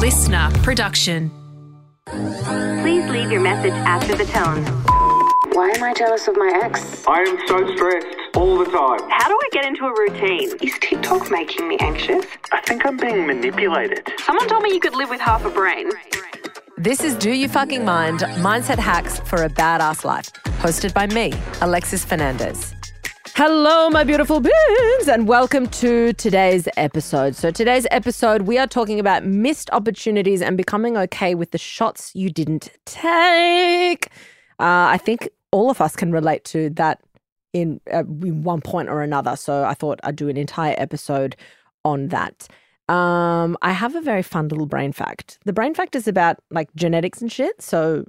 listener 0.00 0.50
production. 0.62 1.30
Please 2.06 3.04
leave 3.10 3.30
your 3.30 3.42
message 3.42 3.74
after 3.84 4.16
the 4.16 4.24
tone. 4.24 4.64
Why 5.52 5.72
am 5.76 5.82
I 5.82 5.92
jealous 5.92 6.26
of 6.26 6.38
my 6.38 6.58
ex? 6.62 7.06
I 7.06 7.20
am 7.20 7.36
so 7.46 7.76
stressed 7.76 8.06
all 8.34 8.56
the 8.56 8.64
time. 8.64 9.00
How 9.10 9.28
do 9.28 9.34
I 9.34 9.48
get 9.52 9.66
into 9.66 9.84
a 9.84 9.92
routine? 9.92 10.56
Is 10.62 10.78
TikTok 10.80 11.30
making 11.30 11.68
me 11.68 11.76
anxious? 11.80 12.24
I 12.50 12.62
think 12.62 12.86
I'm 12.86 12.96
being 12.96 13.26
manipulated. 13.26 14.10
Someone 14.20 14.48
told 14.48 14.62
me 14.62 14.72
you 14.72 14.80
could 14.80 14.94
live 14.94 15.10
with 15.10 15.20
half 15.20 15.44
a 15.44 15.50
brain. 15.50 15.90
This 16.78 17.04
is 17.04 17.14
Do 17.14 17.30
You 17.30 17.46
Fucking 17.46 17.84
Mind 17.84 18.20
Mindset 18.20 18.78
Hacks 18.78 19.20
for 19.20 19.42
a 19.42 19.50
Badass 19.50 20.02
Life, 20.02 20.32
hosted 20.62 20.94
by 20.94 21.08
me, 21.08 21.34
Alexis 21.60 22.06
Fernandez. 22.06 22.74
Hello, 23.34 23.88
my 23.88 24.04
beautiful 24.04 24.40
beings, 24.40 25.08
and 25.08 25.26
welcome 25.26 25.66
to 25.68 26.12
today's 26.14 26.68
episode. 26.76 27.34
So, 27.34 27.50
today's 27.50 27.86
episode, 27.90 28.42
we 28.42 28.58
are 28.58 28.66
talking 28.66 29.00
about 29.00 29.24
missed 29.24 29.70
opportunities 29.72 30.42
and 30.42 30.56
becoming 30.56 30.96
okay 30.96 31.34
with 31.34 31.52
the 31.52 31.58
shots 31.58 32.14
you 32.14 32.28
didn't 32.30 32.70
take. 32.84 34.06
Uh, 34.58 34.92
I 34.92 34.98
think 34.98 35.28
all 35.52 35.70
of 35.70 35.80
us 35.80 35.96
can 35.96 36.12
relate 36.12 36.44
to 36.46 36.70
that 36.70 37.00
in, 37.52 37.80
uh, 37.92 38.00
in 38.00 38.42
one 38.42 38.60
point 38.60 38.88
or 38.88 39.00
another. 39.02 39.36
So, 39.36 39.64
I 39.64 39.74
thought 39.74 40.00
I'd 40.02 40.16
do 40.16 40.28
an 40.28 40.36
entire 40.36 40.74
episode 40.76 41.36
on 41.84 42.08
that. 42.08 42.48
Um, 42.88 43.56
I 43.62 43.72
have 43.72 43.94
a 43.94 44.00
very 44.00 44.22
fun 44.22 44.48
little 44.48 44.66
brain 44.66 44.92
fact. 44.92 45.38
The 45.44 45.52
brain 45.52 45.74
fact 45.74 45.94
is 45.94 46.08
about 46.08 46.38
like 46.50 46.68
genetics 46.74 47.22
and 47.22 47.30
shit. 47.30 47.62
So, 47.62 48.04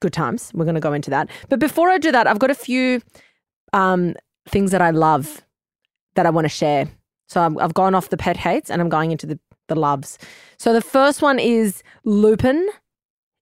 good 0.00 0.12
times. 0.12 0.52
We're 0.54 0.66
going 0.66 0.74
to 0.74 0.80
go 0.80 0.92
into 0.92 1.10
that. 1.10 1.28
But 1.48 1.58
before 1.58 1.88
I 1.90 1.98
do 1.98 2.12
that, 2.12 2.26
I've 2.26 2.38
got 2.38 2.50
a 2.50 2.54
few 2.54 3.00
um, 3.72 4.14
things 4.48 4.70
that 4.70 4.82
I 4.82 4.90
love 4.90 5.42
that 6.14 6.26
I 6.26 6.30
want 6.30 6.44
to 6.44 6.50
share. 6.50 6.88
So 7.28 7.40
i 7.40 7.62
have 7.62 7.74
gone 7.74 7.94
off 7.94 8.08
the 8.08 8.16
pet 8.16 8.36
hates 8.36 8.70
and 8.70 8.80
I'm 8.82 8.88
going 8.88 9.12
into 9.12 9.26
the, 9.26 9.38
the 9.68 9.76
loves. 9.76 10.18
So 10.58 10.72
the 10.72 10.80
first 10.80 11.22
one 11.22 11.38
is 11.38 11.82
Lupin. 12.04 12.68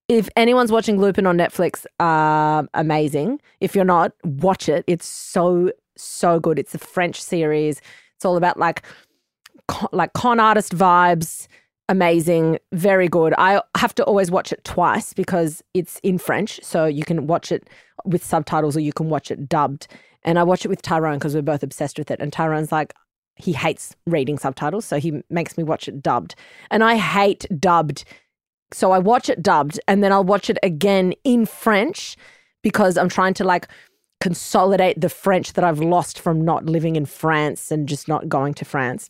If 0.07 0.29
anyone's 0.35 0.71
watching 0.71 0.99
Lupin 0.99 1.25
on 1.25 1.37
Netflix, 1.37 1.85
uh, 1.99 2.65
amazing. 2.73 3.41
If 3.59 3.75
you're 3.75 3.85
not, 3.85 4.11
watch 4.23 4.69
it. 4.69 4.83
It's 4.87 5.05
so 5.05 5.71
so 5.95 6.39
good. 6.39 6.57
It's 6.57 6.73
a 6.73 6.79
French 6.79 7.21
series. 7.21 7.81
It's 8.15 8.25
all 8.25 8.37
about 8.37 8.57
like 8.57 8.83
con, 9.67 9.89
like 9.91 10.13
con 10.13 10.39
artist 10.39 10.75
vibes. 10.75 11.47
Amazing, 11.89 12.59
very 12.71 13.07
good. 13.07 13.33
I 13.39 13.63
have 13.75 13.95
to 13.95 14.03
always 14.03 14.29
watch 14.29 14.51
it 14.51 14.63
twice 14.63 15.11
because 15.11 15.63
it's 15.73 15.99
in 16.03 16.19
French, 16.19 16.59
so 16.61 16.85
you 16.85 17.03
can 17.03 17.25
watch 17.25 17.51
it 17.51 17.67
with 18.05 18.23
subtitles 18.23 18.77
or 18.77 18.79
you 18.79 18.93
can 18.93 19.09
watch 19.09 19.31
it 19.31 19.49
dubbed. 19.49 19.87
And 20.29 20.37
I 20.37 20.43
watch 20.43 20.63
it 20.63 20.67
with 20.67 20.83
Tyrone 20.83 21.17
because 21.17 21.33
we're 21.33 21.41
both 21.41 21.63
obsessed 21.63 21.97
with 21.97 22.11
it. 22.11 22.19
And 22.19 22.31
Tyrone's 22.31 22.71
like, 22.71 22.93
he 23.35 23.51
hates 23.51 23.95
reading 24.05 24.37
subtitles, 24.37 24.85
so 24.85 24.99
he 24.99 25.23
makes 25.31 25.57
me 25.57 25.63
watch 25.63 25.87
it 25.87 26.03
dubbed. 26.03 26.35
And 26.69 26.83
I 26.83 26.97
hate 26.97 27.47
dubbed. 27.59 28.03
So 28.71 28.91
I 28.91 28.99
watch 28.99 29.27
it 29.27 29.41
dubbed 29.41 29.79
and 29.87 30.03
then 30.03 30.11
I'll 30.11 30.23
watch 30.23 30.47
it 30.47 30.59
again 30.61 31.15
in 31.23 31.47
French 31.47 32.15
because 32.61 32.95
I'm 32.95 33.09
trying 33.09 33.33
to 33.35 33.43
like 33.43 33.69
consolidate 34.21 35.01
the 35.01 35.09
French 35.09 35.53
that 35.53 35.63
I've 35.63 35.79
lost 35.79 36.19
from 36.19 36.45
not 36.45 36.67
living 36.67 36.95
in 36.95 37.07
France 37.07 37.71
and 37.71 37.89
just 37.89 38.07
not 38.07 38.29
going 38.29 38.53
to 38.53 38.65
France. 38.65 39.09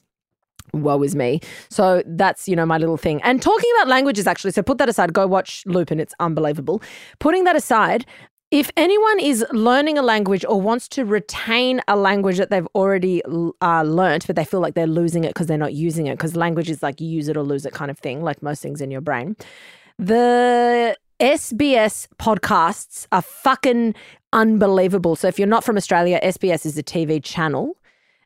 Woe 0.73 1.03
is 1.03 1.15
me. 1.15 1.41
So 1.69 2.01
that's, 2.05 2.47
you 2.47 2.55
know, 2.55 2.65
my 2.65 2.77
little 2.77 2.95
thing. 2.95 3.21
And 3.23 3.41
talking 3.41 3.69
about 3.77 3.89
languages, 3.89 4.25
actually, 4.25 4.51
so 4.51 4.61
put 4.61 4.77
that 4.77 4.87
aside, 4.87 5.11
go 5.11 5.27
watch 5.27 5.63
Lupin. 5.65 5.99
It's 5.99 6.13
unbelievable. 6.21 6.81
Putting 7.19 7.43
that 7.43 7.57
aside, 7.57 8.05
if 8.51 8.71
anyone 8.75 9.19
is 9.19 9.45
learning 9.51 9.97
a 9.97 10.01
language 10.01 10.43
or 10.47 10.59
wants 10.59 10.87
to 10.89 11.05
retain 11.05 11.81
a 11.87 11.95
language 11.95 12.37
that 12.37 12.49
they've 12.49 12.67
already 12.73 13.21
uh, 13.61 13.83
learned, 13.83 14.25
but 14.25 14.35
they 14.35 14.45
feel 14.45 14.59
like 14.59 14.73
they're 14.73 14.87
losing 14.87 15.23
it 15.23 15.29
because 15.29 15.45
they're 15.45 15.57
not 15.57 15.73
using 15.73 16.07
it, 16.07 16.13
because 16.13 16.35
language 16.35 16.69
is 16.69 16.81
like 16.81 16.99
you 16.99 17.07
use 17.07 17.27
it 17.27 17.37
or 17.37 17.43
lose 17.43 17.65
it 17.65 17.73
kind 17.73 17.91
of 17.91 17.99
thing, 17.99 18.23
like 18.23 18.41
most 18.41 18.61
things 18.61 18.81
in 18.81 18.89
your 18.89 19.01
brain, 19.01 19.35
the 19.99 20.97
SBS 21.19 22.07
podcasts 22.17 23.05
are 23.11 23.21
fucking 23.21 23.93
unbelievable. 24.33 25.15
So 25.15 25.27
if 25.27 25.37
you're 25.37 25.47
not 25.47 25.63
from 25.63 25.77
Australia, 25.77 26.19
SBS 26.23 26.65
is 26.65 26.77
a 26.77 26.83
TV 26.83 27.23
channel 27.23 27.77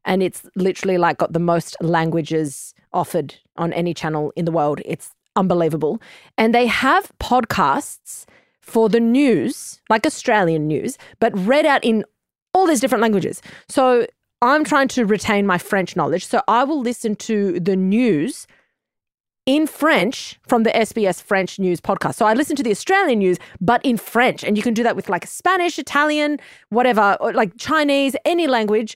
and 0.05 0.23
it's 0.23 0.45
literally 0.55 0.97
like 0.97 1.17
got 1.17 1.33
the 1.33 1.39
most 1.39 1.75
languages 1.81 2.73
offered 2.93 3.35
on 3.57 3.73
any 3.73 3.93
channel 3.93 4.31
in 4.35 4.45
the 4.45 4.51
world. 4.51 4.81
It's 4.85 5.11
unbelievable. 5.35 6.01
And 6.37 6.53
they 6.53 6.67
have 6.67 7.11
podcasts 7.19 8.25
for 8.63 8.89
the 8.89 8.99
news, 8.99 9.81
like 9.89 10.05
Australian 10.05 10.67
news, 10.67 10.97
but 11.19 11.37
read 11.37 11.65
out 11.65 11.83
in 11.83 12.03
all 12.53 12.65
these 12.65 12.79
different 12.79 13.01
languages. 13.01 13.41
So 13.67 14.07
I'm 14.41 14.63
trying 14.63 14.87
to 14.89 15.05
retain 15.05 15.45
my 15.45 15.57
French 15.57 15.95
knowledge. 15.95 16.25
So 16.25 16.41
I 16.47 16.63
will 16.63 16.81
listen 16.81 17.15
to 17.17 17.59
the 17.59 17.75
news 17.75 18.47
in 19.45 19.67
French 19.67 20.39
from 20.47 20.63
the 20.63 20.71
SBS 20.71 21.21
French 21.21 21.59
News 21.59 21.81
podcast. 21.81 22.15
So 22.15 22.25
I 22.25 22.33
listen 22.33 22.55
to 22.55 22.63
the 22.63 22.71
Australian 22.71 23.19
news, 23.19 23.37
but 23.59 23.83
in 23.85 23.97
French. 23.97 24.43
And 24.43 24.55
you 24.55 24.63
can 24.63 24.73
do 24.73 24.83
that 24.83 24.95
with 24.95 25.09
like 25.09 25.27
Spanish, 25.27 25.77
Italian, 25.77 26.39
whatever, 26.69 27.17
like 27.33 27.57
Chinese, 27.57 28.15
any 28.23 28.47
language. 28.47 28.95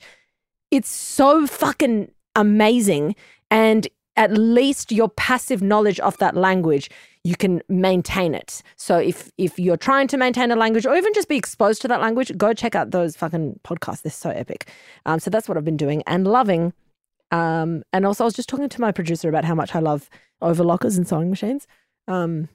It's 0.71 0.89
so 0.89 1.45
fucking 1.45 2.11
amazing. 2.35 3.15
And 3.51 3.87
at 4.15 4.31
least 4.31 4.91
your 4.91 5.09
passive 5.09 5.61
knowledge 5.61 5.99
of 5.99 6.17
that 6.17 6.35
language 6.35 6.89
you 7.23 7.35
can 7.35 7.61
maintain 7.67 8.33
it. 8.33 8.61
So 8.75 8.97
if 8.97 9.31
if 9.37 9.59
you're 9.59 9.77
trying 9.77 10.07
to 10.09 10.17
maintain 10.17 10.51
a 10.51 10.55
language 10.55 10.85
or 10.85 10.95
even 10.95 11.13
just 11.13 11.27
be 11.27 11.37
exposed 11.37 11.81
to 11.83 11.87
that 11.87 12.01
language, 12.01 12.35
go 12.37 12.53
check 12.53 12.75
out 12.75 12.91
those 12.91 13.15
fucking 13.15 13.59
podcasts. 13.63 14.01
They're 14.01 14.11
so 14.11 14.29
epic. 14.29 14.69
Um, 15.05 15.19
so 15.19 15.29
that's 15.29 15.47
what 15.47 15.57
I've 15.57 15.65
been 15.65 15.77
doing 15.77 16.03
and 16.07 16.27
loving. 16.27 16.73
Um, 17.31 17.83
and 17.91 18.05
also 18.05 18.23
I 18.23 18.25
was 18.25 18.33
just 18.33 18.49
talking 18.49 18.69
to 18.69 18.81
my 18.81 18.91
producer 18.91 19.27
about 19.29 19.45
how 19.45 19.55
much 19.55 19.75
I 19.75 19.79
love 19.79 20.09
overlockers 20.41 20.97
and 20.97 21.07
sewing 21.07 21.29
machines. 21.29 21.67
Um, 22.07 22.47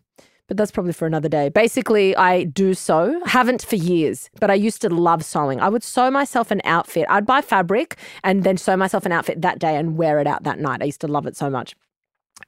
but 0.48 0.56
that's 0.56 0.70
probably 0.70 0.92
for 0.92 1.06
another 1.06 1.28
day. 1.28 1.48
Basically, 1.48 2.16
I 2.16 2.44
do 2.44 2.74
sew, 2.74 3.20
haven't 3.24 3.62
for 3.62 3.76
years, 3.76 4.28
but 4.40 4.50
I 4.50 4.54
used 4.54 4.82
to 4.82 4.88
love 4.88 5.24
sewing. 5.24 5.60
I 5.60 5.68
would 5.68 5.82
sew 5.82 6.10
myself 6.10 6.50
an 6.50 6.60
outfit. 6.64 7.06
I'd 7.08 7.24
buy 7.24 7.40
fabric 7.40 7.96
and 8.22 8.44
then 8.44 8.56
sew 8.56 8.76
myself 8.76 9.06
an 9.06 9.12
outfit 9.12 9.40
that 9.42 9.58
day 9.58 9.76
and 9.76 9.96
wear 9.96 10.18
it 10.18 10.26
out 10.26 10.42
that 10.42 10.58
night. 10.58 10.82
I 10.82 10.86
used 10.86 11.00
to 11.02 11.08
love 11.08 11.26
it 11.26 11.36
so 11.36 11.48
much. 11.48 11.74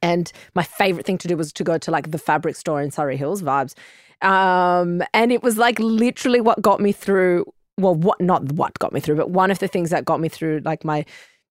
And 0.03 0.31
my 0.55 0.63
favorite 0.63 1.07
thing 1.07 1.19
to 1.19 1.29
do 1.29 1.37
was 1.37 1.53
to 1.55 1.65
go 1.65 1.79
to 1.79 1.91
like 1.91 2.11
the 2.11 2.19
fabric 2.19 2.57
store 2.57 2.81
in 2.81 2.91
Surry 2.91 3.17
Hills, 3.17 3.43
vibes. 3.43 3.75
Um, 4.23 5.03
and 5.13 5.33
it 5.33 5.43
was 5.43 5.59
like 5.59 5.79
literally 5.79 6.41
what 6.41 6.61
got 6.63 6.81
me 6.81 6.93
through. 6.93 7.45
Well, 7.77 7.95
what 7.95 8.21
not 8.21 8.53
what 8.53 8.79
got 8.79 8.93
me 8.93 9.01
through, 9.01 9.17
but 9.17 9.31
one 9.31 9.51
of 9.51 9.59
the 9.59 9.69
things 9.69 9.91
that 9.91 10.05
got 10.05 10.21
me 10.21 10.29
through 10.29 10.63
like 10.65 10.85
my 10.85 11.05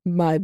my 0.06 0.40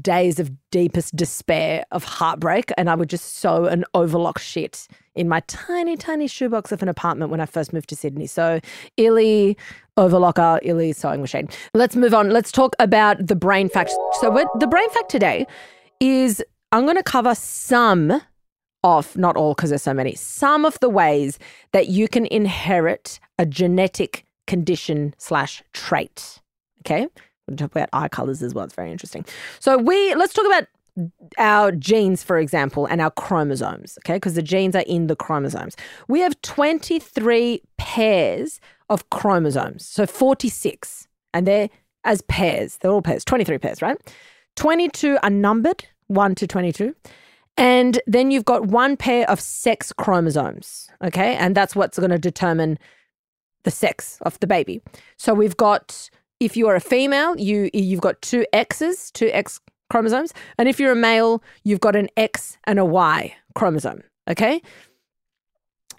days 0.00 0.40
of 0.40 0.50
deepest 0.70 1.14
despair 1.14 1.84
of 1.92 2.02
heartbreak 2.02 2.72
and 2.76 2.90
I 2.90 2.94
would 2.96 3.08
just 3.08 3.36
sew 3.36 3.66
an 3.66 3.84
overlock 3.94 4.38
shit 4.38 4.88
in 5.14 5.28
my 5.28 5.40
tiny, 5.46 5.96
tiny 5.96 6.26
shoebox 6.26 6.72
of 6.72 6.82
an 6.82 6.88
apartment 6.88 7.30
when 7.30 7.40
I 7.40 7.46
first 7.46 7.72
moved 7.72 7.88
to 7.90 7.96
Sydney. 7.96 8.26
So 8.26 8.60
Illy 8.96 9.56
overlocker, 9.96 10.58
Illy 10.62 10.92
sewing 10.92 11.20
machine. 11.20 11.48
Let's 11.72 11.94
move 11.94 12.14
on. 12.14 12.30
Let's 12.30 12.50
talk 12.50 12.74
about 12.78 13.24
the 13.24 13.36
brain 13.36 13.68
fact. 13.68 13.92
So 14.20 14.44
the 14.58 14.66
brain 14.66 14.90
fact 14.90 15.08
today 15.08 15.46
is 16.00 16.42
I'm 16.72 16.84
going 16.84 16.96
to 16.96 17.02
cover 17.02 17.34
some 17.34 18.20
of, 18.82 19.16
not 19.16 19.36
all 19.36 19.54
because 19.54 19.70
there's 19.70 19.82
so 19.82 19.94
many, 19.94 20.14
some 20.14 20.64
of 20.64 20.78
the 20.80 20.88
ways 20.88 21.38
that 21.72 21.88
you 21.88 22.08
can 22.08 22.26
inherit 22.26 23.18
a 23.38 23.46
genetic 23.46 24.24
condition 24.46 25.14
slash 25.18 25.62
trait. 25.72 26.40
Okay. 26.80 27.08
We'll 27.46 27.56
talk 27.56 27.70
about 27.70 27.88
eye 27.92 28.08
colors 28.08 28.42
as 28.42 28.54
well. 28.54 28.64
It's 28.64 28.74
very 28.74 28.90
interesting. 28.90 29.24
So 29.60 29.78
we 29.78 30.14
let's 30.14 30.32
talk 30.32 30.46
about 30.46 30.66
our 31.38 31.72
genes, 31.72 32.22
for 32.22 32.38
example, 32.38 32.86
and 32.86 33.00
our 33.00 33.10
chromosomes, 33.10 33.98
okay? 34.00 34.14
Because 34.14 34.34
the 34.34 34.42
genes 34.42 34.74
are 34.74 34.84
in 34.86 35.08
the 35.08 35.16
chromosomes. 35.16 35.76
We 36.08 36.20
have 36.20 36.40
23 36.42 37.62
pairs 37.76 38.60
of 38.88 39.08
chromosomes, 39.10 39.84
so 39.84 40.06
46, 40.06 41.06
and 41.34 41.46
they're 41.46 41.68
as 42.04 42.22
pairs. 42.22 42.78
They're 42.78 42.90
all 42.90 43.02
pairs, 43.02 43.24
23 43.24 43.58
pairs, 43.58 43.82
right? 43.82 43.98
22 44.56 45.18
are 45.22 45.30
numbered, 45.30 45.84
1 46.08 46.34
to 46.36 46.46
22. 46.46 46.94
And 47.56 48.00
then 48.06 48.30
you've 48.30 48.44
got 48.44 48.66
one 48.66 48.96
pair 48.96 49.28
of 49.30 49.40
sex 49.40 49.92
chromosomes, 49.92 50.88
okay? 51.02 51.36
And 51.36 51.54
that's 51.54 51.74
what's 51.74 51.98
going 51.98 52.10
to 52.10 52.18
determine 52.18 52.78
the 53.62 53.70
sex 53.70 54.18
of 54.22 54.38
the 54.40 54.46
baby. 54.46 54.82
So 55.16 55.34
we've 55.34 55.56
got 55.56 56.10
if 56.38 56.56
you 56.56 56.68
are 56.68 56.76
a 56.76 56.80
female, 56.80 57.36
you 57.38 57.70
you've 57.72 58.00
got 58.00 58.20
two 58.22 58.44
X's, 58.52 59.10
two 59.10 59.30
X 59.32 59.60
chromosomes, 59.90 60.34
and 60.58 60.68
if 60.68 60.78
you're 60.78 60.92
a 60.92 60.96
male, 60.96 61.42
you've 61.64 61.80
got 61.80 61.96
an 61.96 62.08
X 62.16 62.58
and 62.64 62.78
a 62.78 62.84
Y 62.84 63.34
chromosome, 63.54 64.02
okay? 64.28 64.60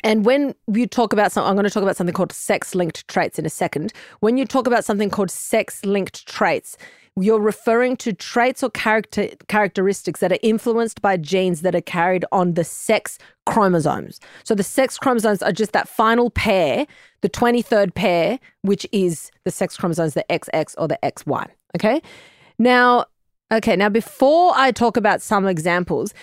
And 0.03 0.25
when 0.25 0.53
you 0.71 0.85
talk 0.85 1.11
about 1.11 1.31
something, 1.31 1.49
I'm 1.49 1.55
going 1.55 1.65
to 1.65 1.71
talk 1.71 1.83
about 1.83 1.97
something 1.97 2.13
called 2.13 2.31
sex 2.31 2.75
linked 2.75 3.07
traits 3.07 3.39
in 3.39 3.45
a 3.45 3.49
second. 3.49 3.93
When 4.19 4.37
you 4.37 4.45
talk 4.45 4.67
about 4.67 4.85
something 4.85 5.09
called 5.09 5.31
sex 5.31 5.83
linked 5.83 6.27
traits, 6.27 6.77
you're 7.19 7.39
referring 7.39 7.97
to 7.97 8.13
traits 8.13 8.63
or 8.63 8.69
character 8.69 9.29
characteristics 9.47 10.19
that 10.19 10.31
are 10.31 10.39
influenced 10.41 11.01
by 11.01 11.17
genes 11.17 11.61
that 11.61 11.75
are 11.75 11.81
carried 11.81 12.25
on 12.31 12.53
the 12.53 12.63
sex 12.63 13.17
chromosomes. 13.45 14.19
So 14.43 14.53
the 14.53 14.63
sex 14.63 14.97
chromosomes 14.97 15.41
are 15.41 15.51
just 15.51 15.71
that 15.71 15.87
final 15.87 16.29
pair, 16.29 16.85
the 17.21 17.29
23rd 17.29 17.93
pair, 17.95 18.39
which 18.61 18.85
is 18.91 19.31
the 19.45 19.51
sex 19.51 19.77
chromosomes, 19.77 20.13
the 20.13 20.25
XX 20.29 20.75
or 20.77 20.87
the 20.87 20.99
XY. 21.03 21.47
Okay. 21.75 22.01
Now, 22.59 23.05
okay, 23.51 23.75
now 23.75 23.89
before 23.89 24.53
I 24.55 24.71
talk 24.71 24.97
about 24.97 25.21
some 25.21 25.47
examples, 25.47 26.13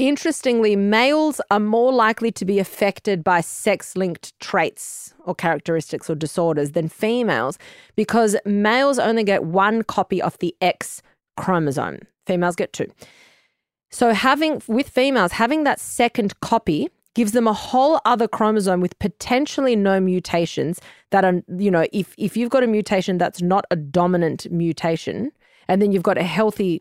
Interestingly, 0.00 0.76
males 0.76 1.42
are 1.50 1.60
more 1.60 1.92
likely 1.92 2.32
to 2.32 2.46
be 2.46 2.58
affected 2.58 3.22
by 3.22 3.42
sex 3.42 3.94
linked 3.94 4.32
traits 4.40 5.12
or 5.26 5.34
characteristics 5.34 6.08
or 6.08 6.14
disorders 6.14 6.70
than 6.70 6.88
females 6.88 7.58
because 7.96 8.34
males 8.46 8.98
only 8.98 9.24
get 9.24 9.44
one 9.44 9.82
copy 9.82 10.22
of 10.22 10.38
the 10.38 10.56
X 10.62 11.02
chromosome, 11.36 11.98
females 12.26 12.56
get 12.56 12.72
two. 12.72 12.86
So, 13.90 14.14
having 14.14 14.62
with 14.68 14.88
females, 14.88 15.32
having 15.32 15.64
that 15.64 15.78
second 15.78 16.40
copy 16.40 16.88
gives 17.14 17.32
them 17.32 17.46
a 17.46 17.52
whole 17.52 18.00
other 18.06 18.26
chromosome 18.26 18.80
with 18.80 18.98
potentially 19.00 19.76
no 19.76 20.00
mutations 20.00 20.80
that 21.10 21.26
are, 21.26 21.42
you 21.58 21.70
know, 21.70 21.84
if, 21.92 22.14
if 22.16 22.38
you've 22.38 22.48
got 22.48 22.62
a 22.62 22.66
mutation 22.66 23.18
that's 23.18 23.42
not 23.42 23.66
a 23.70 23.76
dominant 23.76 24.50
mutation, 24.50 25.30
and 25.68 25.82
then 25.82 25.92
you've 25.92 26.02
got 26.02 26.16
a 26.16 26.22
healthy 26.22 26.80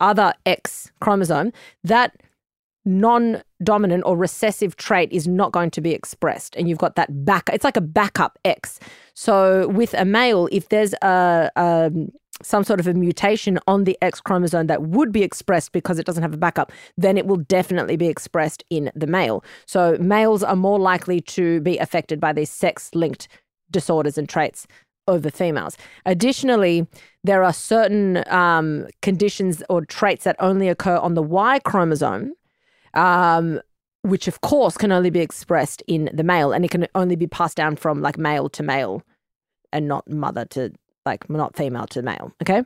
other 0.00 0.32
X 0.46 0.90
chromosome, 1.00 1.52
that 1.84 2.16
non 2.86 3.42
dominant 3.62 4.04
or 4.06 4.16
recessive 4.16 4.76
trait 4.76 5.12
is 5.12 5.26
not 5.26 5.52
going 5.52 5.70
to 5.72 5.80
be 5.80 5.92
expressed. 5.92 6.56
And 6.56 6.68
you've 6.68 6.78
got 6.78 6.94
that 6.96 7.24
back, 7.24 7.50
it's 7.52 7.64
like 7.64 7.76
a 7.76 7.82
backup 7.82 8.38
X. 8.44 8.78
So 9.14 9.68
with 9.68 9.92
a 9.94 10.04
male, 10.04 10.48
if 10.52 10.68
there's 10.68 10.94
a, 11.02 11.50
a 11.56 11.90
some 12.42 12.64
sort 12.64 12.80
of 12.80 12.86
a 12.86 12.94
mutation 12.94 13.58
on 13.66 13.84
the 13.84 13.96
X 14.02 14.20
chromosome 14.20 14.66
that 14.66 14.82
would 14.82 15.10
be 15.10 15.22
expressed 15.22 15.72
because 15.72 15.98
it 15.98 16.06
doesn't 16.06 16.22
have 16.22 16.34
a 16.34 16.38
backup, 16.38 16.70
then 16.96 17.16
it 17.16 17.26
will 17.26 17.38
definitely 17.38 17.96
be 17.96 18.08
expressed 18.08 18.62
in 18.70 18.90
the 18.94 19.06
male. 19.06 19.42
So 19.66 19.96
males 19.98 20.42
are 20.42 20.56
more 20.56 20.78
likely 20.78 21.20
to 21.22 21.60
be 21.60 21.78
affected 21.78 22.20
by 22.20 22.32
these 22.32 22.50
sex 22.50 22.94
linked 22.94 23.28
disorders 23.70 24.18
and 24.18 24.28
traits 24.28 24.66
over 25.08 25.30
females. 25.30 25.76
Additionally, 26.04 26.86
there 27.24 27.42
are 27.42 27.52
certain 27.52 28.22
um, 28.28 28.86
conditions 29.02 29.62
or 29.70 29.84
traits 29.84 30.24
that 30.24 30.36
only 30.38 30.68
occur 30.68 30.96
on 30.96 31.14
the 31.14 31.22
Y 31.22 31.58
chromosome 31.60 32.32
um, 32.96 33.60
which 34.02 34.28
of 34.28 34.40
course 34.40 34.76
can 34.76 34.92
only 34.92 35.10
be 35.10 35.20
expressed 35.20 35.82
in 35.86 36.10
the 36.12 36.24
male 36.24 36.52
and 36.52 36.64
it 36.64 36.70
can 36.70 36.86
only 36.94 37.16
be 37.16 37.26
passed 37.26 37.56
down 37.56 37.76
from 37.76 38.00
like 38.02 38.18
male 38.18 38.48
to 38.48 38.62
male 38.62 39.02
and 39.72 39.86
not 39.86 40.08
mother 40.08 40.44
to 40.46 40.72
like 41.04 41.28
not 41.30 41.56
female 41.56 41.86
to 41.88 42.02
male. 42.02 42.32
Okay. 42.42 42.64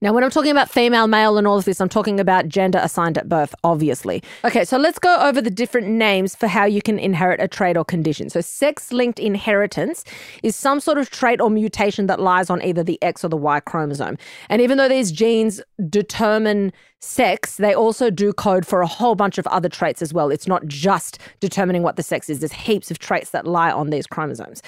Now, 0.00 0.12
when 0.12 0.22
I'm 0.22 0.30
talking 0.30 0.52
about 0.52 0.70
female, 0.70 1.08
male, 1.08 1.36
and 1.38 1.46
all 1.46 1.58
of 1.58 1.64
this, 1.64 1.80
I'm 1.80 1.88
talking 1.88 2.20
about 2.20 2.48
gender 2.48 2.78
assigned 2.80 3.18
at 3.18 3.28
birth, 3.28 3.52
obviously. 3.64 4.22
Okay, 4.44 4.64
so 4.64 4.78
let's 4.78 4.98
go 4.98 5.16
over 5.16 5.42
the 5.42 5.50
different 5.50 5.88
names 5.88 6.36
for 6.36 6.46
how 6.46 6.64
you 6.64 6.80
can 6.80 7.00
inherit 7.00 7.40
a 7.40 7.48
trait 7.48 7.76
or 7.76 7.84
condition. 7.84 8.30
So, 8.30 8.40
sex 8.40 8.92
linked 8.92 9.18
inheritance 9.18 10.04
is 10.44 10.54
some 10.54 10.78
sort 10.78 10.98
of 10.98 11.10
trait 11.10 11.40
or 11.40 11.50
mutation 11.50 12.06
that 12.06 12.20
lies 12.20 12.48
on 12.48 12.62
either 12.62 12.84
the 12.84 13.02
X 13.02 13.24
or 13.24 13.28
the 13.28 13.36
Y 13.36 13.58
chromosome. 13.60 14.16
And 14.48 14.62
even 14.62 14.78
though 14.78 14.88
these 14.88 15.10
genes 15.10 15.60
determine 15.90 16.72
sex, 17.00 17.56
they 17.56 17.74
also 17.74 18.10
do 18.10 18.32
code 18.32 18.66
for 18.66 18.80
a 18.80 18.86
whole 18.86 19.14
bunch 19.14 19.38
of 19.38 19.46
other 19.48 19.68
traits 19.68 20.02
as 20.02 20.12
well. 20.12 20.30
It's 20.30 20.48
not 20.48 20.66
just 20.66 21.18
determining 21.40 21.82
what 21.82 21.96
the 21.96 22.02
sex 22.02 22.28
is, 22.28 22.40
there's 22.40 22.52
heaps 22.52 22.90
of 22.90 22.98
traits 22.98 23.30
that 23.30 23.46
lie 23.46 23.70
on 23.70 23.90
these 23.90 24.06
chromosomes. 24.06 24.62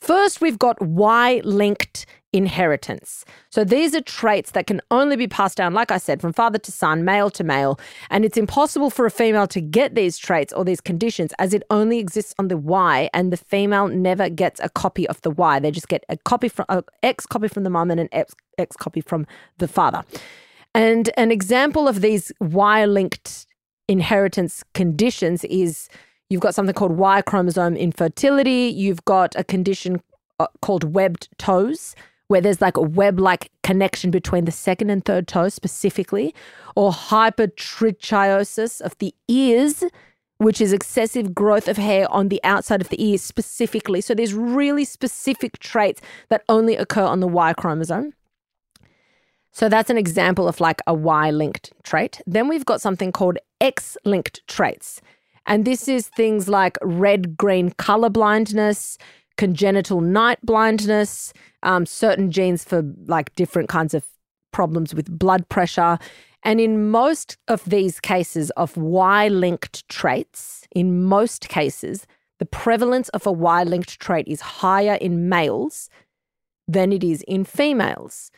First, 0.00 0.40
we've 0.40 0.58
got 0.58 0.80
Y 0.82 1.40
linked 1.44 2.06
inheritance. 2.34 3.24
So 3.48 3.64
these 3.64 3.94
are 3.94 4.00
traits 4.00 4.50
that 4.50 4.66
can 4.66 4.80
only 4.90 5.16
be 5.16 5.28
passed 5.28 5.56
down, 5.56 5.72
like 5.72 5.92
I 5.92 5.98
said, 5.98 6.20
from 6.20 6.32
father 6.32 6.58
to 6.58 6.72
son, 6.72 7.04
male 7.04 7.30
to 7.30 7.44
male. 7.44 7.78
And 8.10 8.24
it's 8.24 8.36
impossible 8.36 8.90
for 8.90 9.06
a 9.06 9.10
female 9.10 9.46
to 9.46 9.60
get 9.60 9.94
these 9.94 10.18
traits 10.18 10.52
or 10.52 10.64
these 10.64 10.80
conditions 10.80 11.32
as 11.38 11.54
it 11.54 11.62
only 11.70 12.00
exists 12.00 12.34
on 12.38 12.48
the 12.48 12.56
Y, 12.56 13.08
and 13.14 13.32
the 13.32 13.36
female 13.36 13.86
never 13.86 14.28
gets 14.28 14.60
a 14.60 14.68
copy 14.68 15.08
of 15.08 15.20
the 15.22 15.30
Y. 15.30 15.60
They 15.60 15.70
just 15.70 15.88
get 15.88 16.04
a 16.08 16.16
copy 16.16 16.48
from 16.48 16.66
an 16.68 16.82
X 17.02 17.24
copy 17.24 17.46
from 17.46 17.62
the 17.62 17.70
mum 17.70 17.90
and 17.90 18.00
an 18.00 18.08
X, 18.10 18.34
X 18.58 18.76
copy 18.76 19.00
from 19.00 19.26
the 19.58 19.68
father. 19.68 20.04
And 20.74 21.10
an 21.16 21.30
example 21.30 21.86
of 21.86 22.00
these 22.00 22.32
Y 22.40 22.84
linked 22.84 23.46
inheritance 23.88 24.64
conditions 24.74 25.44
is 25.44 25.88
you've 26.28 26.40
got 26.40 26.54
something 26.54 26.74
called 26.74 26.92
Y 26.92 27.22
chromosome 27.22 27.76
infertility, 27.76 28.72
you've 28.74 29.04
got 29.04 29.34
a 29.36 29.44
condition 29.44 30.02
uh, 30.40 30.46
called 30.62 30.94
webbed 30.94 31.28
toes 31.38 31.94
where 32.28 32.40
there's 32.40 32.60
like 32.60 32.76
a 32.76 32.82
web 32.82 33.20
like 33.20 33.50
connection 33.62 34.10
between 34.10 34.44
the 34.44 34.52
second 34.52 34.90
and 34.90 35.04
third 35.04 35.28
toe 35.28 35.48
specifically, 35.48 36.34
or 36.74 36.90
hypertrichiosis 36.90 38.80
of 38.80 38.96
the 38.98 39.14
ears, 39.28 39.84
which 40.38 40.60
is 40.60 40.72
excessive 40.72 41.34
growth 41.34 41.68
of 41.68 41.76
hair 41.76 42.10
on 42.10 42.28
the 42.28 42.40
outside 42.42 42.80
of 42.80 42.88
the 42.88 43.02
ears 43.04 43.22
specifically. 43.22 44.00
So 44.00 44.14
there's 44.14 44.34
really 44.34 44.84
specific 44.84 45.58
traits 45.58 46.00
that 46.28 46.44
only 46.48 46.76
occur 46.76 47.04
on 47.04 47.20
the 47.20 47.28
Y 47.28 47.52
chromosome. 47.52 48.14
So 49.54 49.68
that's 49.68 49.88
an 49.88 49.96
example 49.96 50.48
of 50.48 50.60
like 50.60 50.82
a 50.88 50.92
Y 50.92 51.30
linked 51.30 51.72
trait. 51.84 52.20
Then 52.26 52.48
we've 52.48 52.66
got 52.66 52.80
something 52.80 53.12
called 53.12 53.38
X 53.60 53.96
linked 54.04 54.46
traits. 54.48 55.00
And 55.46 55.64
this 55.64 55.86
is 55.86 56.08
things 56.08 56.48
like 56.48 56.76
red 56.82 57.36
green 57.36 57.70
color 57.70 58.10
blindness, 58.10 58.98
congenital 59.36 60.00
night 60.00 60.40
blindness, 60.42 61.32
um, 61.62 61.86
certain 61.86 62.32
genes 62.32 62.64
for 62.64 62.82
like 63.06 63.32
different 63.36 63.68
kinds 63.68 63.94
of 63.94 64.04
problems 64.52 64.92
with 64.92 65.16
blood 65.16 65.48
pressure. 65.48 65.98
And 66.42 66.60
in 66.60 66.90
most 66.90 67.36
of 67.46 67.64
these 67.64 68.00
cases 68.00 68.50
of 68.56 68.76
Y 68.76 69.28
linked 69.28 69.88
traits, 69.88 70.66
in 70.74 71.04
most 71.04 71.48
cases, 71.48 72.08
the 72.40 72.46
prevalence 72.46 73.08
of 73.10 73.24
a 73.24 73.32
Y 73.32 73.62
linked 73.62 74.00
trait 74.00 74.26
is 74.26 74.40
higher 74.40 74.94
in 74.94 75.28
males 75.28 75.88
than 76.66 76.92
it 76.92 77.04
is 77.04 77.22
in 77.28 77.44
females. 77.44 78.32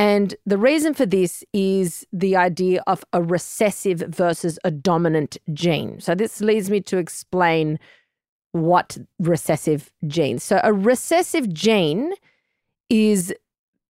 And 0.00 0.34
the 0.46 0.56
reason 0.56 0.94
for 0.94 1.04
this 1.04 1.44
is 1.52 2.06
the 2.10 2.34
idea 2.34 2.82
of 2.86 3.04
a 3.12 3.22
recessive 3.22 3.98
versus 4.08 4.58
a 4.64 4.70
dominant 4.70 5.36
gene. 5.52 6.00
So 6.00 6.14
this 6.14 6.40
leads 6.40 6.70
me 6.70 6.80
to 6.80 6.96
explain 6.96 7.78
what 8.52 8.96
recessive 9.18 9.92
genes. 10.06 10.42
So 10.42 10.58
a 10.64 10.72
recessive 10.72 11.52
gene 11.52 12.14
is 12.88 13.34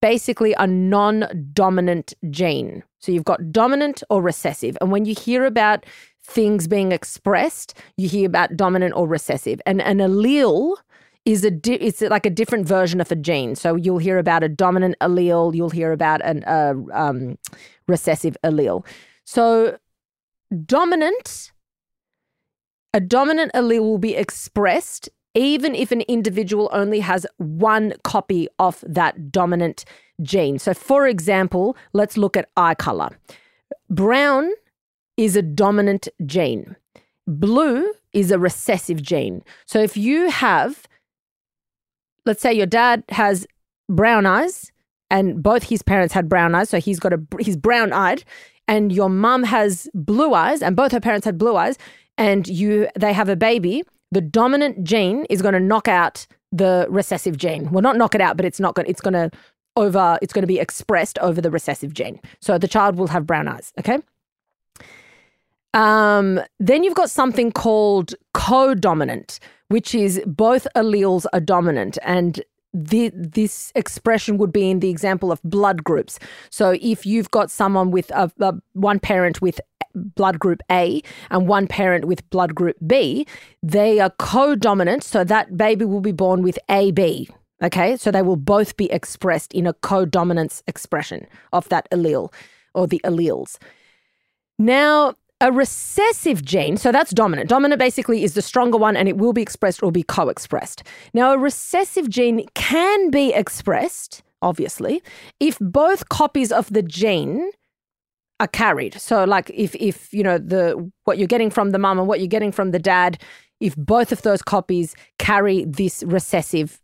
basically 0.02 0.52
a 0.54 0.66
non-dominant 0.66 2.14
gene. 2.28 2.82
So 2.98 3.12
you've 3.12 3.22
got 3.22 3.52
dominant 3.52 4.02
or 4.10 4.20
recessive. 4.20 4.76
And 4.80 4.90
when 4.90 5.04
you 5.04 5.14
hear 5.14 5.44
about 5.44 5.86
things 6.24 6.66
being 6.66 6.90
expressed, 6.90 7.78
you 7.96 8.08
hear 8.08 8.26
about 8.26 8.56
dominant 8.56 8.94
or 8.96 9.06
recessive. 9.06 9.60
And 9.64 9.80
an 9.80 9.98
allele 9.98 10.74
is 11.24 11.44
a 11.44 11.50
di- 11.50 11.74
it's 11.74 12.00
like 12.00 12.26
a 12.26 12.30
different 12.30 12.66
version 12.66 13.00
of 13.00 13.12
a 13.12 13.16
gene. 13.16 13.54
So 13.54 13.76
you'll 13.76 13.98
hear 13.98 14.18
about 14.18 14.42
a 14.42 14.48
dominant 14.48 14.96
allele, 15.00 15.54
you'll 15.54 15.70
hear 15.70 15.92
about 15.92 16.20
a 16.22 16.50
uh, 16.50 16.74
um, 16.92 17.38
recessive 17.86 18.36
allele. 18.44 18.84
So 19.24 19.78
dominant 20.64 21.52
a 22.92 23.00
dominant 23.00 23.52
allele 23.54 23.80
will 23.80 23.98
be 23.98 24.16
expressed 24.16 25.08
even 25.34 25.74
if 25.74 25.92
an 25.92 26.00
individual 26.02 26.68
only 26.72 27.00
has 27.00 27.26
one 27.36 27.94
copy 28.02 28.48
of 28.58 28.84
that 28.86 29.30
dominant 29.30 29.84
gene. 30.22 30.58
So, 30.58 30.74
for 30.74 31.06
example, 31.06 31.76
let's 31.92 32.16
look 32.16 32.36
at 32.36 32.48
eye 32.56 32.74
color. 32.74 33.10
Brown 33.88 34.50
is 35.16 35.36
a 35.36 35.42
dominant 35.42 36.08
gene, 36.26 36.76
blue 37.26 37.92
is 38.12 38.30
a 38.30 38.38
recessive 38.38 39.02
gene. 39.02 39.42
So, 39.66 39.78
if 39.80 39.96
you 39.96 40.30
have, 40.30 40.88
let's 42.26 42.42
say 42.42 42.52
your 42.52 42.66
dad 42.66 43.04
has 43.10 43.46
brown 43.88 44.26
eyes 44.26 44.70
and 45.10 45.42
both 45.42 45.64
his 45.64 45.82
parents 45.82 46.14
had 46.14 46.28
brown 46.28 46.54
eyes, 46.54 46.70
so 46.70 46.78
he's 46.78 47.00
got 47.00 47.12
a 47.12 47.20
he's 47.40 47.56
brown 47.56 47.92
eyed, 47.92 48.22
and 48.68 48.92
your 48.92 49.10
mum 49.10 49.42
has 49.42 49.88
blue 49.94 50.34
eyes 50.34 50.62
and 50.62 50.76
both 50.76 50.92
her 50.92 51.00
parents 51.00 51.24
had 51.24 51.36
blue 51.36 51.56
eyes, 51.56 51.76
and 52.16 52.46
you 52.46 52.88
they 52.96 53.12
have 53.12 53.28
a 53.28 53.36
baby, 53.36 53.82
the 54.12 54.20
dominant 54.20 54.84
gene 54.84 55.24
is 55.30 55.42
going 55.42 55.54
to 55.54 55.60
knock 55.60 55.88
out 55.88 56.26
the 56.52 56.86
recessive 56.90 57.36
gene. 57.36 57.70
Well, 57.70 57.82
not 57.82 57.96
knock 57.96 58.14
it 58.14 58.20
out, 58.20 58.36
but 58.36 58.44
it's 58.44 58.60
not 58.60 58.74
going. 58.74 58.88
It's 58.88 59.00
going 59.00 59.14
to 59.14 59.30
over. 59.76 60.18
It's 60.20 60.32
going 60.32 60.42
to 60.42 60.48
be 60.48 60.58
expressed 60.58 61.18
over 61.18 61.40
the 61.40 61.50
recessive 61.50 61.94
gene. 61.94 62.20
So 62.40 62.58
the 62.58 62.68
child 62.68 62.96
will 62.96 63.08
have 63.08 63.26
brown 63.26 63.48
eyes. 63.48 63.72
Okay. 63.78 63.98
Um, 65.74 66.40
then 66.58 66.82
you've 66.82 66.94
got 66.94 67.10
something 67.10 67.52
called 67.52 68.14
co-dominant, 68.34 69.38
which 69.68 69.94
is 69.94 70.20
both 70.26 70.66
alleles 70.74 71.26
are 71.32 71.40
dominant, 71.40 71.96
and 72.02 72.42
the, 72.72 73.10
this 73.14 73.72
expression 73.74 74.38
would 74.38 74.52
be 74.52 74.70
in 74.70 74.80
the 74.80 74.90
example 74.90 75.32
of 75.32 75.40
blood 75.42 75.82
groups. 75.84 76.18
So 76.50 76.76
if 76.80 77.04
you've 77.04 77.30
got 77.30 77.50
someone 77.50 77.90
with 77.90 78.10
a, 78.10 78.30
a, 78.40 78.54
one 78.74 79.00
parent 79.00 79.42
with 79.42 79.60
blood 79.94 80.38
group 80.38 80.62
A 80.70 81.02
and 81.30 81.48
one 81.48 81.66
parent 81.66 82.04
with 82.04 82.28
blood 82.30 82.54
group 82.54 82.76
B, 82.86 83.26
they 83.62 83.98
are 83.98 84.10
co-dominant. 84.10 85.02
So 85.02 85.24
that 85.24 85.56
baby 85.56 85.84
will 85.84 86.00
be 86.00 86.12
born 86.12 86.42
with 86.42 86.58
AB. 86.68 87.28
Okay, 87.62 87.96
so 87.96 88.10
they 88.10 88.22
will 88.22 88.36
both 88.36 88.76
be 88.76 88.90
expressed 88.90 89.52
in 89.52 89.66
a 89.66 89.74
co-dominance 89.74 90.62
expression 90.66 91.26
of 91.52 91.68
that 91.68 91.90
allele 91.90 92.32
or 92.74 92.86
the 92.86 93.00
alleles. 93.04 93.58
Now, 94.58 95.14
a 95.40 95.50
recessive 95.50 96.44
gene, 96.44 96.76
so 96.76 96.92
that's 96.92 97.12
dominant. 97.12 97.48
Dominant 97.48 97.78
basically 97.78 98.22
is 98.24 98.34
the 98.34 98.42
stronger 98.42 98.76
one 98.76 98.96
and 98.96 99.08
it 99.08 99.16
will 99.16 99.32
be 99.32 99.42
expressed 99.42 99.82
or 99.82 99.90
be 99.90 100.02
co 100.02 100.28
expressed. 100.28 100.82
Now, 101.14 101.32
a 101.32 101.38
recessive 101.38 102.10
gene 102.10 102.46
can 102.54 103.10
be 103.10 103.32
expressed, 103.32 104.22
obviously, 104.42 105.02
if 105.38 105.58
both 105.60 106.08
copies 106.08 106.52
of 106.52 106.72
the 106.72 106.82
gene 106.82 107.50
are 108.40 108.48
carried. 108.48 108.94
So 109.00 109.24
like 109.24 109.50
if 109.54 109.74
if 109.76 110.12
you 110.12 110.22
know 110.22 110.38
the 110.38 110.90
what 111.04 111.18
you're 111.18 111.28
getting 111.28 111.50
from 111.50 111.70
the 111.70 111.78
mum 111.78 111.98
and 111.98 112.08
what 112.08 112.20
you're 112.20 112.26
getting 112.26 112.52
from 112.52 112.70
the 112.70 112.78
dad, 112.78 113.20
if 113.60 113.76
both 113.76 114.12
of 114.12 114.22
those 114.22 114.42
copies 114.42 114.94
carry 115.18 115.64
this 115.66 116.02
recessive 116.02 116.80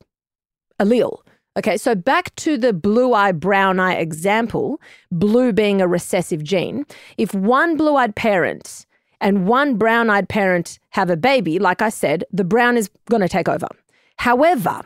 allele. 0.81 1.19
Okay, 1.57 1.79
so 1.79 1.95
back 1.95 2.35
to 2.37 2.59
the 2.59 2.75
blue 2.75 3.15
eye, 3.15 3.33
brown 3.33 3.81
eye 3.81 3.95
example, 3.95 4.79
blue 5.11 5.53
being 5.53 5.81
a 5.81 5.89
recessive 5.89 6.45
gene. 6.45 6.85
If 7.17 7.33
one 7.35 7.79
blue 7.79 7.97
eyed 7.97 8.15
parent 8.15 8.85
and 9.23 9.47
one 9.47 9.77
brown 9.77 10.11
eyed 10.11 10.29
parent 10.29 10.79
have 10.91 11.09
a 11.09 11.17
baby, 11.17 11.59
like 11.59 11.81
I 11.81 11.89
said, 11.89 12.25
the 12.31 12.45
brown 12.45 12.77
is 12.77 12.91
going 13.09 13.23
to 13.23 13.29
take 13.29 13.49
over. 13.49 13.69
However, 14.19 14.83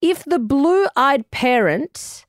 if 0.00 0.24
the 0.24 0.38
blue 0.38 0.86
eyed 0.94 1.28
parent, 1.32 2.24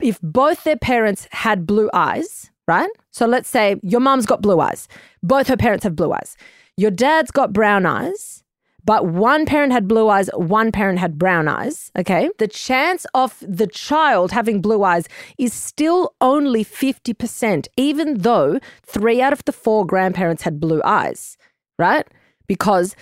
if 0.00 0.18
both 0.22 0.64
their 0.64 0.78
parents 0.78 1.28
had 1.30 1.66
blue 1.66 1.90
eyes, 1.92 2.50
right? 2.66 2.90
So 3.10 3.26
let's 3.26 3.50
say 3.50 3.76
your 3.82 4.00
mom's 4.00 4.24
got 4.24 4.40
blue 4.40 4.60
eyes, 4.60 4.88
both 5.22 5.48
her 5.48 5.58
parents 5.58 5.84
have 5.84 5.94
blue 5.94 6.12
eyes. 6.12 6.38
Your 6.78 6.90
dad's 6.90 7.30
got 7.30 7.52
brown 7.52 7.84
eyes, 7.84 8.41
but 8.84 9.06
one 9.06 9.46
parent 9.46 9.72
had 9.72 9.86
blue 9.86 10.08
eyes, 10.08 10.28
one 10.34 10.72
parent 10.72 10.98
had 10.98 11.18
brown 11.18 11.46
eyes, 11.46 11.90
okay? 11.96 12.30
The 12.38 12.48
chance 12.48 13.06
of 13.14 13.42
the 13.46 13.68
child 13.68 14.32
having 14.32 14.60
blue 14.60 14.82
eyes 14.82 15.08
is 15.38 15.52
still 15.52 16.14
only 16.20 16.64
50%, 16.64 17.68
even 17.76 18.18
though 18.18 18.58
three 18.84 19.22
out 19.22 19.32
of 19.32 19.44
the 19.44 19.52
four 19.52 19.86
grandparents 19.86 20.42
had 20.42 20.58
blue 20.58 20.82
eyes, 20.84 21.36
right? 21.78 22.06
Because 22.48 22.96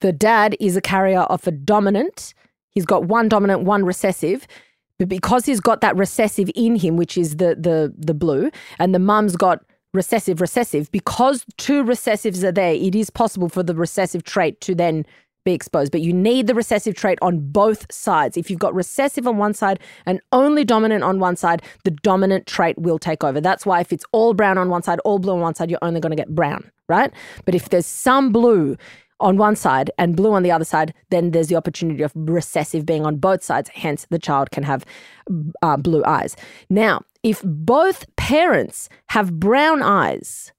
the 0.00 0.12
dad 0.12 0.56
is 0.58 0.76
a 0.76 0.80
carrier 0.80 1.20
of 1.20 1.46
a 1.46 1.52
dominant, 1.52 2.34
he's 2.70 2.86
got 2.86 3.04
one 3.04 3.28
dominant, 3.28 3.62
one 3.62 3.84
recessive. 3.84 4.46
But 4.98 5.08
because 5.08 5.46
he's 5.46 5.60
got 5.60 5.80
that 5.80 5.96
recessive 5.96 6.50
in 6.54 6.76
him, 6.76 6.96
which 6.96 7.16
is 7.16 7.36
the 7.36 7.54
the 7.54 7.94
the 7.96 8.12
blue, 8.12 8.50
and 8.78 8.94
the 8.94 8.98
mum's 8.98 9.34
got 9.34 9.64
recessive 9.92 10.40
recessive, 10.40 10.90
because 10.90 11.44
two 11.56 11.82
recessives 11.84 12.44
are 12.44 12.52
there, 12.52 12.72
it 12.72 12.94
is 12.94 13.10
possible 13.10 13.48
for 13.48 13.62
the 13.62 13.74
recessive 13.74 14.22
trait 14.22 14.60
to 14.62 14.74
then 14.74 15.04
be 15.44 15.52
exposed. 15.52 15.90
But 15.90 16.02
you 16.02 16.12
need 16.12 16.46
the 16.46 16.54
recessive 16.54 16.94
trait 16.94 17.18
on 17.22 17.40
both 17.40 17.90
sides. 17.92 18.36
If 18.36 18.50
you've 18.50 18.58
got 18.58 18.74
recessive 18.74 19.26
on 19.26 19.38
one 19.38 19.54
side 19.54 19.80
and 20.06 20.20
only 20.32 20.64
dominant 20.64 21.02
on 21.02 21.18
one 21.18 21.36
side, 21.36 21.62
the 21.84 21.90
dominant 21.90 22.46
trait 22.46 22.78
will 22.78 22.98
take 22.98 23.24
over. 23.24 23.40
That's 23.40 23.64
why 23.64 23.80
if 23.80 23.92
it's 23.92 24.04
all 24.12 24.34
brown 24.34 24.58
on 24.58 24.68
one 24.68 24.82
side, 24.82 24.98
all 25.04 25.18
blue 25.18 25.32
on 25.32 25.40
one 25.40 25.54
side, 25.54 25.70
you're 25.70 25.78
only 25.82 26.00
going 26.00 26.10
to 26.10 26.16
get 26.16 26.34
brown, 26.34 26.70
right? 26.88 27.10
But 27.44 27.54
if 27.54 27.70
there's 27.70 27.86
some 27.86 28.32
blue 28.32 28.76
on 29.20 29.36
one 29.36 29.56
side 29.56 29.90
and 29.98 30.16
blue 30.16 30.32
on 30.32 30.42
the 30.42 30.50
other 30.50 30.64
side, 30.64 30.94
then 31.10 31.30
there's 31.30 31.48
the 31.48 31.56
opportunity 31.56 32.02
of 32.02 32.12
recessive 32.14 32.86
being 32.86 33.04
on 33.04 33.16
both 33.16 33.42
sides. 33.42 33.70
Hence, 33.70 34.06
the 34.10 34.18
child 34.18 34.50
can 34.50 34.62
have 34.62 34.84
uh, 35.62 35.76
blue 35.76 36.02
eyes. 36.04 36.36
Now, 36.68 37.02
if 37.22 37.42
both 37.44 38.04
parents 38.16 38.88
have 39.08 39.38
brown 39.38 39.82
eyes, 39.82 40.52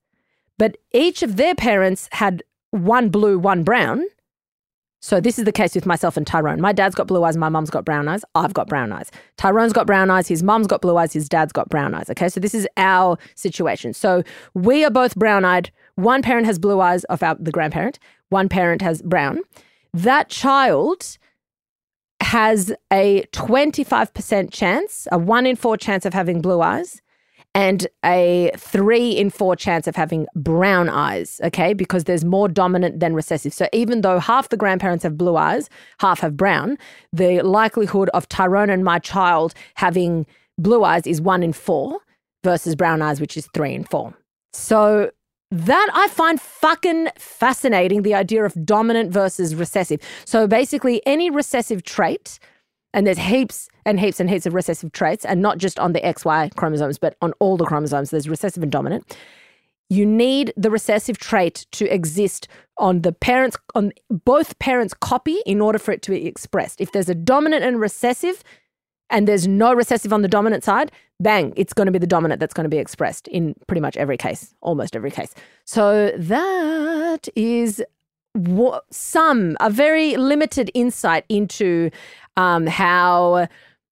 but 0.58 0.78
each 0.94 1.24
of 1.24 1.38
their 1.38 1.56
parents 1.56 2.08
had 2.12 2.44
one 2.70 3.10
blue, 3.10 3.40
one 3.40 3.64
brown, 3.64 4.06
so 5.04 5.20
this 5.20 5.40
is 5.40 5.46
the 5.46 5.52
case 5.52 5.74
with 5.74 5.88
myself 5.88 6.16
and 6.16 6.28
Tyrone. 6.28 6.62
My 6.62 6.72
dad's 6.72 6.94
got 6.94 7.08
blue 7.08 7.24
eyes, 7.24 7.36
my 7.36 7.50
mum's 7.50 7.72
got 7.72 7.84
brown 7.84 8.08
eyes, 8.08 8.24
I've 8.36 8.54
got 8.54 8.68
brown 8.68 8.92
eyes. 8.92 9.10
Tyrone's 9.36 9.74
got 9.74 9.88
brown 9.88 10.12
eyes, 10.12 10.28
his 10.28 10.44
mum's 10.44 10.68
got 10.68 10.82
blue 10.82 10.96
eyes, 10.96 11.12
his 11.12 11.28
dad's 11.28 11.52
got 11.52 11.70
brown 11.70 11.96
eyes. 11.96 12.08
Okay, 12.12 12.30
so 12.30 12.40
this 12.40 12.54
is 12.54 12.68
our 12.78 13.18
situation. 13.34 13.94
So 13.94 14.22
we 14.54 14.86
are 14.86 14.92
both 14.92 15.16
brown 15.16 15.44
eyed. 15.44 15.72
One 15.96 16.22
parent 16.22 16.46
has 16.46 16.60
blue 16.60 16.80
eyes 16.82 17.04
of 17.06 17.24
our, 17.24 17.36
the 17.40 17.52
grandparent, 17.52 17.98
one 18.32 18.50
parent 18.50 18.82
has 18.82 19.02
brown. 19.02 19.40
That 19.94 20.30
child 20.30 21.18
has 22.22 22.74
a 22.92 23.26
25% 23.34 24.52
chance, 24.52 25.08
a 25.12 25.18
one 25.18 25.46
in 25.46 25.56
four 25.56 25.76
chance 25.78 26.06
of 26.06 26.14
having 26.14 26.42
blue 26.42 26.62
eyes, 26.62 27.02
and 27.54 27.88
a 28.06 28.52
three 28.58 29.12
in 29.12 29.30
four 29.30 29.56
chance 29.56 29.86
of 29.86 29.96
having 29.96 30.26
brown 30.36 30.88
eyes, 30.88 31.42
okay? 31.44 31.74
Because 31.74 32.06
there's 32.06 32.24
more 32.24 32.48
dominant 32.48 33.02
than 33.02 33.14
recessive. 33.14 33.54
So 33.54 33.68
even 33.74 34.02
though 34.02 34.20
half 34.20 34.48
the 34.48 34.56
grandparents 34.56 35.04
have 35.04 35.18
blue 35.18 35.36
eyes, 35.36 35.70
half 36.00 36.22
have 36.22 36.38
brown, 36.38 36.78
the 37.12 37.42
likelihood 37.42 38.10
of 38.14 38.30
Tyrone 38.30 38.70
and 38.70 38.86
my 38.86 39.00
child 39.00 39.54
having 39.76 40.26
blue 40.58 40.86
eyes 40.86 41.06
is 41.06 41.20
one 41.20 41.44
in 41.44 41.52
four 41.52 42.00
versus 42.44 42.76
brown 42.76 43.02
eyes, 43.02 43.20
which 43.20 43.36
is 43.36 43.50
three 43.54 43.74
in 43.74 43.84
four. 43.84 44.14
So 44.54 45.12
that 45.52 45.90
I 45.94 46.08
find 46.08 46.40
fucking 46.40 47.10
fascinating 47.18 48.04
the 48.04 48.16
idea 48.16 48.46
of 48.46 48.66
dominant 48.66 49.12
versus 49.12 49.54
recessive. 49.54 50.00
So 50.26 50.48
basically, 50.48 51.02
any 51.06 51.30
recessive 51.30 51.84
trait, 51.84 52.40
and 52.94 53.06
there's 53.06 53.18
heaps 53.18 53.68
and 53.86 54.00
heaps 54.00 54.20
and 54.20 54.30
heaps 54.30 54.46
of 54.46 54.54
recessive 54.54 54.94
traits, 54.94 55.26
and 55.26 55.42
not 55.42 55.58
just 55.58 55.78
on 55.78 55.94
the 55.94 56.00
XY 56.02 56.56
chromosomes, 56.56 56.98
but 56.98 57.18
on 57.22 57.34
all 57.40 57.58
the 57.58 57.66
chromosomes, 57.66 58.10
there's 58.12 58.30
recessive 58.30 58.64
and 58.64 58.72
dominant. 58.72 59.18
You 59.90 60.06
need 60.06 60.54
the 60.56 60.72
recessive 60.72 61.18
trait 61.18 61.66
to 61.74 61.86
exist 61.94 62.48
on 62.78 63.02
the 63.02 63.12
parents, 63.12 63.58
on 63.76 63.92
both 64.10 64.58
parents' 64.58 64.94
copy 64.94 65.42
in 65.46 65.60
order 65.60 65.78
for 65.78 65.92
it 65.92 66.02
to 66.04 66.12
be 66.12 66.26
expressed. 66.26 66.80
If 66.80 66.94
there's 66.94 67.10
a 67.10 67.16
dominant 67.16 67.66
and 67.66 67.78
recessive, 67.78 68.42
and 69.12 69.28
there's 69.28 69.48
no 69.48 69.74
recessive 69.74 70.12
on 70.12 70.22
the 70.22 70.28
dominant 70.28 70.64
side, 70.64 70.92
bang, 71.20 71.54
it's 71.56 71.74
going 71.74 71.86
to 71.86 71.92
be 71.92 72.00
the 72.00 72.08
dominant 72.08 72.40
that's 72.40 72.54
going 72.54 72.66
to 72.66 72.70
be 72.70 72.78
expressed 72.78 73.28
in 73.28 73.54
pretty 73.68 73.82
much 73.82 73.96
every 73.98 74.18
case, 74.18 74.56
almost 74.62 74.96
every 74.96 75.12
case. 75.12 75.36
So 75.66 76.12
that 76.18 77.28
is 77.36 77.84
what 78.34 78.86
some 78.90 79.58
a 79.60 79.70
very 79.70 80.16
limited 80.16 80.72
insight 80.74 81.26
into 81.28 81.92
um, 82.38 82.66
how 82.66 83.48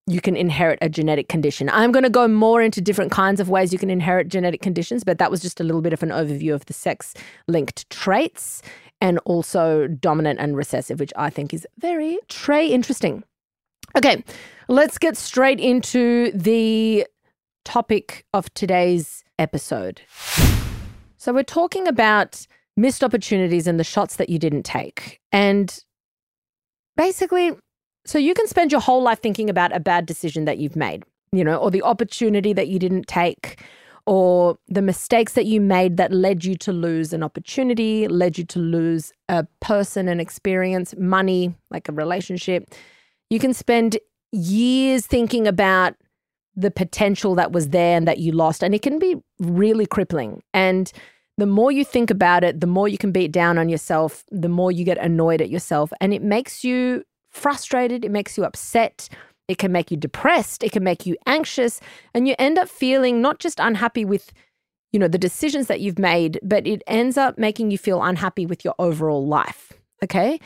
you 0.08 0.22
can 0.22 0.36
inherit 0.36 0.80
a 0.82 0.90
genetic 0.90 1.28
condition. 1.30 1.70
I'm 1.70 1.92
going 1.92 2.04
to 2.04 2.10
go 2.10 2.28
more 2.28 2.64
into 2.64 2.82
different 2.82 3.12
kinds 3.12 3.40
of 3.40 3.50
ways 3.50 3.72
you 3.72 3.78
can 3.78 3.92
inherit 3.92 4.28
genetic 4.28 4.62
conditions, 4.62 5.04
but 5.04 5.20
that 5.20 5.30
was 5.30 5.40
just 5.40 5.60
a 5.60 5.64
little 5.64 5.82
bit 5.82 5.94
of 5.94 6.02
an 6.02 6.10
overview 6.10 6.54
of 6.56 6.66
the 6.66 6.74
sex 6.74 7.14
linked 7.48 7.88
traits 7.92 8.64
and 9.02 9.20
also 9.26 9.88
dominant 9.88 10.40
and 10.40 10.58
recessive, 10.58 11.00
which 11.00 11.14
I 11.16 11.30
think 11.30 11.54
is 11.54 11.68
very, 11.78 12.18
très 12.28 12.70
interesting. 12.70 13.24
Okay, 13.98 14.24
let's 14.68 14.98
get 14.98 15.18
straight 15.18 15.60
into 15.60 16.32
the 16.34 17.08
topic 17.66 18.26
of 18.34 18.54
today's 18.54 19.24
episode. 19.38 20.02
So, 21.18 21.34
we're 21.34 21.44
talking 21.44 21.88
about 21.88 22.46
missed 22.78 23.04
opportunities 23.04 23.68
and 23.68 23.80
the 23.80 23.84
shots 23.84 24.16
that 24.18 24.30
you 24.30 24.40
didn't 24.40 24.64
take. 24.64 25.20
And 25.32 25.78
basically, 26.96 27.52
so 28.06 28.18
you 28.18 28.34
can 28.34 28.48
spend 28.48 28.72
your 28.72 28.82
whole 28.82 29.02
life 29.02 29.22
thinking 29.22 29.50
about 29.50 29.76
a 29.76 29.80
bad 29.80 30.06
decision 30.06 30.46
that 30.46 30.60
you've 30.60 30.76
made, 30.76 31.04
you 31.32 31.44
know, 31.44 31.58
or 31.58 31.72
the 31.72 31.84
opportunity 31.84 32.54
that 32.54 32.68
you 32.68 32.80
didn't 32.80 33.08
take, 33.08 33.62
or 34.06 34.58
the 34.68 34.82
mistakes 34.82 35.34
that 35.34 35.46
you 35.46 35.60
made 35.62 35.98
that 35.98 36.12
led 36.12 36.46
you 36.46 36.56
to 36.56 36.72
lose 36.72 37.12
an 37.12 37.22
opportunity, 37.22 38.08
led 38.08 38.38
you 38.38 38.46
to 38.46 38.60
lose 38.60 39.12
a 39.28 39.46
person, 39.60 40.08
an 40.08 40.20
experience, 40.20 40.96
money, 40.98 41.54
like 41.70 41.90
a 41.90 41.92
relationship. 41.92 42.74
You 43.30 43.40
can 43.40 43.54
spend 43.54 43.98
years 44.32 45.06
thinking 45.06 45.48
about 45.48 45.96
the 46.56 46.72
potential 46.72 47.36
that 47.36 47.52
was 47.52 47.70
there 47.70 47.96
and 47.96 48.08
that 48.08 48.20
you 48.20 48.32
lost. 48.32 48.64
And 48.64 48.76
it 48.76 48.82
can 48.82 49.00
be 49.00 49.16
really 49.40 49.86
crippling. 49.86 50.44
And 50.54 50.92
the 51.38 51.46
more 51.46 51.72
you 51.72 51.86
think 51.86 52.12
about 52.12 52.44
it, 52.44 52.60
the 52.60 52.68
more 52.68 52.88
you 52.88 52.98
can 52.98 53.12
beat 53.12 53.32
down 53.32 53.58
on 53.58 53.70
yourself, 53.70 54.26
the 54.30 54.50
more 54.50 54.72
you 54.72 54.84
get 54.84 54.98
annoyed 54.98 55.42
at 55.42 55.50
yourself. 55.50 55.94
And 56.02 56.14
it 56.14 56.22
makes 56.22 56.64
you 56.64 57.04
frustrated, 57.30 58.04
it 58.04 58.12
makes 58.12 58.38
you 58.38 58.44
upset, 58.44 59.08
it 59.48 59.58
can 59.58 59.72
make 59.72 59.90
you 59.90 59.96
depressed, 59.96 60.64
it 60.64 60.74
can 60.74 60.84
make 60.84 61.06
you 61.06 61.16
anxious. 61.26 61.80
And 62.14 62.28
you 62.28 62.36
end 62.38 62.58
up 62.58 62.68
feeling 62.68 63.22
not 63.22 63.40
just 63.40 63.60
unhappy 63.60 64.04
with 64.04 64.32
you 64.92 65.00
know 65.00 65.08
the 65.08 65.20
decisions 65.20 65.68
that 65.68 65.82
you've 65.82 66.00
made 66.00 66.40
but 66.42 66.66
it 66.66 66.82
ends 66.88 67.16
up 67.16 67.38
making 67.38 67.70
you 67.70 67.78
feel 67.78 68.02
unhappy 68.02 68.48
with 68.48 68.66
your 68.66 68.74
overall 68.80 69.28
life 69.28 69.74
okay 70.04 70.40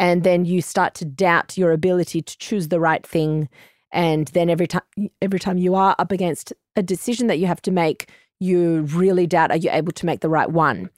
and 0.00 0.24
then 0.24 0.46
you 0.46 0.62
start 0.62 0.94
to 0.94 1.04
doubt 1.04 1.58
your 1.58 1.72
ability 1.72 2.22
to 2.22 2.38
choose 2.38 2.68
the 2.68 2.80
right 2.80 3.06
thing. 3.06 3.50
And 3.92 4.28
then 4.28 4.48
every 4.48 4.66
time 4.66 4.82
every 5.20 5.38
time 5.38 5.58
you 5.58 5.74
are 5.74 5.94
up 5.98 6.10
against 6.10 6.54
a 6.74 6.82
decision 6.82 7.26
that 7.26 7.38
you 7.38 7.46
have 7.46 7.60
to 7.62 7.70
make 7.70 8.08
you 8.40 8.80
really 8.94 9.26
doubt 9.26 9.50
are 9.50 9.58
you 9.58 9.68
able 9.70 9.92
to 9.92 10.06
make 10.06 10.20
the 10.20 10.30
right 10.30 10.50
one? 10.50 10.88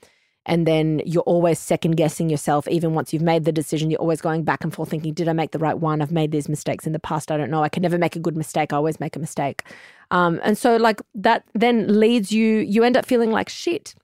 And 0.47 0.69
then 0.69 1.03
you're 1.05 1.23
always 1.23 1.59
second 1.59 1.97
guessing 1.97 2.31
yourself. 2.31 2.69
Even 2.69 2.95
once 2.95 3.13
you've 3.13 3.23
made 3.23 3.45
the 3.45 3.51
decision 3.51 3.91
you're 3.91 4.01
always 4.01 4.21
going 4.21 4.45
back 4.45 4.63
and 4.63 4.73
forth 4.73 4.91
thinking 4.91 5.15
did 5.15 5.29
i 5.29 5.33
make 5.33 5.51
the 5.51 5.59
right 5.59 5.79
one? 5.79 6.01
I've 6.01 6.13
made 6.13 6.31
these 6.31 6.49
mistakes 6.49 6.87
in 6.87 6.93
the 6.93 7.01
past. 7.01 7.33
I 7.33 7.37
don't 7.37 7.51
know. 7.51 7.65
I 7.65 7.69
can 7.69 7.83
never 7.83 7.99
make 7.99 8.15
a 8.15 8.21
good 8.21 8.37
mistake. 8.37 8.73
I 8.73 8.77
always 8.77 9.01
make 9.01 9.17
a 9.17 9.21
mistake. 9.21 9.65
Um, 10.13 10.39
and 10.45 10.57
so 10.57 10.77
like 10.77 11.03
that 11.17 11.43
then 11.55 11.99
leads 11.99 12.31
you 12.31 12.59
you 12.59 12.85
end 12.85 12.97
up 12.97 13.05
feeling 13.05 13.33
like 13.33 13.49
shit. 13.49 13.97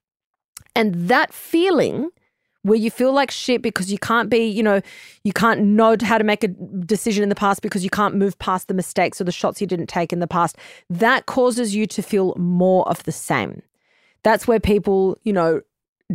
And 0.74 1.08
that 1.08 1.32
feeling 1.32 2.10
where 2.62 2.78
you 2.78 2.90
feel 2.90 3.12
like 3.12 3.30
shit 3.30 3.62
because 3.62 3.90
you 3.90 3.98
can't 3.98 4.28
be, 4.28 4.44
you 4.46 4.62
know, 4.62 4.80
you 5.24 5.32
can't 5.32 5.60
know 5.60 5.96
how 6.02 6.18
to 6.18 6.24
make 6.24 6.42
a 6.42 6.48
decision 6.48 7.22
in 7.22 7.28
the 7.28 7.34
past 7.34 7.62
because 7.62 7.84
you 7.84 7.90
can't 7.90 8.14
move 8.14 8.38
past 8.38 8.68
the 8.68 8.74
mistakes 8.74 9.20
or 9.20 9.24
the 9.24 9.32
shots 9.32 9.60
you 9.60 9.66
didn't 9.66 9.88
take 9.88 10.12
in 10.12 10.18
the 10.18 10.26
past, 10.26 10.56
that 10.90 11.26
causes 11.26 11.74
you 11.74 11.86
to 11.86 12.02
feel 12.02 12.34
more 12.36 12.88
of 12.88 13.02
the 13.04 13.12
same. 13.12 13.62
That's 14.22 14.48
where 14.48 14.60
people, 14.60 15.16
you 15.22 15.32
know, 15.32 15.60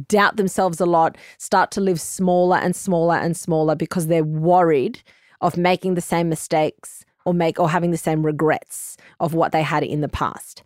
doubt 0.08 0.38
themselves 0.38 0.82
a 0.82 0.86
lot, 0.86 1.18
start 1.38 1.72
to 1.72 1.82
live 1.82 2.02
smaller 2.02 2.58
and 2.58 2.76
smaller 2.76 3.16
and 3.16 3.38
smaller 3.38 3.76
because 3.76 4.08
they're 4.08 4.24
worried 4.24 5.02
of 5.42 5.58
making 5.58 5.94
the 5.94 6.02
same 6.02 6.30
mistakes 6.30 7.06
or 7.26 7.34
make 7.34 7.60
or 7.60 7.70
having 7.70 7.92
the 7.92 7.98
same 7.98 8.26
regrets 8.26 8.98
of 9.20 9.34
what 9.34 9.52
they 9.52 9.62
had 9.62 9.84
in 9.84 10.02
the 10.02 10.10
past. 10.10 10.64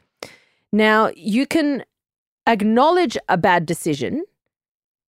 Now, 0.72 1.12
you 1.16 1.46
can 1.46 1.84
acknowledge 2.48 3.18
a 3.30 3.38
bad 3.38 3.66
decision. 3.66 4.24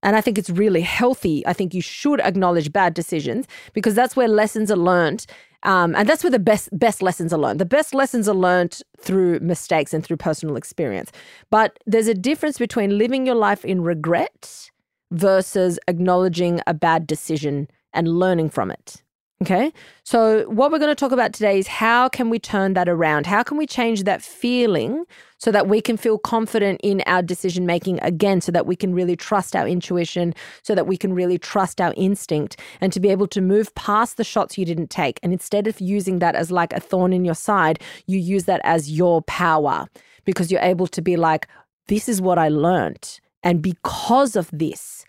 And 0.02 0.16
I 0.16 0.22
think 0.22 0.38
it's 0.38 0.50
really 0.50 0.82
healthy. 0.82 1.46
I 1.46 1.54
think 1.54 1.74
you 1.74 1.82
should 1.82 2.22
acknowledge 2.22 2.72
bad 2.72 2.94
decisions 2.94 3.48
because 3.74 3.96
that's 3.96 4.16
where 4.16 4.28
lessons 4.28 4.72
are 4.72 4.78
learned. 4.78 5.26
Um, 5.64 5.94
and 5.96 6.08
that's 6.08 6.24
where 6.24 6.32
the 6.32 6.40
best 6.40 6.70
best 6.72 7.02
lessons 7.02 7.34
are 7.34 7.40
learned. 7.40 7.60
The 7.60 7.66
best 7.66 7.94
lessons 7.94 8.30
are 8.30 8.36
learned 8.36 8.82
through 8.98 9.40
mistakes 9.42 9.94
and 9.94 10.04
through 10.04 10.18
personal 10.18 10.56
experience. 10.56 11.12
But 11.50 11.80
there's 11.86 12.08
a 12.08 12.14
difference 12.14 12.58
between 12.58 12.98
living 12.98 13.26
your 13.26 13.36
life 13.36 13.66
in 13.66 13.82
regret 13.82 14.72
versus 15.12 15.80
acknowledging 15.88 16.62
a 16.66 16.74
bad 16.74 17.06
decision 17.06 17.68
and 17.94 18.08
learning 18.08 18.52
from 18.52 18.72
it. 18.72 19.04
Okay. 19.42 19.72
So, 20.04 20.50
what 20.50 20.70
we're 20.70 20.80
going 20.80 20.92
to 20.92 20.96
talk 20.96 21.14
about 21.14 21.32
today 21.32 21.60
is 21.60 21.68
how 21.68 22.10
can 22.10 22.30
we 22.30 22.40
turn 22.40 22.74
that 22.74 22.90
around? 22.90 23.26
How 23.26 23.42
can 23.42 23.56
we 23.56 23.66
change 23.66 24.04
that 24.04 24.22
feeling 24.22 25.06
so 25.38 25.50
that 25.54 25.70
we 25.70 25.80
can 25.80 25.96
feel 25.96 26.18
confident 26.18 26.82
in 26.84 27.02
our 27.06 27.22
decision 27.22 27.66
making 27.66 28.00
again, 28.02 28.42
so 28.42 28.52
that 28.52 28.66
we 28.66 28.76
can 28.76 28.94
really 28.94 29.16
trust 29.16 29.56
our 29.56 29.66
intuition, 29.66 30.34
so 30.62 30.76
that 30.76 30.88
we 30.88 30.98
can 30.98 31.14
really 31.14 31.38
trust 31.38 31.80
our 31.80 31.94
instinct, 31.96 32.60
and 32.82 32.92
to 32.92 33.00
be 33.00 33.08
able 33.08 33.28
to 33.28 33.40
move 33.40 33.74
past 33.76 34.18
the 34.18 34.26
shots 34.26 34.58
you 34.58 34.66
didn't 34.66 34.90
take. 34.90 35.22
And 35.24 35.32
instead 35.32 35.68
of 35.68 35.80
using 35.80 36.20
that 36.20 36.36
as 36.36 36.52
like 36.52 36.74
a 36.74 36.82
thorn 36.82 37.14
in 37.14 37.24
your 37.24 37.34
side, 37.36 37.80
you 38.08 38.20
use 38.20 38.44
that 38.44 38.60
as 38.66 38.92
your 38.92 39.22
power 39.22 39.88
because 40.26 40.52
you're 40.52 40.60
able 40.60 40.88
to 40.88 41.02
be 41.02 41.16
like, 41.16 41.48
this 41.88 42.10
is 42.10 42.22
what 42.22 42.38
I 42.38 42.50
learned. 42.50 43.22
And 43.42 43.62
because 43.62 44.36
of 44.36 44.50
this, 44.52 45.06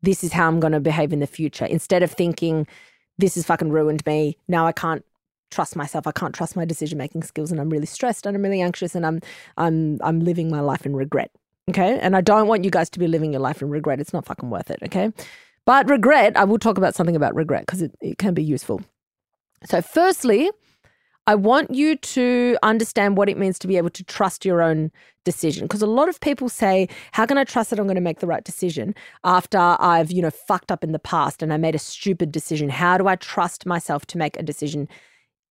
this 0.00 0.24
is 0.24 0.32
how 0.32 0.48
I'm 0.48 0.60
going 0.60 0.72
to 0.72 0.80
behave 0.80 1.12
in 1.12 1.20
the 1.20 1.26
future. 1.26 1.66
Instead 1.66 2.02
of 2.02 2.10
thinking, 2.10 2.66
this 3.20 3.34
has 3.36 3.44
fucking 3.44 3.70
ruined 3.70 4.04
me. 4.06 4.36
Now 4.48 4.66
I 4.66 4.72
can't 4.72 5.04
trust 5.50 5.76
myself. 5.76 6.06
I 6.06 6.12
can't 6.12 6.34
trust 6.34 6.56
my 6.56 6.64
decision 6.64 6.98
making 6.98 7.22
skills 7.22 7.50
and 7.50 7.60
I'm 7.60 7.70
really 7.70 7.86
stressed 7.86 8.26
and 8.26 8.36
I'm 8.36 8.42
really 8.42 8.60
anxious 8.60 8.94
and 8.94 9.04
I'm 9.04 9.20
I'm 9.56 9.98
I'm 10.02 10.20
living 10.20 10.50
my 10.50 10.60
life 10.60 10.86
in 10.86 10.94
regret. 10.96 11.30
Okay? 11.68 11.98
And 12.00 12.16
I 12.16 12.20
don't 12.20 12.48
want 12.48 12.64
you 12.64 12.70
guys 12.70 12.90
to 12.90 12.98
be 12.98 13.06
living 13.06 13.32
your 13.32 13.40
life 13.40 13.62
in 13.62 13.70
regret. 13.70 14.00
It's 14.00 14.12
not 14.12 14.26
fucking 14.26 14.50
worth 14.50 14.70
it, 14.70 14.80
okay? 14.84 15.12
But 15.66 15.88
regret, 15.88 16.36
I 16.36 16.44
will 16.44 16.58
talk 16.58 16.78
about 16.78 16.94
something 16.96 17.14
about 17.14 17.34
regret 17.34 17.66
because 17.66 17.82
it, 17.82 17.94
it 18.00 18.18
can 18.18 18.34
be 18.34 18.42
useful. 18.42 18.80
So 19.66 19.80
firstly, 19.82 20.50
I 21.30 21.36
want 21.36 21.72
you 21.72 21.94
to 21.94 22.58
understand 22.64 23.16
what 23.16 23.28
it 23.28 23.38
means 23.38 23.56
to 23.60 23.68
be 23.68 23.76
able 23.76 23.90
to 23.90 24.02
trust 24.02 24.44
your 24.44 24.60
own 24.60 24.90
decision. 25.24 25.64
Because 25.64 25.80
a 25.80 25.86
lot 25.86 26.08
of 26.08 26.18
people 26.18 26.48
say, 26.48 26.88
How 27.12 27.24
can 27.24 27.38
I 27.38 27.44
trust 27.44 27.70
that 27.70 27.78
I'm 27.78 27.86
going 27.86 27.94
to 27.94 28.00
make 28.00 28.18
the 28.18 28.26
right 28.26 28.42
decision 28.42 28.96
after 29.22 29.56
I've, 29.56 30.10
you 30.10 30.22
know, 30.22 30.30
fucked 30.30 30.72
up 30.72 30.82
in 30.82 30.90
the 30.90 30.98
past 30.98 31.40
and 31.40 31.52
I 31.52 31.56
made 31.56 31.76
a 31.76 31.78
stupid 31.78 32.32
decision? 32.32 32.68
How 32.68 32.98
do 32.98 33.06
I 33.06 33.14
trust 33.14 33.64
myself 33.64 34.06
to 34.06 34.18
make 34.18 34.40
a 34.40 34.42
decision, 34.42 34.88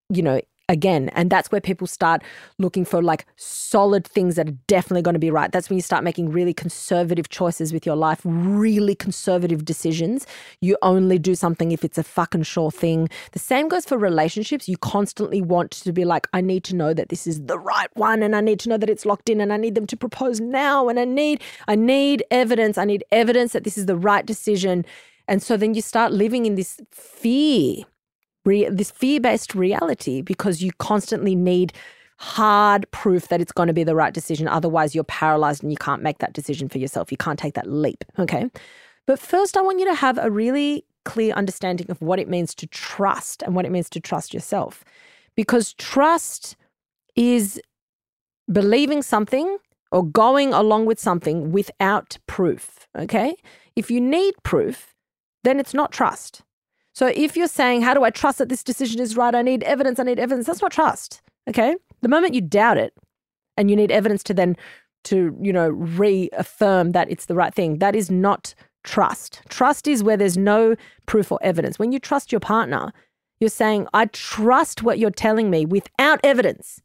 you 0.09 0.21
know, 0.21 0.41
again. 0.69 1.09
And 1.09 1.29
that's 1.29 1.51
where 1.51 1.59
people 1.59 1.87
start 1.87 2.21
looking 2.59 2.85
for 2.85 3.01
like 3.01 3.25
solid 3.35 4.05
things 4.05 4.35
that 4.35 4.47
are 4.47 4.57
definitely 4.67 5.01
going 5.01 5.15
to 5.15 5.19
be 5.19 5.31
right. 5.31 5.51
That's 5.51 5.69
when 5.69 5.77
you 5.77 5.81
start 5.81 6.03
making 6.03 6.31
really 6.31 6.53
conservative 6.53 7.29
choices 7.29 7.73
with 7.73 7.85
your 7.85 7.95
life, 7.95 8.21
really 8.23 8.95
conservative 8.95 9.65
decisions. 9.65 10.25
You 10.61 10.77
only 10.81 11.17
do 11.19 11.35
something 11.35 11.71
if 11.71 11.83
it's 11.83 11.97
a 11.97 12.03
fucking 12.03 12.43
sure 12.43 12.71
thing. 12.71 13.09
The 13.31 13.39
same 13.39 13.67
goes 13.67 13.83
for 13.83 13.97
relationships. 13.97 14.69
You 14.69 14.77
constantly 14.77 15.41
want 15.41 15.71
to 15.71 15.91
be 15.91 16.05
like, 16.05 16.27
I 16.31 16.41
need 16.41 16.63
to 16.65 16.75
know 16.75 16.93
that 16.93 17.09
this 17.09 17.25
is 17.25 17.45
the 17.45 17.59
right 17.59 17.89
one 17.95 18.21
and 18.21 18.35
I 18.35 18.41
need 18.41 18.59
to 18.61 18.69
know 18.69 18.77
that 18.77 18.89
it's 18.89 19.05
locked 19.05 19.29
in 19.29 19.41
and 19.41 19.51
I 19.51 19.57
need 19.57 19.75
them 19.75 19.87
to 19.87 19.97
propose 19.97 20.39
now 20.39 20.87
and 20.87 20.99
I 20.99 21.05
need 21.05 21.41
I 21.67 21.75
need 21.75 22.23
evidence. 22.29 22.77
I 22.77 22.85
need 22.85 23.03
evidence 23.11 23.53
that 23.53 23.63
this 23.63 23.77
is 23.77 23.87
the 23.87 23.97
right 23.97 24.25
decision. 24.25 24.85
And 25.27 25.41
so 25.41 25.57
then 25.57 25.73
you 25.73 25.81
start 25.81 26.11
living 26.11 26.45
in 26.45 26.55
this 26.55 26.79
fear 26.91 27.83
re- 28.45 28.69
this 28.69 28.91
fear-based 28.91 29.55
reality 29.55 30.21
because 30.21 30.61
you 30.61 30.71
constantly 30.79 31.35
need 31.35 31.73
hard 32.17 32.89
proof 32.91 33.29
that 33.29 33.39
it's 33.39 33.51
going 33.51 33.67
to 33.67 33.73
be 33.73 33.83
the 33.83 33.95
right 33.95 34.13
decision 34.13 34.47
otherwise 34.47 34.93
you're 34.93 35.05
paralyzed 35.05 35.63
and 35.63 35.71
you 35.71 35.77
can't 35.77 36.03
make 36.03 36.17
that 36.17 36.33
decision 36.33 36.67
for 36.67 36.77
yourself. 36.77 37.11
You 37.11 37.17
can't 37.17 37.39
take 37.39 37.53
that 37.53 37.69
leap 37.69 38.03
okay? 38.17 38.49
But 39.07 39.19
first 39.19 39.57
i 39.57 39.61
want 39.61 39.79
you 39.79 39.85
to 39.85 39.95
have 39.95 40.17
a 40.17 40.29
really 40.29 40.85
clear 41.05 41.33
understanding 41.33 41.89
of 41.89 42.01
what 42.01 42.19
it 42.19 42.27
means 42.27 42.53
to 42.55 42.67
trust 42.67 43.41
and 43.41 43.55
what 43.55 43.65
it 43.65 43.71
means 43.71 43.89
to 43.89 43.99
trust 43.99 44.33
yourself. 44.33 44.83
Because 45.35 45.73
trust 45.73 46.57
is 47.15 47.61
believing 48.51 49.01
something 49.01 49.57
or 49.91 50.05
going 50.05 50.53
along 50.53 50.85
with 50.85 50.99
something 50.99 51.51
without 51.51 52.17
proof 52.27 52.87
okay? 52.97 53.35
If 53.75 53.89
you 53.89 54.01
need 54.01 54.33
proof 54.43 54.93
then 55.43 55.59
it's 55.59 55.73
not 55.73 55.91
trust 55.93 56.43
so 56.99 57.13
if 57.15 57.37
you're 57.37 57.47
saying, 57.47 57.81
How 57.81 57.93
do 57.93 58.03
I 58.03 58.09
trust 58.09 58.39
that 58.39 58.49
this 58.49 58.61
decision 58.61 58.99
is 58.99 59.15
right? 59.15 59.33
I 59.33 59.41
need 59.41 59.63
evidence, 59.63 60.01
I 60.01 60.03
need 60.03 60.19
evidence, 60.19 60.47
that's 60.47 60.61
not 60.61 60.73
trust. 60.73 61.21
Okay. 61.47 61.73
The 62.01 62.09
moment 62.09 62.33
you 62.33 62.41
doubt 62.41 62.77
it 62.77 62.93
and 63.55 63.69
you 63.69 63.77
need 63.77 63.89
evidence 63.89 64.21
to 64.23 64.33
then 64.33 64.57
to, 65.05 65.33
you 65.41 65.53
know, 65.53 65.69
reaffirm 65.69 66.91
that 66.91 67.09
it's 67.09 67.27
the 67.27 67.35
right 67.35 67.55
thing, 67.55 67.77
that 67.77 67.95
is 67.95 68.11
not 68.11 68.53
trust. 68.83 69.41
Trust 69.47 69.87
is 69.87 70.03
where 70.03 70.17
there's 70.17 70.37
no 70.37 70.75
proof 71.05 71.31
or 71.31 71.39
evidence. 71.41 71.79
When 71.79 71.93
you 71.93 71.99
trust 71.99 72.33
your 72.33 72.41
partner, 72.41 72.91
you're 73.39 73.49
saying, 73.49 73.87
I 73.93 74.07
trust 74.07 74.83
what 74.83 74.99
you're 74.99 75.09
telling 75.09 75.49
me 75.49 75.65
without 75.65 76.19
evidence. 76.21 76.81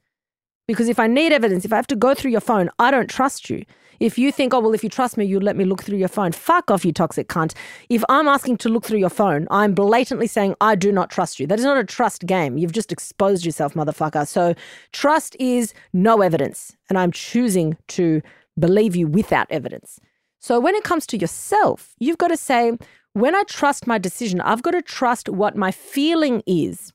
Because 0.69 0.89
if 0.89 1.01
I 1.01 1.09
need 1.09 1.33
evidence, 1.33 1.65
if 1.65 1.73
I 1.73 1.77
have 1.77 1.89
to 1.89 1.97
go 1.97 2.15
through 2.15 2.31
your 2.31 2.41
phone, 2.41 2.71
I 2.79 2.93
don't 2.93 3.11
trust 3.11 3.51
you. 3.51 3.65
If 4.01 4.19
you 4.19 4.33
think, 4.33 4.55
oh, 4.55 4.61
well, 4.61 4.75
if 4.75 4.83
you 4.83 4.91
trust 4.91 5.17
me, 5.17 5.25
you'd 5.25 5.43
let 5.43 5.57
me 5.57 5.65
look 5.65 5.83
through 5.83 5.99
your 5.99 6.09
phone, 6.09 6.33
fuck 6.33 6.71
off, 6.71 6.85
you 6.85 6.93
toxic 6.93 7.29
cunt. 7.29 7.55
If 7.89 8.05
I'm 8.09 8.29
asking 8.29 8.59
to 8.59 8.69
look 8.69 8.85
through 8.85 8.99
your 8.99 9.11
phone, 9.11 9.47
I'm 9.51 9.75
blatantly 9.75 10.27
saying, 10.27 10.55
I 10.61 10.75
do 10.75 10.93
not 10.93 11.11
trust 11.11 11.41
you. 11.41 11.47
That 11.47 11.59
is 11.59 11.65
not 11.65 11.79
a 11.79 11.85
trust 11.85 12.27
game. 12.27 12.59
You've 12.59 12.73
just 12.73 12.93
exposed 12.93 13.45
yourself, 13.45 13.75
motherfucker. 13.75 14.27
So 14.27 14.55
trust 14.93 15.37
is 15.39 15.75
no 15.93 16.21
evidence. 16.21 16.77
And 16.89 16.99
I'm 16.99 17.13
choosing 17.13 17.77
to 17.89 18.23
believe 18.59 18.95
you 18.95 19.07
without 19.07 19.47
evidence. 19.51 19.99
So 20.39 20.61
when 20.61 20.75
it 20.75 20.85
comes 20.85 21.07
to 21.09 21.17
yourself, 21.17 21.95
you've 21.99 22.19
got 22.19 22.29
to 22.29 22.37
say, 22.37 22.77
when 23.15 23.35
I 23.35 23.45
trust 23.45 23.87
my 23.87 23.99
decision, 23.99 24.41
I've 24.41 24.63
got 24.63 24.73
to 24.73 24.83
trust 24.83 25.29
what 25.29 25.57
my 25.57 25.71
feeling 25.71 26.43
is 26.47 26.93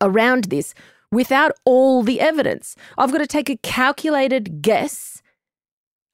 around 0.00 0.44
this 0.44 0.74
without 1.12 1.52
all 1.64 2.02
the 2.02 2.20
evidence. 2.20 2.74
I've 2.98 3.12
got 3.12 3.18
to 3.18 3.26
take 3.26 3.48
a 3.48 3.56
calculated 3.58 4.62
guess 4.62 5.22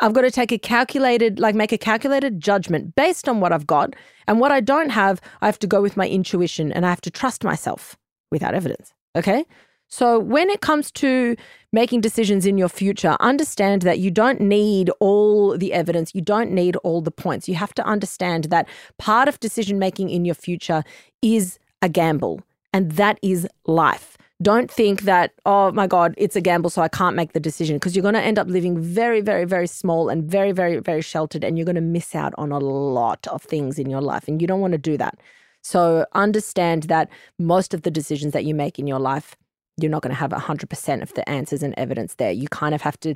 I've 0.01 0.13
got 0.13 0.23
to 0.23 0.31
take 0.31 0.53
a 0.53 0.59
calculated, 0.59 1.39
like 1.39 1.55
make 1.55 1.73
a 1.73 1.79
calculated 1.79 2.41
judgment 2.41 2.95
based 2.95 3.29
on 3.29 3.41
what 3.41 3.53
I've 3.53 3.67
got. 3.67 3.95
And 4.27 4.41
what 4.41 4.53
I 4.53 4.61
don't 4.61 4.91
have, 4.91 5.21
I 5.43 5.47
have 5.47 5.59
to 5.61 5.67
go 5.67 5.83
with 5.83 5.97
my 5.97 6.09
intuition 6.09 6.73
and 6.73 6.87
I 6.87 6.91
have 6.91 7.01
to 7.03 7.11
trust 7.11 7.45
myself 7.45 7.97
without 8.31 8.55
evidence. 8.55 8.93
Okay. 9.17 9.45
So 9.89 10.21
when 10.21 10.49
it 10.51 10.61
comes 10.61 10.93
to 10.93 11.37
making 11.73 12.01
decisions 12.01 12.47
in 12.47 12.57
your 12.57 12.69
future, 12.69 13.17
understand 13.19 13.83
that 13.83 13.99
you 13.99 14.11
don't 14.11 14.41
need 14.41 14.89
all 15.01 15.59
the 15.59 15.73
evidence. 15.73 16.15
You 16.15 16.21
don't 16.21 16.53
need 16.53 16.77
all 16.77 17.01
the 17.01 17.11
points. 17.11 17.49
You 17.49 17.57
have 17.57 17.75
to 17.75 17.85
understand 17.85 18.45
that 18.45 18.69
part 18.99 19.29
of 19.29 19.41
decision 19.41 19.81
making 19.81 20.11
in 20.11 20.25
your 20.25 20.37
future 20.37 20.85
is 21.23 21.59
a 21.83 21.89
gamble, 21.89 22.43
and 22.73 22.93
that 22.93 23.19
is 23.21 23.49
life. 23.67 24.10
Don't 24.42 24.70
think 24.70 25.03
that, 25.03 25.35
oh 25.44 25.70
my 25.72 25.87
God, 25.87 26.14
it's 26.16 26.35
a 26.35 26.40
gamble, 26.40 26.70
so 26.70 26.81
I 26.81 26.88
can't 26.88 27.14
make 27.14 27.33
the 27.35 27.40
decision 27.40 27.76
because 27.76 27.94
you're 27.94 28.03
going 28.03 28.14
to 28.14 28.22
end 28.22 28.38
up 28.38 28.48
living 28.48 28.81
very, 28.81 29.20
very, 29.20 29.44
very 29.44 29.66
small 29.66 30.09
and 30.09 30.24
very, 30.24 30.53
very, 30.53 30.79
very 30.79 31.03
sheltered, 31.03 31.44
and 31.44 31.59
you're 31.59 31.66
going 31.66 31.74
to 31.74 31.83
miss 31.83 32.14
out 32.14 32.33
on 32.38 32.50
a 32.50 32.59
lot 32.59 33.26
of 33.26 33.42
things 33.42 33.79
in 33.79 33.90
your 33.90 34.00
life. 34.00 34.26
And 34.29 34.40
you 34.40 34.48
don't 34.48 34.61
want 34.61 34.72
to 34.72 34.79
do 34.79 34.96
that. 34.96 35.18
So 35.62 36.07
understand 36.14 36.85
that 36.85 37.11
most 37.38 37.74
of 37.74 37.83
the 37.83 37.90
decisions 37.90 38.33
that 38.33 38.46
you 38.46 38.55
make 38.55 38.79
in 38.79 38.87
your 38.87 38.98
life, 38.98 39.37
you're 39.76 39.90
not 39.90 40.03
going 40.03 40.14
to 40.14 40.20
have 40.20 40.31
100% 40.31 41.03
of 41.03 41.12
the 41.12 41.29
answers 41.29 41.62
and 41.62 41.74
evidence 41.76 42.14
there. 42.14 42.33
You 42.33 42.48
kind 42.48 42.74
of 42.74 42.81
have 42.81 42.98
to 43.00 43.14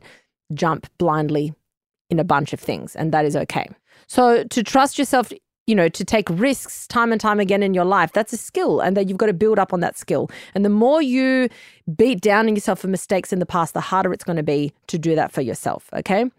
jump 0.52 0.86
blindly 0.98 1.54
in 2.10 2.18
a 2.18 2.24
bunch 2.24 2.52
of 2.52 2.60
things, 2.60 2.94
and 2.94 3.12
that 3.12 3.24
is 3.24 3.34
okay. 3.34 3.66
So 4.08 4.44
to 4.44 4.62
trust 4.62 4.98
yourself 4.98 5.32
you 5.66 5.74
know, 5.74 5.88
to 5.88 6.04
take 6.04 6.28
risks 6.30 6.86
time 6.86 7.12
and 7.12 7.20
time 7.20 7.40
again 7.40 7.62
in 7.62 7.74
your 7.74 7.84
life. 7.84 8.12
That's 8.12 8.32
a 8.32 8.36
skill, 8.36 8.80
and 8.80 8.96
that 8.96 9.08
you've 9.08 9.18
got 9.18 9.26
to 9.26 9.32
build 9.32 9.58
up 9.58 9.72
on 9.72 9.80
that 9.80 9.96
skill. 9.96 10.30
And 10.54 10.64
the 10.64 10.70
more 10.70 11.00
you 11.00 11.48
beat 11.96 12.20
down 12.20 12.46
on 12.46 12.54
yourself 12.54 12.80
for 12.80 12.88
mistakes 12.88 13.32
in 13.32 13.38
the 13.38 13.46
past, 13.46 13.74
the 13.74 13.80
harder 13.80 14.12
it's 14.12 14.24
going 14.24 14.36
to 14.36 14.42
be 14.42 14.72
to 14.88 14.98
do 14.98 15.14
that 15.14 15.32
for 15.32 15.40
yourself. 15.40 15.88
Okay. 15.92 16.30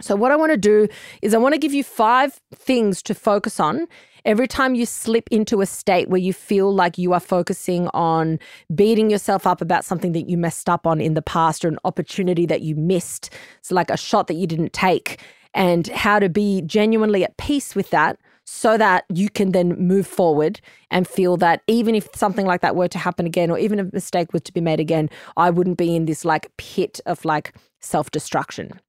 So, 0.00 0.16
what 0.16 0.32
I 0.32 0.36
want 0.36 0.50
to 0.50 0.58
do 0.58 0.88
is, 1.22 1.34
I 1.34 1.38
want 1.38 1.54
to 1.54 1.58
give 1.58 1.72
you 1.72 1.84
five 1.84 2.40
things 2.54 3.00
to 3.04 3.14
focus 3.14 3.60
on 3.60 3.86
every 4.24 4.48
time 4.48 4.74
you 4.74 4.86
slip 4.86 5.28
into 5.30 5.60
a 5.60 5.66
state 5.66 6.08
where 6.08 6.20
you 6.20 6.32
feel 6.32 6.74
like 6.74 6.98
you 6.98 7.12
are 7.12 7.20
focusing 7.20 7.88
on 7.88 8.40
beating 8.74 9.10
yourself 9.10 9.46
up 9.46 9.60
about 9.60 9.84
something 9.84 10.12
that 10.12 10.28
you 10.28 10.36
messed 10.36 10.68
up 10.68 10.86
on 10.86 11.00
in 11.00 11.14
the 11.14 11.22
past 11.22 11.64
or 11.64 11.68
an 11.68 11.78
opportunity 11.84 12.44
that 12.46 12.62
you 12.62 12.74
missed. 12.74 13.30
So, 13.62 13.74
like 13.74 13.90
a 13.90 13.96
shot 13.96 14.26
that 14.26 14.34
you 14.34 14.48
didn't 14.48 14.72
take, 14.72 15.20
and 15.54 15.86
how 15.88 16.18
to 16.18 16.28
be 16.28 16.62
genuinely 16.62 17.22
at 17.22 17.36
peace 17.36 17.76
with 17.76 17.90
that 17.90 18.18
so 18.44 18.76
that 18.76 19.04
you 19.12 19.28
can 19.30 19.52
then 19.52 19.70
move 19.78 20.06
forward 20.06 20.60
and 20.90 21.08
feel 21.08 21.36
that 21.38 21.62
even 21.66 21.94
if 21.94 22.08
something 22.14 22.46
like 22.46 22.60
that 22.60 22.76
were 22.76 22.88
to 22.88 22.98
happen 22.98 23.26
again, 23.26 23.50
or 23.50 23.58
even 23.58 23.80
a 23.80 23.90
mistake 23.92 24.32
was 24.32 24.42
to 24.42 24.52
be 24.52 24.60
made 24.60 24.80
again, 24.80 25.08
I 25.36 25.50
wouldn't 25.50 25.78
be 25.78 25.96
in 25.96 26.04
this 26.04 26.24
like 26.24 26.54
pit 26.56 27.00
of 27.06 27.24
like 27.24 27.54
self 27.80 28.10
destruction. 28.10 28.80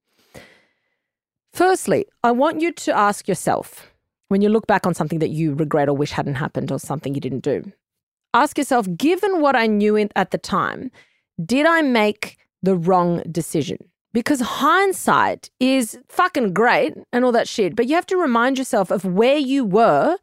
Firstly, 1.53 2.05
I 2.23 2.31
want 2.31 2.59
you 2.59 2.73
to 2.73 2.97
ask 2.97 3.27
yourself 3.27 3.93
when 4.27 4.41
you 4.41 4.49
look 4.49 4.67
back 4.67 4.85
on 4.85 4.93
something 4.93 5.19
that 5.19 5.29
you 5.29 5.53
regret 5.53 5.87
or 5.87 5.93
wish 5.93 6.11
hadn't 6.11 6.35
happened 6.35 6.71
or 6.71 6.79
something 6.79 7.15
you 7.15 7.21
didn't 7.21 7.43
do, 7.43 7.71
ask 8.33 8.57
yourself, 8.57 8.87
given 8.97 9.39
what 9.39 9.55
I 9.55 9.67
knew 9.67 9.97
at 10.15 10.31
the 10.31 10.37
time, 10.37 10.91
did 11.43 11.65
I 11.65 11.81
make 11.81 12.37
the 12.61 12.75
wrong 12.75 13.21
decision? 13.31 13.77
Because 14.15 14.39
hindsight 14.39 15.49
is 15.59 15.99
fucking 16.07 16.53
great 16.53 16.93
and 17.11 17.25
all 17.25 17.33
that 17.33 17.49
shit, 17.49 17.75
but 17.75 17.85
you 17.85 17.95
have 17.95 18.05
to 18.05 18.15
remind 18.15 18.57
yourself 18.57 18.89
of 18.89 19.03
where 19.03 19.35
you 19.35 19.65
were 19.65 20.17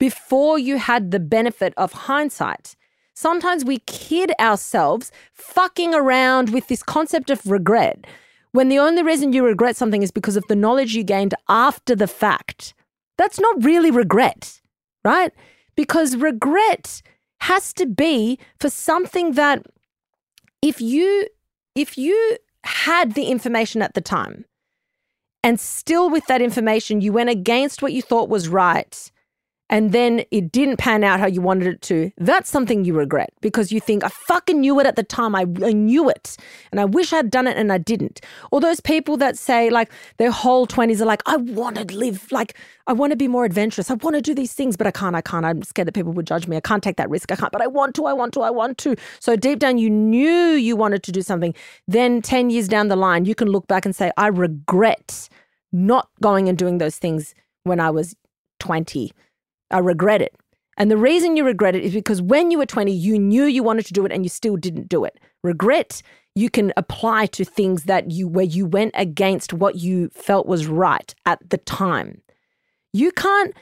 before 0.00 0.58
you 0.58 0.78
had 0.78 1.12
the 1.12 1.20
benefit 1.20 1.72
of 1.76 1.92
hindsight. 1.92 2.74
Sometimes 3.14 3.64
we 3.64 3.78
kid 3.86 4.32
ourselves 4.40 5.12
fucking 5.32 5.94
around 5.94 6.50
with 6.50 6.66
this 6.66 6.82
concept 6.82 7.30
of 7.30 7.46
regret 7.46 8.04
when 8.50 8.68
the 8.68 8.80
only 8.80 9.04
reason 9.04 9.32
you 9.32 9.44
regret 9.44 9.76
something 9.76 10.02
is 10.02 10.10
because 10.10 10.36
of 10.36 10.44
the 10.48 10.56
knowledge 10.56 10.96
you 10.96 11.04
gained 11.04 11.34
after 11.48 11.94
the 11.94 12.08
fact. 12.08 12.74
That's 13.16 13.38
not 13.38 13.62
really 13.62 13.92
regret, 13.92 14.60
right? 15.04 15.32
Because 15.76 16.16
regret 16.16 17.00
has 17.42 17.72
to 17.74 17.86
be 17.86 18.40
for 18.58 18.70
something 18.70 19.34
that 19.34 19.64
if 20.62 20.80
you 20.80 21.28
if 21.76 21.96
you 21.96 22.38
had 22.66 23.14
the 23.14 23.26
information 23.26 23.82
at 23.82 23.94
the 23.94 24.00
time. 24.00 24.44
And 25.42 25.60
still 25.60 26.10
with 26.10 26.26
that 26.26 26.42
information 26.42 27.00
you 27.00 27.12
went 27.12 27.30
against 27.30 27.82
what 27.82 27.92
you 27.92 28.02
thought 28.02 28.28
was 28.28 28.48
right 28.48 29.10
and 29.68 29.90
then 29.90 30.24
it 30.30 30.52
didn't 30.52 30.76
pan 30.76 31.02
out 31.02 31.18
how 31.18 31.26
you 31.26 31.40
wanted 31.40 31.66
it 31.66 31.82
to, 31.82 32.12
that's 32.18 32.48
something 32.48 32.84
you 32.84 32.94
regret 32.94 33.32
because 33.40 33.72
you 33.72 33.80
think, 33.80 34.04
I 34.04 34.08
fucking 34.08 34.60
knew 34.60 34.78
it 34.78 34.86
at 34.86 34.94
the 34.94 35.02
time. 35.02 35.34
I, 35.34 35.40
I, 35.40 35.72
knew 35.72 36.08
it. 36.08 36.36
And 36.70 36.80
I 36.80 36.84
wish 36.84 37.12
I'd 37.12 37.30
done 37.30 37.48
it 37.48 37.56
and 37.56 37.72
I 37.72 37.78
didn't. 37.78 38.20
Or 38.52 38.60
those 38.60 38.78
people 38.78 39.16
that 39.16 39.36
say, 39.36 39.68
like, 39.70 39.90
their 40.18 40.30
whole 40.30 40.68
20s 40.68 41.00
are 41.00 41.04
like, 41.06 41.22
I 41.26 41.36
want 41.36 41.76
to 41.76 41.96
live, 41.96 42.30
like, 42.30 42.56
I 42.86 42.92
want 42.92 43.10
to 43.10 43.16
be 43.16 43.26
more 43.26 43.44
adventurous. 43.44 43.90
I 43.90 43.94
want 43.94 44.14
to 44.14 44.22
do 44.22 44.34
these 44.34 44.52
things, 44.52 44.76
but 44.76 44.86
I 44.86 44.92
can't. 44.92 45.16
I 45.16 45.20
can't. 45.20 45.44
I'm 45.44 45.64
scared 45.64 45.88
that 45.88 45.92
people 45.92 46.12
would 46.12 46.28
judge 46.28 46.46
me. 46.46 46.56
I 46.56 46.60
can't 46.60 46.82
take 46.82 46.96
that 46.96 47.10
risk. 47.10 47.32
I 47.32 47.36
can't, 47.36 47.50
but 47.50 47.60
I 47.60 47.66
want 47.66 47.96
to. 47.96 48.06
I 48.06 48.12
want 48.12 48.34
to. 48.34 48.42
I 48.42 48.50
want 48.50 48.78
to. 48.78 48.94
So 49.18 49.34
deep 49.34 49.58
down, 49.58 49.78
you 49.78 49.90
knew 49.90 50.52
you 50.52 50.76
wanted 50.76 51.02
to 51.02 51.12
do 51.12 51.22
something. 51.22 51.54
Then 51.88 52.22
10 52.22 52.50
years 52.50 52.68
down 52.68 52.86
the 52.86 52.96
line, 52.96 53.24
you 53.24 53.34
can 53.34 53.48
look 53.48 53.66
back 53.66 53.84
and 53.84 53.96
say, 53.96 54.12
I 54.16 54.28
regret 54.28 55.28
not 55.72 56.08
going 56.22 56.48
and 56.48 56.56
doing 56.56 56.78
those 56.78 56.96
things 56.98 57.34
when 57.64 57.80
I 57.80 57.90
was 57.90 58.14
20 58.60 59.12
I 59.70 59.78
regret 59.78 60.22
it. 60.22 60.34
And 60.78 60.90
the 60.90 60.96
reason 60.96 61.36
you 61.36 61.44
regret 61.44 61.74
it 61.74 61.84
is 61.84 61.94
because 61.94 62.20
when 62.20 62.50
you 62.50 62.58
were 62.58 62.66
20, 62.66 62.92
you 62.92 63.18
knew 63.18 63.44
you 63.44 63.62
wanted 63.62 63.86
to 63.86 63.92
do 63.92 64.04
it 64.04 64.12
and 64.12 64.24
you 64.24 64.28
still 64.28 64.56
didn't 64.56 64.88
do 64.88 65.04
it. 65.04 65.18
Regret 65.42 66.02
you 66.36 66.50
can 66.50 66.70
apply 66.76 67.24
to 67.24 67.44
things 67.46 67.84
that 67.84 68.10
you 68.10 68.28
where 68.28 68.44
you 68.44 68.66
went 68.66 68.92
against 68.94 69.54
what 69.54 69.76
you 69.76 70.10
felt 70.10 70.46
was 70.46 70.66
right 70.66 71.14
at 71.24 71.38
the 71.48 71.56
time. 71.56 72.20
You 72.92 73.10
can't 73.10 73.54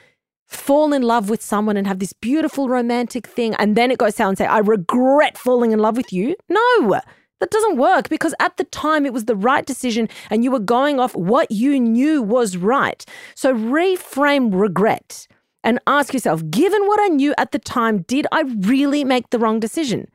fall 0.45 0.91
in 0.91 1.01
love 1.01 1.29
with 1.29 1.41
someone 1.41 1.77
and 1.77 1.87
have 1.87 1.99
this 1.99 2.11
beautiful 2.11 2.67
romantic 2.67 3.25
thing 3.25 3.55
and 3.55 3.77
then 3.77 3.91
it 3.91 3.97
goes 3.97 4.15
down 4.15 4.29
and 4.29 4.37
say, 4.37 4.45
I 4.45 4.57
regret 4.57 5.37
falling 5.37 5.71
in 5.71 5.79
love 5.79 5.95
with 5.95 6.11
you. 6.11 6.35
No, 6.49 6.99
that 7.39 7.49
doesn't 7.49 7.77
work 7.77 8.09
because 8.09 8.35
at 8.41 8.57
the 8.57 8.65
time 8.65 9.05
it 9.05 9.13
was 9.13 9.23
the 9.23 9.37
right 9.37 9.65
decision 9.65 10.09
and 10.29 10.43
you 10.43 10.51
were 10.51 10.59
going 10.59 10.99
off 10.99 11.15
what 11.15 11.49
you 11.49 11.79
knew 11.79 12.21
was 12.21 12.57
right. 12.57 13.05
So 13.35 13.55
reframe 13.55 14.49
regret 14.53 15.27
and 15.65 15.79
ask 15.87 16.13
yourself, 16.13 16.41
given 16.49 16.85
what 16.87 17.01
I 17.01 17.07
knew 17.07 17.33
at 17.37 17.51
the 17.51 17.59
time, 17.59 18.03
did 18.03 18.27
I 18.31 18.41
really 18.59 19.03
make 19.03 19.31
the 19.31 19.39
wrong 19.39 19.59
decision? 19.59 20.07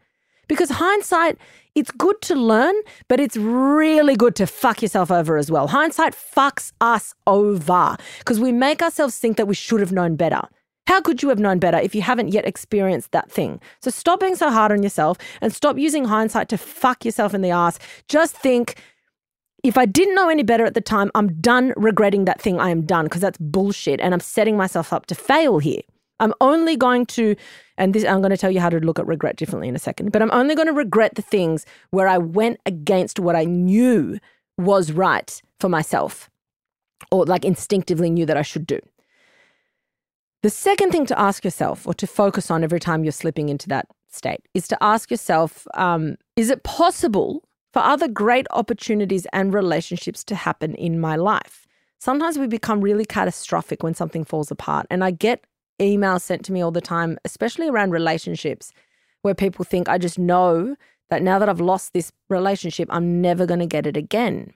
Because 0.48 0.70
hindsight, 0.70 1.36
it's 1.74 1.90
good 1.90 2.20
to 2.22 2.34
learn, 2.34 2.74
but 3.08 3.20
it's 3.20 3.36
really 3.36 4.16
good 4.16 4.34
to 4.36 4.46
fuck 4.46 4.80
yourself 4.80 5.10
over 5.10 5.36
as 5.36 5.50
well. 5.50 5.68
Hindsight 5.68 6.14
fucks 6.14 6.72
us 6.80 7.14
over 7.26 7.96
because 8.18 8.40
we 8.40 8.52
make 8.52 8.80
ourselves 8.82 9.18
think 9.18 9.36
that 9.36 9.46
we 9.46 9.54
should 9.54 9.80
have 9.80 9.92
known 9.92 10.16
better. 10.16 10.42
How 10.86 11.00
could 11.00 11.22
you 11.22 11.28
have 11.28 11.38
known 11.38 11.60
better 11.60 11.78
if 11.78 11.94
you 11.94 12.02
haven't 12.02 12.32
yet 12.32 12.46
experienced 12.46 13.12
that 13.12 13.30
thing? 13.30 13.60
So 13.80 13.92
stop 13.92 14.18
being 14.18 14.34
so 14.34 14.50
hard 14.50 14.72
on 14.72 14.82
yourself 14.82 15.18
and 15.40 15.52
stop 15.52 15.78
using 15.78 16.06
hindsight 16.06 16.48
to 16.48 16.58
fuck 16.58 17.04
yourself 17.04 17.32
in 17.32 17.42
the 17.42 17.50
ass. 17.50 17.78
Just 18.08 18.36
think, 18.36 18.82
if 19.62 19.76
I 19.76 19.86
didn't 19.86 20.14
know 20.14 20.28
any 20.28 20.42
better 20.42 20.64
at 20.64 20.74
the 20.74 20.80
time, 20.80 21.10
I'm 21.14 21.40
done 21.40 21.72
regretting 21.76 22.24
that 22.24 22.40
thing. 22.40 22.60
I 22.60 22.70
am 22.70 22.82
done 22.82 23.06
because 23.06 23.20
that's 23.20 23.38
bullshit 23.38 24.00
and 24.00 24.14
I'm 24.14 24.20
setting 24.20 24.56
myself 24.56 24.92
up 24.92 25.06
to 25.06 25.14
fail 25.14 25.58
here. 25.58 25.82
I'm 26.18 26.34
only 26.40 26.76
going 26.76 27.06
to, 27.06 27.34
and 27.78 27.94
this, 27.94 28.04
I'm 28.04 28.20
going 28.20 28.30
to 28.30 28.36
tell 28.36 28.50
you 28.50 28.60
how 28.60 28.68
to 28.68 28.78
look 28.78 28.98
at 28.98 29.06
regret 29.06 29.36
differently 29.36 29.68
in 29.68 29.76
a 29.76 29.78
second, 29.78 30.12
but 30.12 30.20
I'm 30.20 30.30
only 30.32 30.54
going 30.54 30.68
to 30.68 30.74
regret 30.74 31.14
the 31.14 31.22
things 31.22 31.64
where 31.90 32.06
I 32.06 32.18
went 32.18 32.60
against 32.66 33.18
what 33.18 33.34
I 33.34 33.44
knew 33.44 34.18
was 34.58 34.92
right 34.92 35.40
for 35.58 35.68
myself 35.68 36.28
or 37.10 37.24
like 37.24 37.44
instinctively 37.44 38.10
knew 38.10 38.26
that 38.26 38.36
I 38.36 38.42
should 38.42 38.66
do. 38.66 38.80
The 40.42 40.50
second 40.50 40.90
thing 40.90 41.06
to 41.06 41.18
ask 41.18 41.44
yourself 41.44 41.86
or 41.86 41.94
to 41.94 42.06
focus 42.06 42.50
on 42.50 42.64
every 42.64 42.80
time 42.80 43.04
you're 43.04 43.12
slipping 43.12 43.48
into 43.48 43.68
that 43.68 43.86
state 44.08 44.40
is 44.54 44.66
to 44.68 44.82
ask 44.82 45.10
yourself 45.10 45.66
um, 45.74 46.16
is 46.36 46.50
it 46.50 46.62
possible 46.62 47.42
for 47.72 47.80
other 47.80 48.08
great 48.08 48.46
opportunities 48.50 49.26
and 49.32 49.54
relationships 49.54 50.24
to 50.24 50.34
happen 50.34 50.74
in 50.74 51.00
my 51.00 51.16
life. 51.16 51.66
Sometimes 51.98 52.38
we 52.38 52.46
become 52.46 52.80
really 52.80 53.04
catastrophic 53.04 53.82
when 53.82 53.94
something 53.94 54.24
falls 54.24 54.50
apart. 54.50 54.86
And 54.90 55.04
I 55.04 55.10
get 55.10 55.44
emails 55.80 56.22
sent 56.22 56.44
to 56.46 56.52
me 56.52 56.62
all 56.62 56.70
the 56.70 56.80
time, 56.80 57.18
especially 57.24 57.68
around 57.68 57.90
relationships, 57.90 58.72
where 59.22 59.34
people 59.34 59.64
think, 59.64 59.88
I 59.88 59.98
just 59.98 60.18
know 60.18 60.76
that 61.10 61.22
now 61.22 61.38
that 61.38 61.48
I've 61.48 61.60
lost 61.60 61.92
this 61.92 62.10
relationship, 62.28 62.88
I'm 62.90 63.20
never 63.20 63.46
going 63.46 63.60
to 63.60 63.66
get 63.66 63.86
it 63.86 63.96
again. 63.96 64.54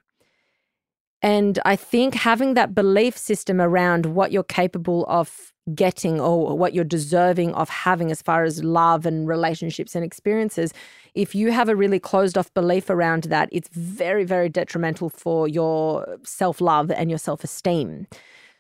And 1.25 1.59
I 1.65 1.75
think 1.75 2.15
having 2.15 2.53
that 2.53 2.75
belief 2.75 3.17
system 3.17 3.59
around 3.59 4.05
what 4.05 4.31
you're 4.31 4.43
capable 4.43 5.07
of 5.09 5.55
getting 5.75 6.21
or 6.21 6.59
what 6.59 6.75
you're 6.75 6.85
deserving 6.85 7.55
of 7.55 7.71
having 7.71 8.11
as 8.11 8.21
far 8.21 8.45
as 8.45 8.63
love 8.63 9.07
and 9.07 9.27
relationships 9.27 9.95
and 9.95 10.05
experiences, 10.05 10.75
if 11.15 11.35
you 11.35 11.51
have 11.51 11.71
a 11.71 11.75
really 11.75 11.99
closed 11.99 12.37
off 12.37 12.53
belief 12.53 12.91
around 12.91 13.23
that, 13.25 13.49
it's 13.53 13.71
very, 13.71 14.25
very 14.25 14.51
detrimental 14.51 15.09
for 15.09 15.49
your 15.49 16.19
self 16.25 16.61
love 16.61 16.91
and 16.91 17.09
your 17.09 17.19
self 17.19 17.43
esteem. 17.43 18.07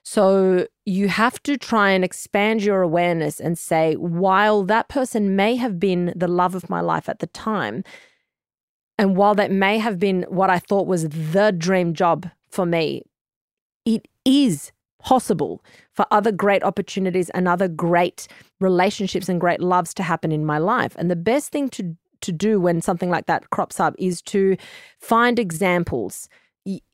So 0.03 0.67
you 0.87 1.09
have 1.09 1.43
to 1.43 1.59
try 1.59 1.91
and 1.91 2.03
expand 2.03 2.63
your 2.63 2.81
awareness 2.81 3.41
and 3.41 3.59
say, 3.59 3.93
while 3.97 4.63
that 4.63 4.89
person 4.89 5.37
may 5.37 5.57
have 5.57 5.79
been 5.79 6.15
the 6.17 6.29
love 6.29 6.55
of 6.55 6.71
my 6.71 6.81
life 6.81 7.11
at 7.11 7.19
the 7.19 7.27
time, 7.27 7.85
and 8.97 9.19
while 9.19 9.35
that 9.35 9.51
may 9.51 9.77
have 9.81 9.99
been 9.99 10.25
what 10.31 10.49
I 10.49 10.59
thought 10.59 10.87
was 10.87 11.11
the 11.11 11.55
dream 11.55 11.93
job 11.93 12.31
for 12.55 12.65
me, 12.65 13.03
it 13.85 14.07
is 14.25 14.73
possible 15.03 15.63
for 15.93 16.07
other 16.11 16.33
great 16.33 16.63
opportunities 16.63 17.29
and 17.31 17.47
other 17.47 17.69
great 17.69 18.27
relationships 18.61 19.29
and 19.29 19.41
great 19.41 19.61
loves 19.61 19.93
to 19.95 20.03
happen 20.03 20.33
in 20.33 20.47
my 20.47 20.57
life. 20.57 20.95
And 20.99 21.11
the 21.11 21.17
best 21.17 21.53
thing 21.53 21.69
to 21.71 21.97
to 22.21 22.33
do 22.33 22.59
when 22.59 22.81
something 22.81 23.11
like 23.11 23.27
that 23.27 23.51
crops 23.51 23.79
up 23.79 23.95
is 23.99 24.23
to 24.23 24.57
find 24.99 25.39
examples 25.39 26.27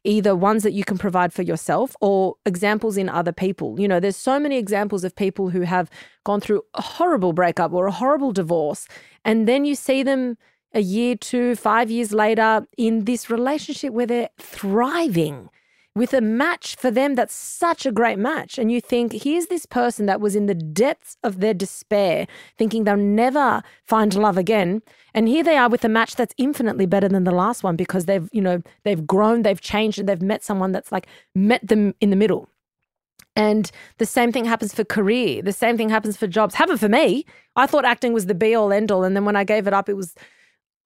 either 0.03 0.35
ones 0.35 0.65
that 0.65 0.73
you 0.73 0.83
can 0.83 0.99
provide 0.99 1.33
for 1.33 1.43
yourself 1.43 1.95
or 2.01 2.35
examples 2.45 2.97
in 2.97 3.09
other 3.09 3.31
people. 3.33 3.79
You 3.79 3.87
know, 3.87 4.01
there's 4.01 4.17
so 4.17 4.41
many 4.41 4.59
examples 4.59 5.05
of 5.05 5.15
people 5.15 5.51
who 5.51 5.61
have 5.61 5.89
gone 6.25 6.41
through 6.41 6.63
a 6.75 6.83
horrible 6.83 7.33
breakup 7.33 7.73
or 7.73 7.87
a 7.87 7.93
horrible 7.93 8.33
divorce, 8.33 8.89
and 9.25 9.47
then 9.47 9.65
you 9.65 9.77
see 9.77 10.03
them 10.03 10.37
a 10.73 10.81
year, 10.81 11.17
two, 11.17 11.57
five 11.57 11.91
years 11.91 12.13
later 12.13 12.67
in 12.77 13.05
this 13.05 13.29
relationship 13.31 13.93
where 13.93 14.07
they're 14.07 14.31
thriving 14.39 15.51
with 15.97 16.15
a 16.15 16.21
match 16.21 16.77
for 16.77 16.91
them 16.91 17.17
that's 17.17 17.35
such 17.35 17.85
a 17.85 17.91
great 17.91 18.19
match. 18.19 18.59
And 18.59 18.71
you 18.71 18.81
think, 18.81 19.13
here's 19.13 19.47
this 19.47 19.67
person 19.67 20.07
that 20.07 20.21
was 20.21 20.37
in 20.37 20.47
the 20.47 20.55
depths 20.55 21.17
of 21.25 21.41
their 21.41 21.53
despair, 21.53 22.29
thinking 22.57 22.85
they'll 22.85 22.97
never 22.97 23.63
find 23.85 24.15
love 24.15 24.39
again. 24.39 24.83
And 25.15 25.27
here 25.27 25.43
they 25.43 25.57
are 25.57 25.69
with 25.69 25.85
a 25.85 25.89
match 25.89 26.15
that's 26.15 26.35
infinitely 26.39 26.87
better 26.87 27.09
than 27.09 27.25
the 27.25 27.33
last 27.33 27.65
one 27.65 27.75
because 27.75 28.05
they've, 28.05 28.29
you 28.33 28.41
know, 28.41 28.63
they've 28.85 29.05
grown, 29.05 29.43
they've 29.43 29.61
changed, 29.61 29.99
and 29.99 30.09
they've 30.09 30.23
met 30.23 30.45
someone 30.45 30.71
that's 30.71 30.93
like 30.93 31.09
met 31.35 31.67
them 31.67 31.95
in 32.01 32.11
the 32.11 32.17
middle. 32.17 32.49
And 33.35 33.71
the 33.99 34.07
same 34.07 34.33
thing 34.33 34.45
happens 34.45 34.73
for 34.73 34.85
career. 34.85 35.43
The 35.43 35.53
same 35.53 35.77
thing 35.77 35.89
happens 35.89 36.17
for 36.17 36.27
jobs. 36.27 36.55
Happened 36.55 36.81
for 36.81 36.89
me. 36.89 37.25
I 37.57 37.67
thought 37.67 37.85
acting 37.85 38.13
was 38.13 38.27
the 38.27 38.35
be 38.35 38.55
all 38.55 38.73
end 38.73 38.93
all. 38.93 39.03
And 39.03 39.17
then 39.17 39.25
when 39.25 39.37
I 39.37 39.45
gave 39.45 39.67
it 39.67 39.75
up, 39.75 39.89
it 39.89 39.95
was 39.95 40.15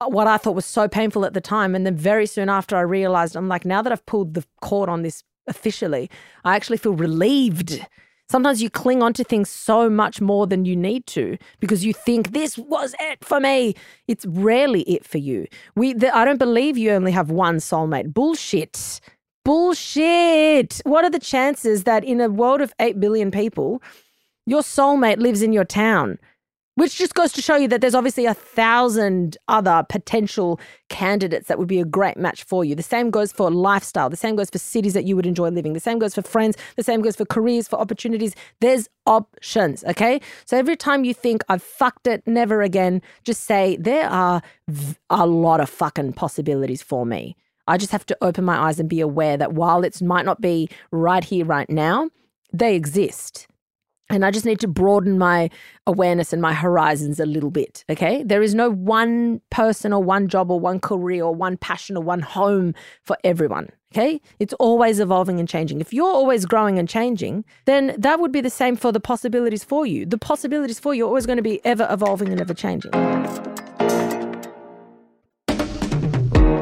what 0.03 0.27
I 0.27 0.37
thought 0.37 0.55
was 0.55 0.65
so 0.65 0.87
painful 0.87 1.25
at 1.25 1.33
the 1.33 1.41
time. 1.41 1.75
And 1.75 1.85
then 1.85 1.95
very 1.95 2.25
soon 2.25 2.49
after, 2.49 2.75
I 2.75 2.81
realized 2.81 3.35
I'm 3.35 3.47
like, 3.47 3.65
now 3.65 3.81
that 3.81 3.91
I've 3.91 4.05
pulled 4.05 4.33
the 4.33 4.45
cord 4.61 4.89
on 4.89 5.01
this 5.01 5.23
officially, 5.47 6.09
I 6.43 6.55
actually 6.55 6.77
feel 6.77 6.93
relieved. 6.93 7.85
Sometimes 8.29 8.61
you 8.61 8.69
cling 8.69 9.03
on 9.03 9.13
to 9.13 9.23
things 9.23 9.49
so 9.49 9.89
much 9.89 10.19
more 10.19 10.47
than 10.47 10.65
you 10.65 10.75
need 10.75 11.05
to 11.07 11.37
because 11.59 11.85
you 11.85 11.93
think 11.93 12.31
this 12.31 12.57
was 12.57 12.95
it 12.99 13.23
for 13.23 13.39
me. 13.39 13.75
It's 14.07 14.25
rarely 14.25 14.81
it 14.81 15.05
for 15.05 15.19
you. 15.19 15.45
We, 15.75 15.93
the, 15.93 16.15
I 16.15 16.25
don't 16.25 16.39
believe 16.39 16.77
you 16.77 16.91
only 16.91 17.11
have 17.11 17.29
one 17.29 17.57
soulmate. 17.57 18.13
Bullshit. 18.13 18.99
Bullshit. 19.43 20.81
What 20.85 21.05
are 21.05 21.11
the 21.11 21.19
chances 21.19 21.83
that 21.83 22.03
in 22.03 22.19
a 22.19 22.27
world 22.27 22.61
of 22.61 22.73
8 22.79 22.99
billion 22.99 23.29
people, 23.29 23.81
your 24.47 24.61
soulmate 24.61 25.17
lives 25.17 25.43
in 25.43 25.53
your 25.53 25.65
town? 25.65 26.17
Which 26.75 26.97
just 26.97 27.13
goes 27.13 27.31
to 27.31 27.41
show 27.41 27.55
you 27.55 27.69
that 27.69 27.79
there's 27.79 27.95
obviously 27.95 28.25
a 28.25 28.33
thousand 28.33 29.37
other 29.47 29.85
potential 29.87 30.59
candidates 30.89 31.47
that 31.47 31.57
would 31.57 31.69
be 31.69 31.79
a 31.79 31.85
great 31.85 32.17
match 32.17 32.43
for 32.43 32.65
you. 32.65 32.75
The 32.75 32.83
same 32.83 33.11
goes 33.11 33.31
for 33.31 33.49
lifestyle. 33.49 34.09
The 34.09 34.17
same 34.17 34.35
goes 34.35 34.49
for 34.49 34.57
cities 34.57 34.93
that 34.93 35.05
you 35.05 35.15
would 35.15 35.25
enjoy 35.25 35.49
living. 35.49 35.71
The 35.71 35.79
same 35.79 35.99
goes 35.99 36.13
for 36.13 36.21
friends. 36.21 36.57
The 36.75 36.83
same 36.83 37.01
goes 37.01 37.15
for 37.15 37.23
careers, 37.23 37.69
for 37.69 37.79
opportunities. 37.79 38.35
There's 38.59 38.89
options, 39.05 39.85
okay? 39.85 40.19
So 40.45 40.57
every 40.57 40.75
time 40.75 41.05
you 41.05 41.13
think 41.13 41.45
I've 41.47 41.63
fucked 41.63 42.07
it, 42.07 42.21
never 42.27 42.61
again, 42.61 43.01
just 43.23 43.45
say 43.45 43.77
there 43.79 44.09
are 44.09 44.41
a 45.09 45.25
lot 45.25 45.61
of 45.61 45.69
fucking 45.69 46.11
possibilities 46.13 46.83
for 46.83 47.05
me. 47.05 47.37
I 47.69 47.77
just 47.77 47.93
have 47.93 48.05
to 48.07 48.17
open 48.21 48.43
my 48.43 48.57
eyes 48.57 48.81
and 48.81 48.89
be 48.89 48.99
aware 48.99 49.37
that 49.37 49.53
while 49.53 49.85
it 49.85 50.01
might 50.01 50.25
not 50.25 50.41
be 50.41 50.67
right 50.91 51.23
here, 51.23 51.45
right 51.45 51.69
now, 51.69 52.09
they 52.51 52.75
exist. 52.75 53.47
And 54.09 54.23
I 54.23 54.29
just 54.29 54.45
need 54.45 54.59
to 54.59 54.67
broaden 54.67 55.17
my 55.17 55.49
awareness 55.87 56.31
and 56.31 56.41
my 56.41 56.53
horizons 56.53 57.19
a 57.19 57.25
little 57.25 57.49
bit. 57.49 57.83
Okay. 57.89 58.23
There 58.23 58.43
is 58.43 58.53
no 58.53 58.69
one 58.69 59.41
person 59.49 59.93
or 59.93 60.03
one 60.03 60.27
job 60.27 60.51
or 60.51 60.59
one 60.59 60.79
career 60.79 61.23
or 61.23 61.33
one 61.33 61.57
passion 61.57 61.97
or 61.97 62.03
one 62.03 62.19
home 62.19 62.75
for 63.03 63.17
everyone. 63.23 63.69
Okay. 63.93 64.21
It's 64.39 64.53
always 64.53 64.99
evolving 64.99 65.39
and 65.39 65.49
changing. 65.49 65.81
If 65.81 65.91
you're 65.91 66.05
always 66.05 66.45
growing 66.45 66.77
and 66.77 66.87
changing, 66.87 67.45
then 67.65 67.95
that 67.97 68.19
would 68.19 68.31
be 68.31 68.41
the 68.41 68.49
same 68.49 68.75
for 68.75 68.91
the 68.91 68.99
possibilities 68.99 69.63
for 69.63 69.87
you. 69.87 70.05
The 70.05 70.19
possibilities 70.19 70.79
for 70.79 70.93
you 70.93 71.05
are 71.05 71.07
always 71.07 71.25
going 71.25 71.37
to 71.37 71.43
be 71.43 71.65
ever 71.65 71.87
evolving 71.89 72.29
and 72.29 72.39
ever 72.39 72.53
changing. 72.53 72.91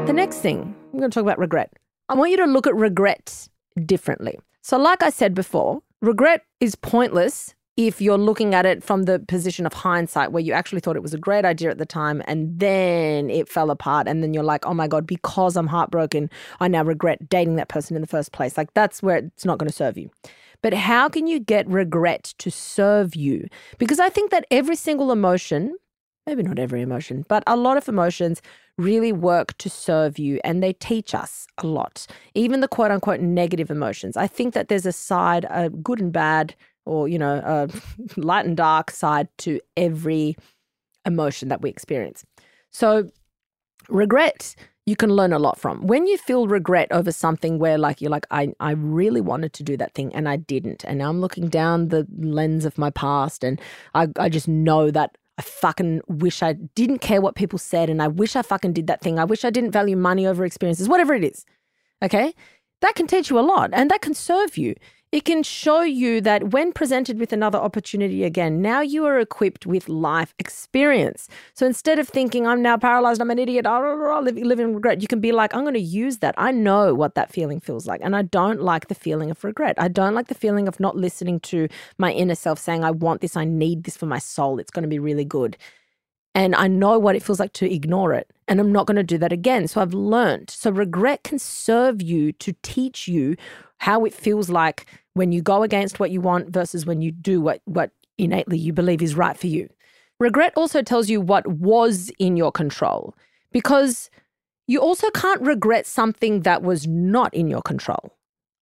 The 0.06 0.12
next 0.14 0.38
thing, 0.38 0.74
I'm 0.92 0.98
going 0.98 1.10
to 1.10 1.14
talk 1.14 1.24
about 1.24 1.38
regret. 1.38 1.72
I 2.08 2.14
want 2.14 2.30
you 2.30 2.36
to 2.38 2.46
look 2.46 2.66
at 2.66 2.74
regret 2.74 3.48
differently. 3.84 4.38
So, 4.62 4.78
like 4.78 5.02
I 5.02 5.10
said 5.10 5.34
before, 5.34 5.82
regret 6.04 6.42
is 6.60 6.74
pointless 6.74 7.54
if 7.76 8.00
you're 8.00 8.18
looking 8.18 8.54
at 8.54 8.64
it 8.64 8.84
from 8.84 9.02
the 9.02 9.18
position 9.18 9.66
of 9.66 9.72
hindsight, 9.72 10.30
where 10.30 10.42
you 10.42 10.52
actually 10.52 10.80
thought 10.80 10.94
it 10.94 11.02
was 11.02 11.14
a 11.14 11.18
great 11.18 11.44
idea 11.44 11.70
at 11.70 11.78
the 11.78 11.86
time 11.86 12.22
and 12.26 12.60
then 12.60 13.28
it 13.30 13.48
fell 13.48 13.70
apart. 13.70 14.06
And 14.06 14.22
then 14.22 14.32
you're 14.32 14.44
like, 14.44 14.64
oh 14.64 14.74
my 14.74 14.86
God, 14.86 15.06
because 15.06 15.56
I'm 15.56 15.66
heartbroken, 15.66 16.30
I 16.60 16.68
now 16.68 16.84
regret 16.84 17.28
dating 17.28 17.56
that 17.56 17.68
person 17.68 17.96
in 17.96 18.00
the 18.00 18.08
first 18.08 18.30
place. 18.30 18.56
Like, 18.56 18.72
that's 18.74 19.02
where 19.02 19.16
it's 19.16 19.44
not 19.44 19.58
going 19.58 19.68
to 19.68 19.74
serve 19.74 19.98
you. 19.98 20.10
But 20.62 20.72
how 20.72 21.08
can 21.08 21.26
you 21.26 21.40
get 21.40 21.66
regret 21.68 22.34
to 22.38 22.50
serve 22.50 23.16
you? 23.16 23.48
Because 23.78 23.98
I 23.98 24.08
think 24.08 24.30
that 24.30 24.46
every 24.50 24.76
single 24.76 25.10
emotion, 25.10 25.76
maybe 26.26 26.44
not 26.44 26.60
every 26.60 26.80
emotion, 26.80 27.26
but 27.28 27.42
a 27.46 27.56
lot 27.56 27.76
of 27.76 27.88
emotions 27.88 28.40
really 28.78 29.12
work 29.12 29.56
to 29.58 29.70
serve 29.70 30.18
you 30.18 30.40
and 30.44 30.62
they 30.62 30.72
teach 30.72 31.14
us 31.14 31.46
a 31.58 31.66
lot. 31.66 32.06
Even 32.34 32.60
the 32.60 32.68
quote 32.68 32.90
unquote 32.90 33.20
negative 33.20 33.70
emotions. 33.70 34.16
I 34.16 34.26
think 34.26 34.54
that 34.54 34.68
there's 34.68 34.86
a 34.86 34.92
side, 34.92 35.46
a 35.50 35.70
good 35.70 36.00
and 36.00 36.12
bad, 36.12 36.54
or, 36.86 37.08
you 37.08 37.18
know, 37.18 37.40
a 37.44 37.68
light 38.20 38.46
and 38.46 38.56
dark 38.56 38.90
side 38.90 39.28
to 39.38 39.60
every 39.76 40.36
emotion 41.06 41.48
that 41.48 41.62
we 41.62 41.70
experience. 41.70 42.24
So, 42.70 43.08
regret 43.88 44.56
you 44.86 44.96
can 44.96 45.10
learn 45.10 45.32
a 45.32 45.38
lot 45.38 45.58
from. 45.58 45.86
When 45.86 46.06
you 46.06 46.18
feel 46.18 46.46
regret 46.46 46.88
over 46.90 47.10
something 47.10 47.58
where 47.58 47.78
like 47.78 48.00
you're 48.00 48.10
like, 48.10 48.26
I, 48.30 48.52
I 48.60 48.72
really 48.72 49.22
wanted 49.22 49.54
to 49.54 49.62
do 49.62 49.76
that 49.78 49.94
thing 49.94 50.14
and 50.14 50.28
I 50.28 50.36
didn't. 50.36 50.84
And 50.84 50.98
now 50.98 51.08
I'm 51.08 51.20
looking 51.20 51.48
down 51.48 51.88
the 51.88 52.06
lens 52.18 52.64
of 52.64 52.76
my 52.76 52.90
past 52.90 53.42
and 53.42 53.60
I, 53.94 54.08
I 54.18 54.28
just 54.28 54.46
know 54.46 54.90
that 54.90 55.16
I 55.36 55.42
fucking 55.42 56.02
wish 56.06 56.42
I 56.42 56.52
didn't 56.52 56.98
care 56.98 57.20
what 57.20 57.34
people 57.34 57.58
said 57.58 57.90
and 57.90 58.00
I 58.00 58.08
wish 58.08 58.36
I 58.36 58.42
fucking 58.42 58.72
did 58.72 58.86
that 58.86 59.00
thing. 59.00 59.18
I 59.18 59.24
wish 59.24 59.44
I 59.44 59.50
didn't 59.50 59.72
value 59.72 59.96
money 59.96 60.26
over 60.26 60.44
experiences, 60.44 60.88
whatever 60.88 61.14
it 61.14 61.24
is. 61.24 61.44
Okay. 62.02 62.34
That 62.80 62.94
can 62.94 63.06
teach 63.06 63.30
you 63.30 63.38
a 63.38 63.40
lot 63.40 63.70
and 63.72 63.90
that 63.90 64.02
can 64.02 64.14
serve 64.14 64.56
you 64.56 64.74
it 65.14 65.24
can 65.24 65.44
show 65.44 65.82
you 65.82 66.20
that 66.22 66.50
when 66.50 66.72
presented 66.72 67.20
with 67.20 67.32
another 67.32 67.56
opportunity 67.56 68.24
again, 68.24 68.60
now 68.60 68.80
you 68.80 69.04
are 69.06 69.20
equipped 69.20 69.64
with 69.64 69.88
life 69.88 70.34
experience. 70.40 71.28
So 71.54 71.64
instead 71.66 72.00
of 72.00 72.08
thinking, 72.08 72.48
I'm 72.48 72.60
now 72.62 72.76
paralyzed, 72.76 73.20
I'm 73.20 73.30
an 73.30 73.38
idiot, 73.38 73.64
I'll 73.64 74.22
live, 74.24 74.58
in 74.58 74.74
regret, 74.74 75.00
you 75.02 75.06
can 75.06 75.20
be 75.20 75.30
like, 75.30 75.54
I'm 75.54 75.62
going 75.62 75.74
to 75.74 75.80
use 75.80 76.18
that. 76.18 76.34
I 76.36 76.50
know 76.50 76.94
what 76.94 77.14
that 77.14 77.30
feeling 77.30 77.60
feels 77.60 77.86
like. 77.86 78.00
And 78.02 78.16
I 78.16 78.22
don't 78.22 78.60
like 78.60 78.88
the 78.88 78.96
feeling 78.96 79.30
of 79.30 79.44
regret. 79.44 79.76
I 79.78 79.86
don't 79.86 80.16
like 80.16 80.26
the 80.26 80.34
feeling 80.34 80.66
of 80.66 80.80
not 80.80 80.96
listening 80.96 81.38
to 81.40 81.68
my 81.96 82.10
inner 82.10 82.34
self 82.34 82.58
saying, 82.58 82.82
I 82.82 82.90
want 82.90 83.20
this, 83.20 83.36
I 83.36 83.44
need 83.44 83.84
this 83.84 83.96
for 83.96 84.06
my 84.06 84.18
soul, 84.18 84.58
it's 84.58 84.72
going 84.72 84.82
to 84.82 84.88
be 84.88 84.98
really 84.98 85.24
good. 85.24 85.56
And 86.34 86.54
I 86.54 86.66
know 86.66 86.98
what 86.98 87.14
it 87.14 87.22
feels 87.22 87.38
like 87.38 87.52
to 87.54 87.72
ignore 87.72 88.12
it. 88.12 88.30
And 88.48 88.60
I'm 88.60 88.72
not 88.72 88.86
going 88.86 88.96
to 88.96 89.04
do 89.04 89.18
that 89.18 89.32
again. 89.32 89.68
So 89.68 89.80
I've 89.80 89.94
learned. 89.94 90.50
So 90.50 90.70
regret 90.70 91.22
can 91.22 91.38
serve 91.38 92.02
you 92.02 92.32
to 92.32 92.54
teach 92.62 93.06
you 93.06 93.36
how 93.78 94.04
it 94.04 94.12
feels 94.12 94.50
like 94.50 94.86
when 95.14 95.30
you 95.30 95.42
go 95.42 95.62
against 95.62 96.00
what 96.00 96.10
you 96.10 96.20
want 96.20 96.50
versus 96.50 96.84
when 96.84 97.02
you 97.02 97.12
do 97.12 97.40
what, 97.40 97.60
what 97.66 97.90
innately 98.18 98.58
you 98.58 98.72
believe 98.72 99.00
is 99.00 99.14
right 99.14 99.36
for 99.38 99.46
you. 99.46 99.68
Regret 100.18 100.52
also 100.56 100.82
tells 100.82 101.08
you 101.08 101.20
what 101.20 101.46
was 101.46 102.10
in 102.18 102.36
your 102.36 102.52
control 102.52 103.14
because 103.52 104.10
you 104.66 104.80
also 104.80 105.10
can't 105.10 105.40
regret 105.42 105.86
something 105.86 106.40
that 106.40 106.62
was 106.62 106.86
not 106.86 107.32
in 107.34 107.48
your 107.48 107.62
control. 107.62 108.16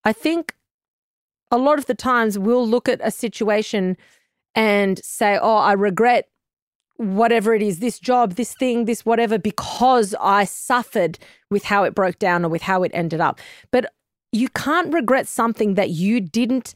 I 0.05 0.13
think 0.13 0.55
a 1.51 1.59
lot 1.59 1.79
of 1.79 1.87
the 1.87 1.95
times 1.95 2.39
we'll 2.39 2.67
look 2.67 2.89
at 2.89 3.01
a 3.03 3.11
situation 3.11 3.97
and 4.55 4.99
say, 5.05 5.39
oh, 5.41 5.57
I 5.57 5.73
regret 5.73 6.29
whatever 7.03 7.55
it 7.55 7.62
is, 7.62 7.81
this 7.81 7.99
job, 7.99 8.35
this 8.35 8.55
thing, 8.55 8.85
this 8.85 9.05
whatever, 9.05 9.38
because 9.38 10.15
I 10.21 10.45
suffered 10.45 11.19
with 11.51 11.65
how 11.65 11.85
it 11.85 11.95
broke 11.95 12.19
down 12.19 12.45
or 12.45 12.49
with 12.49 12.62
how 12.62 12.83
it 12.83 12.93
ended 12.95 13.21
up. 13.21 13.41
But 13.71 13.93
you 14.33 14.49
can't 14.49 14.93
regret 14.95 15.29
something 15.29 15.75
that 15.75 15.91
you 15.91 16.21
didn't 16.21 16.75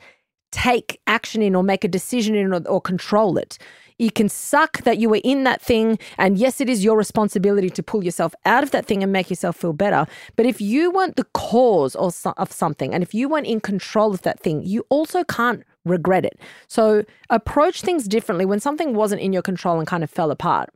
take 0.53 1.01
action 1.07 1.43
in 1.43 1.55
or 1.55 1.62
make 1.62 1.85
a 1.85 1.89
decision 1.89 2.35
in 2.35 2.53
or, 2.53 2.67
or, 2.67 2.81
control 2.81 3.37
it. 3.37 3.59
You 3.99 4.11
can 4.11 4.29
suck 4.29 4.83
that 4.83 4.99
you 4.99 5.09
were 5.09 5.21
in 5.25 5.45
that 5.45 5.61
thing. 5.61 5.99
And 6.19 6.39
yes, 6.39 6.61
it 6.61 6.69
is 6.69 6.85
your 6.85 6.97
responsibility 6.97 7.71
to 7.71 7.83
pull 7.83 8.05
yourself 8.05 8.35
out 8.45 8.62
of 8.62 8.71
that 8.71 8.87
thing 8.87 9.03
and 9.03 9.12
make 9.12 9.31
yourself 9.31 9.57
feel 9.57 9.73
better. 9.73 10.07
But 10.35 10.47
if 10.47 10.61
you 10.61 10.91
weren't 10.91 11.17
the 11.17 11.27
cause 11.35 11.97
or 11.97 12.11
of 12.37 12.53
something 12.53 12.95
and 12.95 13.03
if 13.03 13.15
you 13.15 13.29
weren't 13.29 13.47
in 13.47 13.61
control 13.61 14.12
of 14.12 14.23
that 14.23 14.41
thing, 14.41 14.62
you 14.62 14.85
also 14.89 15.25
can't 15.25 15.65
regret 15.87 16.25
it. 16.25 16.38
So 16.68 17.05
approach 17.31 17.81
things 17.81 18.07
differently 18.07 18.44
when 18.44 18.61
something 18.61 18.94
wasn't 18.94 19.22
in 19.22 19.33
your 19.33 19.42
control 19.42 19.79
and 19.79 19.87
kind 19.87 20.05
of 20.05 20.11
fell 20.11 20.31
apart. 20.31 20.68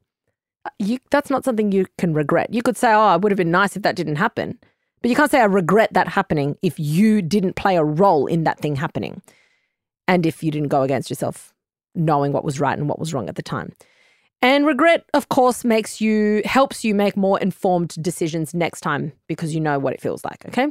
Uh, 0.65 0.71
you, 0.79 0.99
that's 1.11 1.31
not 1.31 1.45
something 1.45 1.73
you 1.73 1.87
can 1.99 2.15
regret. 2.15 2.53
You 2.53 2.63
could 2.63 2.77
say, 2.77 2.93
oh, 2.93 3.15
it 3.15 3.23
would 3.23 3.33
have 3.33 3.37
been 3.37 3.51
nice 3.51 3.77
if 3.77 3.83
that 3.83 3.97
didn't 3.97 4.17
happen. 4.17 4.59
But 5.03 5.11
you 5.11 5.17
can't 5.17 5.31
say, 5.31 5.41
I 5.41 5.45
regret 5.45 5.93
that 5.95 6.09
happening 6.09 6.57
if 6.63 6.79
you 6.79 7.23
didn't 7.23 7.57
play 7.57 7.77
a 7.77 7.85
role 7.85 8.27
in 8.27 8.45
that 8.45 8.59
thing 8.59 8.77
happening. 8.77 9.23
And 10.07 10.27
if 10.27 10.43
you 10.43 10.51
didn't 10.51 10.69
go 10.69 10.83
against 10.83 11.09
yourself, 11.09 11.55
knowing 11.95 12.33
what 12.33 12.45
was 12.45 12.61
right 12.61 12.77
and 12.77 12.89
what 12.89 12.99
was 12.99 13.15
wrong 13.15 13.29
at 13.29 13.37
the 13.37 13.43
time. 13.43 13.73
And 14.43 14.67
regret, 14.67 15.05
of 15.15 15.29
course, 15.29 15.65
makes 15.65 16.01
you, 16.01 16.43
helps 16.45 16.85
you 16.85 16.95
make 16.95 17.17
more 17.17 17.39
informed 17.41 17.95
decisions 18.03 18.55
next 18.55 18.81
time 18.81 19.13
because 19.27 19.55
you 19.55 19.61
know 19.61 19.79
what 19.79 19.93
it 19.93 20.01
feels 20.01 20.25
like. 20.25 20.45
Okay. 20.47 20.69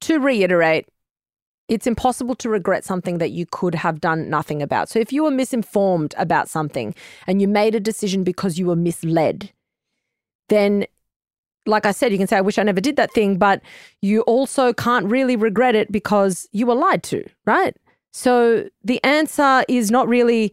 To 0.00 0.18
reiterate, 0.18 0.88
it's 1.68 1.86
impossible 1.86 2.34
to 2.36 2.48
regret 2.48 2.84
something 2.84 3.18
that 3.18 3.30
you 3.30 3.46
could 3.46 3.74
have 3.74 4.00
done 4.00 4.28
nothing 4.28 4.62
about. 4.62 4.88
So 4.88 4.98
if 4.98 5.12
you 5.12 5.24
were 5.24 5.30
misinformed 5.30 6.14
about 6.18 6.48
something 6.48 6.94
and 7.26 7.40
you 7.40 7.48
made 7.48 7.74
a 7.74 7.80
decision 7.80 8.22
because 8.22 8.58
you 8.58 8.66
were 8.66 8.76
misled, 8.76 9.50
then 10.48 10.86
like 11.66 11.86
I 11.86 11.92
said, 11.92 12.12
you 12.12 12.18
can 12.18 12.26
say, 12.26 12.36
I 12.36 12.42
wish 12.42 12.58
I 12.58 12.62
never 12.62 12.80
did 12.80 12.96
that 12.96 13.12
thing, 13.12 13.38
but 13.38 13.62
you 14.02 14.20
also 14.22 14.72
can't 14.74 15.06
really 15.06 15.36
regret 15.36 15.74
it 15.74 15.90
because 15.90 16.46
you 16.52 16.66
were 16.66 16.74
lied 16.74 17.02
to, 17.04 17.24
right? 17.46 17.74
So 18.12 18.68
the 18.82 19.02
answer 19.02 19.64
is 19.66 19.90
not 19.90 20.06
really 20.06 20.52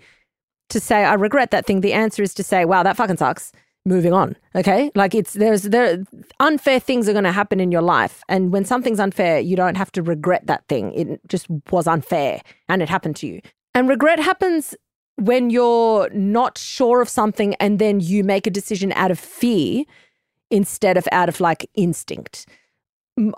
to 0.69 0.79
say, 0.79 1.03
I 1.03 1.15
regret 1.15 1.51
that 1.51 1.65
thing. 1.65 1.81
The 1.81 1.91
answer 1.91 2.23
is 2.23 2.33
to 2.35 2.43
say, 2.43 2.63
wow, 2.63 2.83
that 2.83 2.95
fucking 2.95 3.17
sucks. 3.17 3.51
Moving 3.85 4.13
on. 4.13 4.35
Okay. 4.53 4.91
Like 4.93 5.15
it's, 5.15 5.33
there's, 5.33 5.63
there, 5.63 6.03
unfair 6.39 6.79
things 6.79 7.09
are 7.09 7.13
going 7.13 7.23
to 7.23 7.31
happen 7.31 7.59
in 7.59 7.71
your 7.71 7.81
life. 7.81 8.23
And 8.29 8.53
when 8.53 8.63
something's 8.63 8.99
unfair, 8.99 9.39
you 9.39 9.55
don't 9.55 9.75
have 9.75 9.91
to 9.93 10.03
regret 10.03 10.45
that 10.45 10.67
thing. 10.67 10.93
It 10.93 11.19
just 11.27 11.47
was 11.71 11.87
unfair 11.87 12.41
and 12.69 12.83
it 12.83 12.89
happened 12.89 13.15
to 13.17 13.27
you. 13.27 13.41
And 13.73 13.89
regret 13.89 14.19
happens 14.19 14.75
when 15.15 15.49
you're 15.49 16.09
not 16.11 16.59
sure 16.59 17.01
of 17.01 17.09
something 17.09 17.55
and 17.55 17.79
then 17.79 17.99
you 17.99 18.23
make 18.23 18.45
a 18.45 18.51
decision 18.51 18.91
out 18.93 19.09
of 19.09 19.19
fear 19.19 19.83
instead 20.51 20.95
of 20.95 21.07
out 21.11 21.29
of 21.29 21.39
like 21.39 21.67
instinct. 21.73 22.45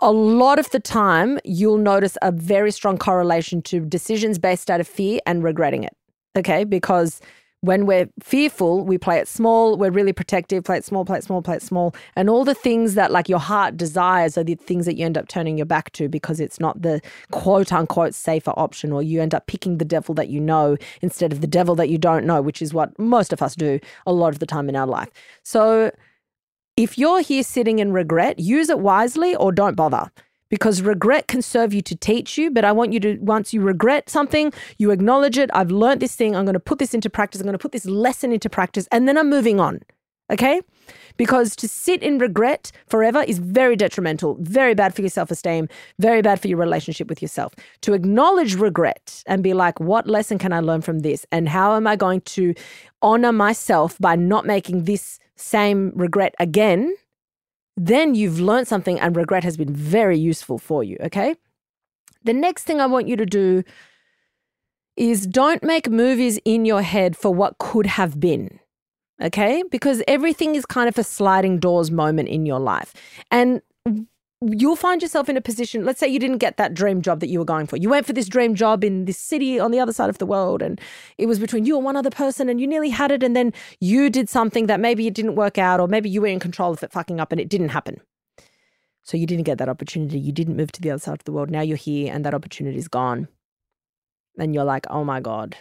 A 0.01 0.12
lot 0.12 0.60
of 0.60 0.69
the 0.71 0.79
time, 0.79 1.39
you'll 1.45 1.77
notice 1.77 2.17
a 2.21 2.32
very 2.32 2.71
strong 2.71 2.97
correlation 2.97 3.62
to 3.63 3.79
decisions 3.79 4.39
based 4.39 4.69
out 4.69 4.82
of 4.82 4.88
fear 4.88 5.19
and 5.25 5.41
regretting 5.41 5.84
it. 5.84 5.95
Okay. 6.38 6.65
Because 6.65 7.21
when 7.63 7.86
we're 7.86 8.10
fearful, 8.21 8.84
we 8.84 8.97
play 8.97 9.19
it 9.19 9.28
small, 9.28 9.78
we're 9.78 9.89
really 9.89 10.12
protective, 10.12 10.65
play 10.65 10.78
it 10.78 10.84
small, 10.84 11.06
play 11.06 11.19
it 11.19 11.23
small, 11.23 11.41
play 11.41 11.56
it 11.56 11.62
small. 11.62 11.95
And 12.17 12.30
all 12.30 12.43
the 12.43 12.54
things 12.54 12.95
that 12.95 13.10
like 13.10 13.30
your 13.30 13.39
heart 13.39 13.78
desires 13.78 14.38
are 14.38 14.43
the 14.43 14.56
things 14.56 14.86
that 14.86 14.97
you 14.97 15.06
end 15.06 15.17
up 15.17 15.30
turning 15.30 15.58
your 15.58 15.65
back 15.65 15.89
to 15.93 16.10
because 16.10 16.41
it's 16.41 16.60
not 16.60 16.82
the 16.82 17.02
quote 17.32 17.71
unquote 17.71 18.13
safer 18.13 18.52
option, 18.58 18.91
or 18.91 19.02
you 19.02 19.21
end 19.21 19.34
up 19.34 19.47
picking 19.47 19.78
the 19.78 19.86
devil 19.86 20.13
that 20.13 20.28
you 20.28 20.41
know 20.41 20.76
instead 21.02 21.32
of 21.32 21.39
the 21.39 21.47
devil 21.47 21.73
that 21.76 21.88
you 21.88 21.97
don't 21.97 22.26
know, 22.26 22.41
which 22.41 22.62
is 22.62 22.73
what 22.73 22.99
most 22.99 23.32
of 23.32 23.41
us 23.41 23.56
do 23.56 23.80
a 24.06 24.12
lot 24.12 24.34
of 24.34 24.39
the 24.39 24.45
time 24.45 24.67
in 24.67 24.76
our 24.76 24.88
life. 24.88 25.10
So, 25.43 25.89
if 26.76 26.97
you're 26.97 27.21
here 27.21 27.43
sitting 27.43 27.80
in 27.80 27.93
regret, 27.93 28.39
use 28.39 28.67
it 28.67 28.80
wisely 28.80 29.38
or 29.38 29.54
don't 29.54 29.76
bother 29.76 30.12
because 30.54 30.84
regret 30.84 31.28
can 31.28 31.42
serve 31.42 31.74
you 31.74 31.82
to 31.82 31.96
teach 31.96 32.38
you. 32.38 32.52
But 32.52 32.63
I 32.63 32.72
want 32.72 32.94
you 32.94 33.00
to, 33.00 33.18
once 33.18 33.56
you 33.56 33.62
regret 33.62 34.08
something, 34.08 34.54
you 34.78 34.92
acknowledge 34.92 35.36
it. 35.36 35.50
I've 35.52 35.72
learned 35.72 36.00
this 36.00 36.16
thing. 36.16 36.36
I'm 36.36 36.46
going 36.46 36.54
to 36.54 36.60
put 36.60 36.78
this 36.78 36.94
into 36.94 37.10
practice. 37.10 37.42
I'm 37.42 37.46
going 37.46 37.54
to 37.54 37.58
put 37.58 37.72
this 37.72 37.88
lesson 37.88 38.32
into 38.32 38.52
practice. 38.52 38.88
And 38.92 39.08
then 39.08 39.18
I'm 39.18 39.32
moving 39.32 39.60
on. 39.60 39.80
Okay? 40.32 40.62
Because 41.18 41.56
to 41.56 41.68
sit 41.68 42.04
in 42.04 42.20
regret 42.20 42.72
forever 42.86 43.24
is 43.24 43.39
very 43.39 43.76
detrimental, 43.76 44.38
very 44.42 44.76
bad 44.76 44.94
for 44.94 45.02
your 45.02 45.10
self 45.10 45.32
esteem, 45.32 45.70
very 45.98 46.22
bad 46.22 46.39
for 46.39 46.48
your 46.48 46.60
relationship 46.60 47.10
with 47.10 47.20
yourself. 47.20 47.56
To 47.82 47.94
acknowledge 47.94 48.54
regret 48.54 49.24
and 49.26 49.42
be 49.42 49.56
like, 49.56 49.80
what 49.80 50.06
lesson 50.06 50.38
can 50.38 50.54
I 50.54 50.60
learn 50.60 50.82
from 50.82 51.00
this? 51.00 51.26
And 51.32 51.50
how 51.50 51.76
am 51.76 51.88
I 51.88 51.96
going 51.96 52.22
to 52.22 52.54
honor 53.02 53.32
myself 53.32 53.98
by 53.98 54.16
not 54.16 54.46
making 54.46 54.84
this 54.84 55.18
same 55.36 55.94
regret 55.96 56.36
again 56.39 56.96
then 57.75 58.15
you've 58.15 58.39
learned 58.39 58.67
something 58.67 58.99
and 58.99 59.15
regret 59.15 59.43
has 59.43 59.57
been 59.57 59.73
very 59.73 60.17
useful 60.17 60.57
for 60.57 60.83
you. 60.83 60.97
Okay. 61.01 61.36
The 62.23 62.33
next 62.33 62.63
thing 62.63 62.79
I 62.79 62.86
want 62.86 63.07
you 63.07 63.15
to 63.15 63.25
do 63.25 63.63
is 64.95 65.25
don't 65.25 65.63
make 65.63 65.89
movies 65.89 66.39
in 66.45 66.65
your 66.65 66.81
head 66.81 67.17
for 67.17 67.33
what 67.33 67.57
could 67.57 67.88
have 67.88 68.19
been. 68.19 68.59
Okay. 69.21 69.63
Because 69.71 70.03
everything 70.07 70.55
is 70.55 70.65
kind 70.65 70.88
of 70.88 70.97
a 70.97 71.03
sliding 71.03 71.59
doors 71.59 71.89
moment 71.89 72.29
in 72.29 72.45
your 72.45 72.59
life. 72.59 72.93
And 73.31 73.62
you'll 74.51 74.75
find 74.75 75.01
yourself 75.01 75.29
in 75.29 75.38
a 75.38 75.41
position 75.41 75.86
let's 75.86 75.99
say 75.99 76.08
you 76.08 76.19
didn't 76.19 76.38
get 76.38 76.58
that 76.58 76.73
dream 76.73 77.01
job 77.01 77.19
that 77.19 77.29
you 77.29 77.39
were 77.39 77.45
going 77.45 77.67
for. 77.67 77.77
You 77.77 77.89
went 77.89 78.06
for 78.06 78.13
this 78.13 78.27
dream 78.27 78.56
job 78.56 78.84
in 78.84 79.06
this 79.06 79.17
city 79.17 79.60
on 79.60 79.71
the 79.71 79.79
other 79.79 79.93
side 79.93 80.10
of 80.10 80.17
the 80.17 80.25
world 80.25 80.62
and 80.62 80.79
it 81.17 81.25
was 81.25 81.39
between 81.39 81.65
you 81.65 81.75
and 81.75 81.86
one 81.86 81.95
other 81.95 82.10
person 82.10 82.49
and 82.49 82.60
you 82.60 82.67
nearly 82.67 82.89
had 82.89 83.12
it 83.12 83.23
and 83.23 83.36
then 83.36 83.53
you 83.79 84.10
did 84.10 84.29
something 84.29 84.67
that 84.67 84.79
maybe 84.79 85.08
it 85.08 85.13
didn't 85.13 85.36
work 85.36 85.58
out 85.58 85.79
or 85.79 85.88
maybe 85.88 86.10
you 86.10 86.21
were 86.21 86.27
in 86.27 86.39
control 86.39 86.73
of 86.73 86.84
it 86.84 86.91
fucking 86.91 87.19
up 87.19 87.32
and 87.32 87.39
it 87.39 87.49
didn't 87.49 87.69
happen. 87.69 88.01
So 89.03 89.17
you 89.17 89.27
didn't 89.27 89.43
get 89.43 89.58
that 89.58 89.69
opportunity. 89.69 90.19
You 90.19 90.32
didn't 90.32 90.56
move 90.56 90.71
to 90.73 90.82
the 90.82 90.91
other 90.91 90.99
side 90.99 91.19
of 91.19 91.25
the 91.25 91.32
world. 91.32 91.49
Now 91.49 91.62
you're 91.62 91.77
here 91.77 92.13
and 92.13 92.23
that 92.25 92.34
opportunity 92.34 92.77
is 92.77 92.88
gone. 92.88 93.27
And 94.38 94.53
you're 94.53 94.63
like 94.63 94.86
oh 94.89 95.03
my 95.03 95.19
god 95.19 95.58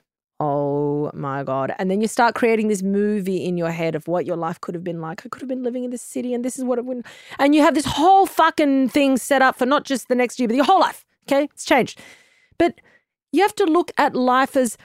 my 1.15 1.43
God. 1.43 1.75
And 1.79 1.91
then 1.91 2.01
you 2.01 2.09
start 2.09 2.35
creating 2.35 2.69
this 2.69 2.83
movie 2.83 3.45
in 3.45 3.57
your 3.57 3.71
head 3.71 3.95
of 3.95 4.09
what 4.09 4.27
your 4.27 4.37
life 4.37 4.61
could 4.61 4.75
have 4.75 4.85
been 4.85 5.01
like. 5.01 5.25
I 5.25 5.29
could 5.29 5.43
have 5.43 5.49
been 5.49 5.63
living 5.63 5.85
in 5.85 5.91
this 5.91 6.03
city 6.03 6.35
and 6.35 6.45
this 6.45 6.59
is 6.59 6.65
what 6.65 6.79
it 6.79 6.85
would. 6.85 7.05
And 7.39 7.55
you 7.55 7.63
have 7.63 7.75
this 7.75 7.87
whole 7.87 8.27
fucking 8.27 8.89
thing 8.89 9.17
set 9.17 9.43
up 9.43 9.57
for 9.57 9.67
not 9.67 9.85
just 9.85 10.09
the 10.09 10.15
next 10.15 10.39
year, 10.39 10.49
but 10.49 10.57
your 10.57 10.65
whole 10.65 10.81
life. 10.81 11.05
Okay. 11.27 11.45
It's 11.45 11.65
changed. 11.65 12.01
But 12.59 12.81
you 13.33 13.43
have 13.43 13.55
to 13.57 13.65
look 13.65 13.91
at 13.97 14.15
life 14.15 14.57
as 14.57 14.77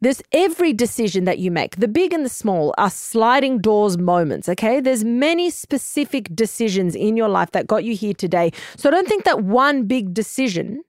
there's 0.00 0.22
every 0.32 0.72
decision 0.72 1.24
that 1.24 1.38
you 1.38 1.50
make, 1.50 1.76
the 1.76 1.88
big 1.88 2.12
and 2.12 2.24
the 2.24 2.28
small, 2.28 2.74
are 2.76 2.90
sliding 2.90 3.58
doors 3.58 3.96
moments, 3.96 4.48
okay? 4.48 4.78
There's 4.78 5.04
many 5.04 5.48
specific 5.48 6.34
decisions 6.34 6.94
in 6.94 7.16
your 7.16 7.28
life 7.28 7.52
that 7.52 7.66
got 7.66 7.82
you 7.82 7.96
here 7.96 8.12
today. 8.12 8.52
So 8.76 8.90
don't 8.90 9.08
think 9.08 9.24
that 9.24 9.42
one 9.42 9.84
big 9.84 10.12
decision 10.12 10.82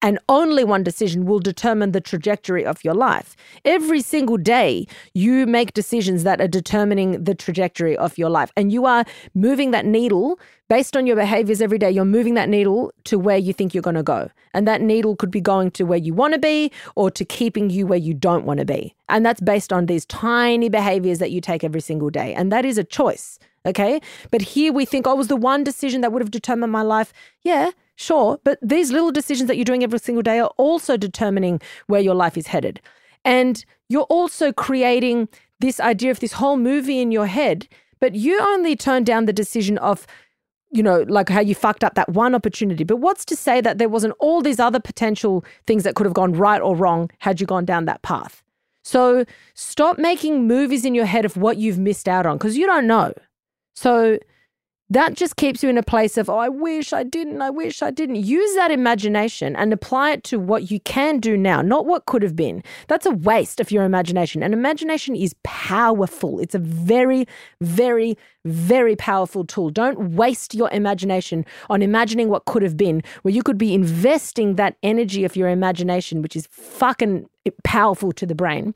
and 0.00 0.18
only 0.28 0.64
one 0.64 0.82
decision 0.82 1.24
will 1.24 1.40
determine 1.40 1.92
the 1.92 2.00
trajectory 2.00 2.64
of 2.64 2.84
your 2.84 2.94
life. 2.94 3.34
Every 3.64 4.00
single 4.00 4.36
day, 4.36 4.86
you 5.12 5.46
make 5.46 5.74
decisions 5.74 6.22
that 6.22 6.40
are 6.40 6.48
determining 6.48 7.24
the 7.24 7.34
trajectory 7.34 7.96
of 7.96 8.16
your 8.16 8.30
life. 8.30 8.52
And 8.56 8.72
you 8.72 8.86
are 8.86 9.04
moving 9.34 9.72
that 9.72 9.84
needle 9.84 10.38
based 10.68 10.96
on 10.96 11.06
your 11.06 11.16
behaviors 11.16 11.60
every 11.60 11.78
day. 11.78 11.90
You're 11.90 12.04
moving 12.04 12.34
that 12.34 12.48
needle 12.48 12.92
to 13.04 13.18
where 13.18 13.38
you 13.38 13.52
think 13.52 13.74
you're 13.74 13.82
going 13.82 13.96
to 13.96 14.02
go. 14.02 14.30
And 14.54 14.68
that 14.68 14.80
needle 14.80 15.16
could 15.16 15.30
be 15.30 15.40
going 15.40 15.72
to 15.72 15.84
where 15.84 15.98
you 15.98 16.14
want 16.14 16.34
to 16.34 16.38
be 16.38 16.70
or 16.94 17.10
to 17.10 17.24
keeping 17.24 17.70
you 17.70 17.86
where 17.86 17.98
you 17.98 18.14
don't 18.14 18.44
want 18.44 18.60
to 18.60 18.66
be. 18.66 18.94
And 19.08 19.26
that's 19.26 19.40
based 19.40 19.72
on 19.72 19.86
these 19.86 20.06
tiny 20.06 20.68
behaviors 20.68 21.18
that 21.18 21.32
you 21.32 21.40
take 21.40 21.64
every 21.64 21.80
single 21.80 22.10
day. 22.10 22.34
And 22.34 22.52
that 22.52 22.64
is 22.64 22.78
a 22.78 22.84
choice. 22.84 23.38
Okay. 23.66 24.00
But 24.30 24.42
here 24.42 24.72
we 24.72 24.84
think, 24.84 25.06
oh, 25.06 25.16
was 25.16 25.28
the 25.28 25.36
one 25.36 25.64
decision 25.64 26.02
that 26.02 26.12
would 26.12 26.22
have 26.22 26.30
determined 26.30 26.72
my 26.72 26.82
life. 26.82 27.12
Yeah 27.42 27.72
Sure, 28.00 28.38
but 28.44 28.60
these 28.62 28.92
little 28.92 29.10
decisions 29.10 29.48
that 29.48 29.56
you're 29.56 29.64
doing 29.64 29.82
every 29.82 29.98
single 29.98 30.22
day 30.22 30.38
are 30.38 30.52
also 30.56 30.96
determining 30.96 31.60
where 31.88 32.00
your 32.00 32.14
life 32.14 32.36
is 32.36 32.46
headed. 32.46 32.80
And 33.24 33.64
you're 33.88 34.04
also 34.04 34.52
creating 34.52 35.28
this 35.58 35.80
idea 35.80 36.12
of 36.12 36.20
this 36.20 36.34
whole 36.34 36.56
movie 36.56 37.00
in 37.00 37.10
your 37.10 37.26
head, 37.26 37.66
but 37.98 38.14
you 38.14 38.38
only 38.40 38.76
turn 38.76 39.02
down 39.02 39.24
the 39.24 39.32
decision 39.32 39.78
of, 39.78 40.06
you 40.70 40.80
know, 40.80 41.04
like 41.08 41.28
how 41.28 41.40
you 41.40 41.56
fucked 41.56 41.82
up 41.82 41.94
that 41.94 42.08
one 42.10 42.36
opportunity. 42.36 42.84
But 42.84 42.98
what's 42.98 43.24
to 43.24 43.34
say 43.34 43.60
that 43.62 43.78
there 43.78 43.88
wasn't 43.88 44.14
all 44.20 44.42
these 44.42 44.60
other 44.60 44.78
potential 44.78 45.44
things 45.66 45.82
that 45.82 45.96
could 45.96 46.06
have 46.06 46.14
gone 46.14 46.34
right 46.34 46.62
or 46.62 46.76
wrong 46.76 47.10
had 47.18 47.40
you 47.40 47.48
gone 47.48 47.64
down 47.64 47.86
that 47.86 48.02
path? 48.02 48.44
So 48.84 49.24
stop 49.54 49.98
making 49.98 50.46
movies 50.46 50.84
in 50.84 50.94
your 50.94 51.06
head 51.06 51.24
of 51.24 51.36
what 51.36 51.56
you've 51.56 51.80
missed 51.80 52.08
out 52.08 52.26
on 52.26 52.38
because 52.38 52.56
you 52.56 52.64
don't 52.64 52.86
know. 52.86 53.12
So 53.74 54.20
that 54.90 55.14
just 55.14 55.36
keeps 55.36 55.62
you 55.62 55.68
in 55.68 55.76
a 55.76 55.82
place 55.82 56.16
of, 56.16 56.30
oh, 56.30 56.38
I 56.38 56.48
wish 56.48 56.94
I 56.94 57.02
didn't, 57.02 57.42
I 57.42 57.50
wish 57.50 57.82
I 57.82 57.90
didn't. 57.90 58.16
Use 58.16 58.54
that 58.54 58.70
imagination 58.70 59.54
and 59.54 59.70
apply 59.72 60.12
it 60.12 60.24
to 60.24 60.38
what 60.38 60.70
you 60.70 60.80
can 60.80 61.18
do 61.18 61.36
now, 61.36 61.60
not 61.60 61.84
what 61.84 62.06
could 62.06 62.22
have 62.22 62.34
been. 62.34 62.62
That's 62.86 63.04
a 63.04 63.10
waste 63.10 63.60
of 63.60 63.70
your 63.70 63.84
imagination. 63.84 64.42
And 64.42 64.54
imagination 64.54 65.14
is 65.14 65.34
powerful. 65.42 66.40
It's 66.40 66.54
a 66.54 66.58
very, 66.58 67.26
very, 67.60 68.16
very 68.46 68.96
powerful 68.96 69.44
tool. 69.44 69.68
Don't 69.68 70.12
waste 70.14 70.54
your 70.54 70.70
imagination 70.70 71.44
on 71.68 71.82
imagining 71.82 72.30
what 72.30 72.46
could 72.46 72.62
have 72.62 72.76
been, 72.76 73.02
where 73.22 73.34
you 73.34 73.42
could 73.42 73.58
be 73.58 73.74
investing 73.74 74.54
that 74.54 74.76
energy 74.82 75.24
of 75.24 75.36
your 75.36 75.50
imagination, 75.50 76.22
which 76.22 76.34
is 76.34 76.48
fucking 76.50 77.28
powerful 77.62 78.10
to 78.12 78.24
the 78.24 78.34
brain, 78.34 78.74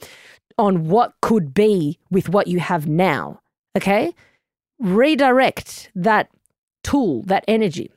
on 0.59 0.89
what 0.89 1.15
could 1.23 1.55
be 1.55 1.99
with 2.11 2.29
what 2.29 2.49
you 2.49 2.61
have 2.61 2.87
now. 2.87 3.41
Okay? 3.79 4.13
Redirect 4.83 5.91
that 5.95 6.29
tool, 6.83 7.23
that 7.23 7.45
energy. 7.49 7.91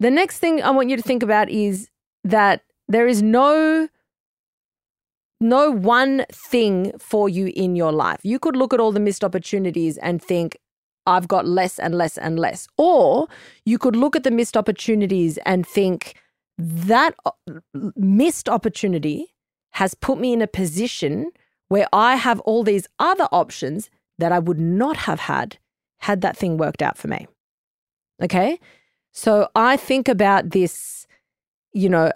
The 0.00 0.10
next 0.10 0.38
thing 0.38 0.62
I 0.62 0.70
want 0.70 0.90
you 0.90 0.96
to 0.96 1.02
think 1.02 1.22
about 1.22 1.48
is 1.48 1.88
that 2.24 2.62
there 2.88 3.06
is 3.06 3.22
no 3.22 3.88
no 5.38 5.70
one 5.70 6.24
thing 6.32 6.92
for 6.98 7.28
you 7.28 7.52
in 7.54 7.76
your 7.76 7.92
life. 7.92 8.20
You 8.22 8.38
could 8.38 8.56
look 8.56 8.72
at 8.72 8.80
all 8.80 8.90
the 8.90 9.00
missed 9.00 9.22
opportunities 9.22 9.98
and 9.98 10.22
think 10.22 10.58
I've 11.06 11.28
got 11.28 11.46
less 11.46 11.78
and 11.78 11.94
less 11.94 12.16
and 12.16 12.38
less. 12.38 12.66
Or 12.78 13.28
you 13.66 13.78
could 13.78 13.96
look 13.96 14.16
at 14.16 14.24
the 14.24 14.30
missed 14.30 14.56
opportunities 14.56 15.38
and 15.44 15.66
think 15.66 16.14
that 16.58 17.14
uh, 17.26 17.32
missed 17.96 18.48
opportunity 18.48 19.34
has 19.72 19.92
put 19.94 20.18
me 20.18 20.32
in 20.32 20.40
a 20.40 20.46
position 20.46 21.30
where 21.68 21.86
I 21.92 22.16
have 22.16 22.40
all 22.40 22.64
these 22.64 22.88
other 22.98 23.28
options 23.30 23.90
that 24.18 24.32
I 24.32 24.38
would 24.38 24.58
not 24.58 24.96
have 24.96 25.20
had 25.20 25.58
had 25.98 26.20
that 26.20 26.36
thing 26.36 26.56
worked 26.56 26.82
out 26.82 26.98
for 26.98 27.08
me. 27.08 27.26
Okay. 28.22 28.58
So 29.12 29.48
I 29.54 29.76
think 29.76 30.08
about 30.08 30.50
this, 30.50 31.06
you 31.72 31.88
know, 31.88 32.12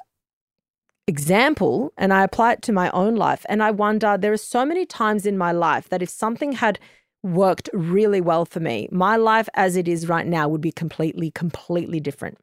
example 1.06 1.92
and 1.96 2.12
I 2.12 2.22
apply 2.22 2.52
it 2.52 2.62
to 2.62 2.72
my 2.72 2.90
own 2.90 3.16
life. 3.16 3.44
And 3.48 3.62
I 3.62 3.70
wonder 3.70 4.16
there 4.16 4.32
are 4.32 4.38
so 4.38 4.64
many 4.64 4.86
times 4.86 5.26
in 5.26 5.36
my 5.36 5.52
life 5.52 5.88
that 5.88 6.02
if 6.02 6.08
something 6.08 6.52
had 6.52 6.78
worked 7.22 7.68
really 7.72 8.20
well 8.20 8.44
for 8.44 8.60
me, 8.60 8.88
my 8.90 9.16
life 9.16 9.48
as 9.54 9.76
it 9.76 9.88
is 9.88 10.08
right 10.08 10.26
now 10.26 10.48
would 10.48 10.60
be 10.60 10.72
completely, 10.72 11.30
completely 11.30 12.00
different. 12.00 12.38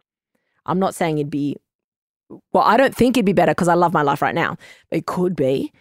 I'm 0.66 0.80
not 0.80 0.94
saying 0.94 1.18
it'd 1.18 1.32
be, 1.32 1.56
well, 2.52 2.64
I 2.64 2.78
don't 2.78 2.96
think 2.96 3.16
it'd 3.16 3.26
be 3.26 3.34
better 3.34 3.54
because 3.54 3.70
I 3.70 3.74
love 3.74 3.94
my 3.94 4.02
life 4.02 4.22
right 4.22 4.36
now. 4.36 4.58
It 4.92 5.06
could 5.06 5.36
be 5.36 5.72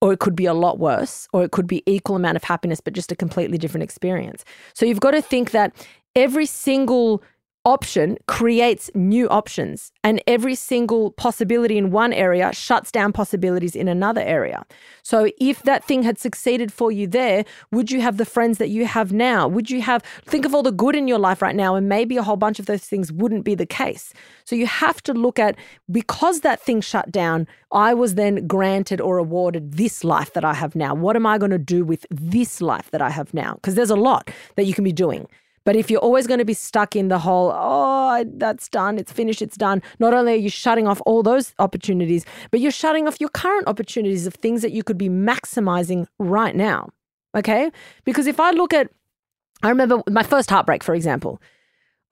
or 0.00 0.12
it 0.12 0.18
could 0.18 0.34
be 0.34 0.46
a 0.46 0.54
lot 0.54 0.78
worse, 0.78 1.28
or 1.32 1.44
it 1.44 1.50
could 1.50 1.66
be 1.66 1.82
equal 1.86 2.16
amount 2.16 2.36
of 2.36 2.44
happiness, 2.44 2.80
but 2.80 2.94
just 2.94 3.12
a 3.12 3.16
completely 3.16 3.58
different 3.58 3.84
experience. 3.84 4.44
So 4.74 4.86
you've 4.86 5.00
got 5.00 5.10
to 5.12 5.22
think 5.22 5.50
that 5.50 5.74
every 6.16 6.46
single 6.46 7.22
option 7.64 8.16
creates 8.26 8.90
new 8.94 9.28
options 9.28 9.92
and 10.02 10.22
every 10.26 10.54
single 10.54 11.10
possibility 11.12 11.76
in 11.76 11.90
one 11.90 12.12
area 12.12 12.52
shuts 12.54 12.90
down 12.90 13.12
possibilities 13.12 13.76
in 13.76 13.86
another 13.86 14.22
area. 14.22 14.64
So 15.02 15.30
if 15.38 15.62
that 15.64 15.84
thing 15.84 16.02
had 16.02 16.18
succeeded 16.18 16.72
for 16.72 16.90
you 16.90 17.06
there, 17.06 17.44
would 17.70 17.90
you 17.90 18.00
have 18.00 18.16
the 18.16 18.24
friends 18.24 18.56
that 18.58 18.68
you 18.68 18.86
have 18.86 19.12
now? 19.12 19.46
Would 19.46 19.70
you 19.70 19.82
have 19.82 20.02
think 20.24 20.46
of 20.46 20.54
all 20.54 20.62
the 20.62 20.72
good 20.72 20.96
in 20.96 21.06
your 21.06 21.18
life 21.18 21.42
right 21.42 21.54
now 21.54 21.74
and 21.74 21.88
maybe 21.88 22.16
a 22.16 22.22
whole 22.22 22.36
bunch 22.36 22.58
of 22.58 22.66
those 22.66 22.84
things 22.84 23.12
wouldn't 23.12 23.44
be 23.44 23.54
the 23.54 23.66
case. 23.66 24.14
So 24.44 24.56
you 24.56 24.66
have 24.66 25.02
to 25.02 25.12
look 25.12 25.38
at 25.38 25.56
because 25.90 26.40
that 26.40 26.62
thing 26.62 26.80
shut 26.80 27.12
down, 27.12 27.46
I 27.72 27.92
was 27.92 28.14
then 28.14 28.46
granted 28.46 29.00
or 29.02 29.18
awarded 29.18 29.74
this 29.74 30.02
life 30.02 30.32
that 30.32 30.44
I 30.44 30.54
have 30.54 30.74
now. 30.74 30.94
What 30.94 31.14
am 31.14 31.26
I 31.26 31.36
going 31.36 31.50
to 31.50 31.58
do 31.58 31.84
with 31.84 32.06
this 32.10 32.62
life 32.62 32.90
that 32.90 33.02
I 33.02 33.10
have 33.10 33.34
now? 33.34 33.54
Because 33.54 33.74
there's 33.74 33.90
a 33.90 33.96
lot 33.96 34.30
that 34.56 34.64
you 34.64 34.72
can 34.72 34.84
be 34.84 34.92
doing. 34.92 35.28
But 35.64 35.76
if 35.76 35.90
you're 35.90 36.00
always 36.00 36.26
going 36.26 36.38
to 36.38 36.44
be 36.44 36.54
stuck 36.54 36.96
in 36.96 37.08
the 37.08 37.18
whole, 37.18 37.52
oh, 37.54 38.24
that's 38.36 38.68
done, 38.68 38.98
it's 38.98 39.12
finished, 39.12 39.42
it's 39.42 39.56
done, 39.56 39.82
not 39.98 40.14
only 40.14 40.32
are 40.32 40.36
you 40.36 40.50
shutting 40.50 40.86
off 40.86 41.00
all 41.06 41.22
those 41.22 41.54
opportunities, 41.58 42.24
but 42.50 42.60
you're 42.60 42.70
shutting 42.70 43.06
off 43.06 43.20
your 43.20 43.30
current 43.30 43.68
opportunities 43.68 44.26
of 44.26 44.34
things 44.34 44.62
that 44.62 44.72
you 44.72 44.82
could 44.82 44.98
be 44.98 45.08
maximizing 45.08 46.06
right 46.18 46.56
now. 46.56 46.88
Okay? 47.36 47.70
Because 48.04 48.26
if 48.26 48.40
I 48.40 48.50
look 48.50 48.72
at, 48.72 48.90
I 49.62 49.68
remember 49.68 50.02
my 50.08 50.22
first 50.22 50.50
heartbreak, 50.50 50.82
for 50.82 50.94
example. 50.94 51.40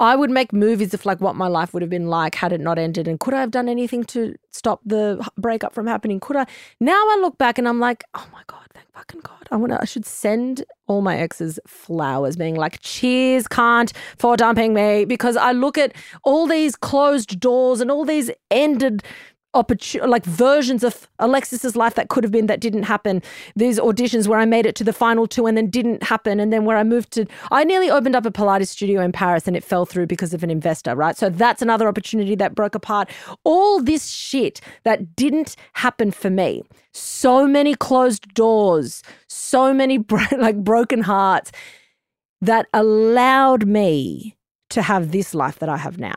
I 0.00 0.16
would 0.16 0.30
make 0.30 0.52
movies 0.52 0.94
of 0.94 1.04
like 1.04 1.20
what 1.20 1.36
my 1.36 1.48
life 1.48 1.74
would 1.74 1.82
have 1.82 1.90
been 1.90 2.08
like 2.08 2.34
had 2.34 2.52
it 2.52 2.60
not 2.60 2.78
ended. 2.78 3.08
And 3.08 3.18
could 3.18 3.34
I 3.34 3.40
have 3.40 3.50
done 3.50 3.68
anything 3.68 4.04
to 4.04 4.36
stop 4.52 4.80
the 4.84 5.26
breakup 5.36 5.74
from 5.74 5.86
happening? 5.86 6.20
Could 6.20 6.36
I? 6.36 6.46
Now 6.80 6.92
I 6.92 7.18
look 7.20 7.38
back 7.38 7.58
and 7.58 7.68
I'm 7.68 7.80
like, 7.80 8.04
oh 8.14 8.26
my 8.32 8.42
God, 8.46 8.66
thank 8.74 8.86
fucking 8.98 9.20
God. 9.22 9.46
I 9.50 9.56
want 9.56 9.72
to, 9.72 9.80
I 9.80 9.84
should 9.84 10.04
send 10.04 10.64
all 10.88 11.02
my 11.02 11.16
exes 11.16 11.58
flowers, 11.66 12.36
being 12.36 12.56
like, 12.56 12.80
cheers, 12.80 13.46
can't 13.46 13.92
for 14.18 14.36
dumping 14.36 14.74
me. 14.74 15.04
Because 15.04 15.36
I 15.36 15.52
look 15.52 15.78
at 15.78 15.94
all 16.24 16.46
these 16.46 16.74
closed 16.74 17.38
doors 17.38 17.80
and 17.80 17.90
all 17.90 18.04
these 18.04 18.30
ended 18.50 19.02
opportunity, 19.54 20.08
like 20.08 20.24
versions 20.24 20.84
of 20.84 21.08
Alexis's 21.18 21.74
life 21.74 21.94
that 21.94 22.08
could 22.08 22.22
have 22.24 22.30
been 22.30 22.46
that 22.46 22.60
didn't 22.60 22.84
happen. 22.84 23.22
These 23.56 23.78
auditions 23.78 24.28
where 24.28 24.38
I 24.38 24.44
made 24.44 24.66
it 24.66 24.74
to 24.76 24.84
the 24.84 24.92
final 24.92 25.26
two 25.26 25.46
and 25.46 25.56
then 25.56 25.70
didn't 25.70 26.02
happen, 26.02 26.38
and 26.40 26.52
then 26.52 26.64
where 26.64 26.76
I 26.76 26.84
moved 26.84 27.12
to, 27.12 27.26
I 27.50 27.64
nearly 27.64 27.90
opened 27.90 28.14
up 28.16 28.26
a 28.26 28.30
Pilates 28.30 28.68
studio 28.68 29.00
in 29.02 29.12
Paris 29.12 29.46
and 29.46 29.56
it 29.56 29.64
fell 29.64 29.86
through 29.86 30.06
because 30.06 30.34
of 30.34 30.42
an 30.42 30.50
investor, 30.50 30.94
right? 30.94 31.16
So 31.16 31.28
that's 31.30 31.62
another 31.62 31.88
opportunity 31.88 32.34
that 32.36 32.54
broke 32.54 32.74
apart. 32.74 33.10
All 33.44 33.82
this 33.82 34.08
shit 34.10 34.60
that 34.84 35.16
didn't 35.16 35.56
happen 35.74 36.10
for 36.10 36.30
me. 36.30 36.62
So 36.92 37.46
many 37.46 37.74
closed 37.74 38.34
doors, 38.34 39.02
so 39.28 39.72
many 39.72 39.98
bro- 40.10 40.24
like 40.36 40.62
broken 40.62 41.02
hearts 41.02 41.52
that 42.40 42.66
allowed 42.72 43.66
me 43.66 44.36
to 44.70 44.82
have 44.82 45.10
this 45.10 45.34
life 45.34 45.58
that 45.58 45.68
I 45.68 45.78
have 45.78 45.98
now. 45.98 46.14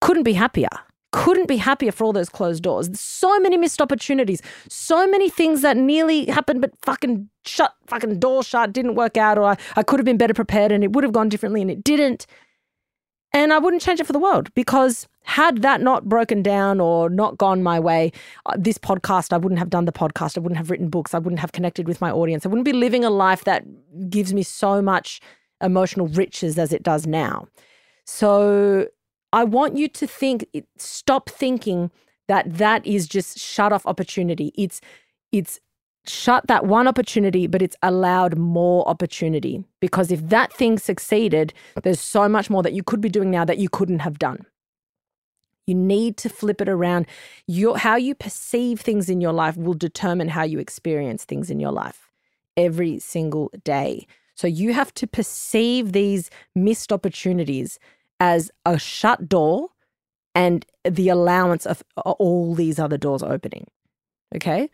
Couldn't 0.00 0.24
be 0.24 0.32
happier. 0.32 0.68
Couldn't 1.12 1.46
be 1.46 1.56
happier 1.58 1.92
for 1.92 2.04
all 2.04 2.12
those 2.12 2.28
closed 2.28 2.62
doors. 2.62 2.88
So 2.98 3.38
many 3.40 3.56
missed 3.56 3.80
opportunities. 3.80 4.42
So 4.68 5.06
many 5.06 5.28
things 5.28 5.62
that 5.62 5.76
nearly 5.76 6.26
happened, 6.26 6.60
but 6.60 6.72
fucking 6.82 7.28
shut, 7.44 7.74
fucking 7.86 8.18
door 8.18 8.42
shut, 8.42 8.72
didn't 8.72 8.94
work 8.94 9.16
out, 9.16 9.38
or 9.38 9.44
I, 9.44 9.56
I 9.76 9.82
could 9.82 10.00
have 10.00 10.04
been 10.04 10.16
better 10.16 10.34
prepared 10.34 10.72
and 10.72 10.82
it 10.82 10.92
would 10.92 11.04
have 11.04 11.12
gone 11.12 11.28
differently 11.28 11.62
and 11.62 11.70
it 11.70 11.84
didn't. 11.84 12.26
And 13.34 13.52
I 13.52 13.58
wouldn't 13.58 13.82
change 13.82 14.00
it 14.00 14.06
for 14.06 14.12
the 14.12 14.18
world 14.18 14.52
because 14.54 15.08
had 15.24 15.62
that 15.62 15.80
not 15.80 16.08
broken 16.08 16.42
down 16.42 16.80
or 16.80 17.08
not 17.08 17.38
gone 17.38 17.62
my 17.62 17.78
way, 17.80 18.12
uh, 18.46 18.54
this 18.58 18.78
podcast, 18.78 19.32
I 19.32 19.38
wouldn't 19.38 19.58
have 19.58 19.70
done 19.70 19.84
the 19.84 19.92
podcast. 19.92 20.36
I 20.36 20.40
wouldn't 20.40 20.58
have 20.58 20.70
written 20.70 20.88
books. 20.88 21.14
I 21.14 21.18
wouldn't 21.18 21.40
have 21.40 21.52
connected 21.52 21.86
with 21.86 22.00
my 22.00 22.10
audience. 22.10 22.44
I 22.44 22.48
wouldn't 22.48 22.64
be 22.64 22.72
living 22.72 23.04
a 23.04 23.10
life 23.10 23.44
that 23.44 23.64
gives 24.10 24.34
me 24.34 24.42
so 24.42 24.82
much 24.82 25.20
emotional 25.62 26.08
riches 26.08 26.58
as 26.58 26.72
it 26.72 26.82
does 26.82 27.06
now. 27.06 27.46
So 28.04 28.88
I 29.32 29.44
want 29.44 29.76
you 29.76 29.88
to 29.88 30.06
think, 30.06 30.46
stop 30.76 31.30
thinking 31.30 31.90
that 32.28 32.58
that 32.58 32.86
is 32.86 33.06
just 33.06 33.38
shut 33.38 33.72
off 33.72 33.86
opportunity. 33.86 34.52
It's, 34.56 34.80
it's 35.32 35.60
shut 36.06 36.46
that 36.48 36.66
one 36.66 36.86
opportunity, 36.86 37.46
but 37.46 37.62
it's 37.62 37.76
allowed 37.82 38.36
more 38.36 38.86
opportunity. 38.88 39.64
Because 39.80 40.10
if 40.10 40.28
that 40.28 40.52
thing 40.52 40.78
succeeded, 40.78 41.52
there's 41.82 42.00
so 42.00 42.28
much 42.28 42.50
more 42.50 42.62
that 42.62 42.72
you 42.72 42.82
could 42.82 43.00
be 43.00 43.08
doing 43.08 43.30
now 43.30 43.44
that 43.44 43.58
you 43.58 43.68
couldn't 43.68 44.00
have 44.00 44.18
done. 44.18 44.44
You 45.66 45.74
need 45.74 46.16
to 46.18 46.28
flip 46.28 46.60
it 46.60 46.68
around. 46.68 47.06
Your, 47.46 47.78
how 47.78 47.96
you 47.96 48.14
perceive 48.14 48.80
things 48.80 49.08
in 49.08 49.20
your 49.20 49.32
life 49.32 49.56
will 49.56 49.74
determine 49.74 50.28
how 50.28 50.42
you 50.42 50.58
experience 50.58 51.24
things 51.24 51.50
in 51.50 51.60
your 51.60 51.72
life 51.72 52.10
every 52.56 52.98
single 52.98 53.50
day. 53.64 54.06
So 54.34 54.46
you 54.46 54.72
have 54.72 54.92
to 54.94 55.06
perceive 55.06 55.92
these 55.92 56.30
missed 56.54 56.92
opportunities 56.92 57.78
as 58.22 58.52
a 58.64 58.78
shut 58.78 59.28
door 59.28 59.68
and 60.32 60.64
the 60.88 61.08
allowance 61.08 61.66
of 61.66 61.82
all 61.96 62.54
these 62.54 62.78
other 62.78 62.96
doors 62.96 63.20
opening. 63.20 63.66
Okay? 64.36 64.70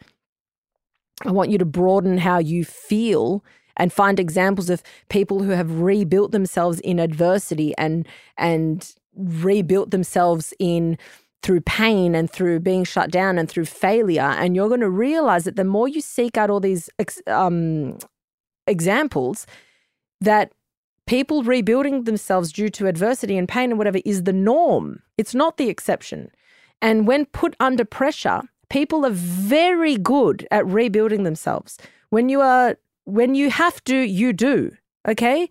I 1.25 1.31
want 1.31 1.49
you 1.49 1.57
to 1.57 1.65
broaden 1.65 2.19
how 2.19 2.39
you 2.41 2.63
feel 2.63 3.43
and 3.79 3.91
find 3.91 4.21
examples 4.21 4.69
of 4.69 4.83
people 5.09 5.43
who 5.43 5.53
have 5.53 5.81
rebuilt 5.81 6.31
themselves 6.31 6.79
in 6.81 6.99
adversity 6.99 7.73
and 7.79 8.07
and 8.37 8.95
rebuilt 9.17 9.93
themselves 9.93 10.53
in 10.59 10.99
through 11.43 11.63
pain 11.63 12.15
and 12.15 12.31
through 12.31 12.61
being 12.61 12.85
shut 12.85 13.11
down 13.11 13.39
and 13.39 13.49
through 13.49 13.65
failure 13.65 14.35
and 14.41 14.55
you're 14.55 14.69
going 14.69 14.81
to 14.81 14.91
realize 14.91 15.45
that 15.45 15.57
the 15.57 15.65
more 15.65 15.89
you 15.89 16.03
seek 16.03 16.37
out 16.37 16.51
all 16.51 16.61
these 16.61 16.91
um, 17.27 17.97
examples 18.67 19.47
that 20.21 20.53
people 21.09 21.43
rebuilding 21.43 22.05
themselves 22.05 22.53
due 22.53 22.69
to 22.69 22.87
adversity 22.87 23.37
and 23.37 23.49
pain 23.49 23.71
and 23.71 23.79
whatever 23.79 24.01
is 24.05 24.23
the 24.25 24.33
norm 24.33 25.03
it's 25.17 25.35
not 25.35 25.57
the 25.57 25.69
exception 25.69 26.31
and 26.81 27.07
when 27.09 27.27
put 27.27 27.57
under 27.59 27.85
pressure 27.85 28.43
people 28.69 29.07
are 29.07 29.11
very 29.11 29.97
good 29.97 30.47
at 30.51 30.67
rebuilding 30.67 31.25
themselves. 31.25 31.79
When 32.11 32.29
you 32.29 32.41
are 32.41 32.77
when 33.05 33.35
you 33.35 33.51
have 33.51 33.83
to, 33.85 33.97
you 33.97 34.33
do. 34.33 34.73
Okay? 35.07 35.49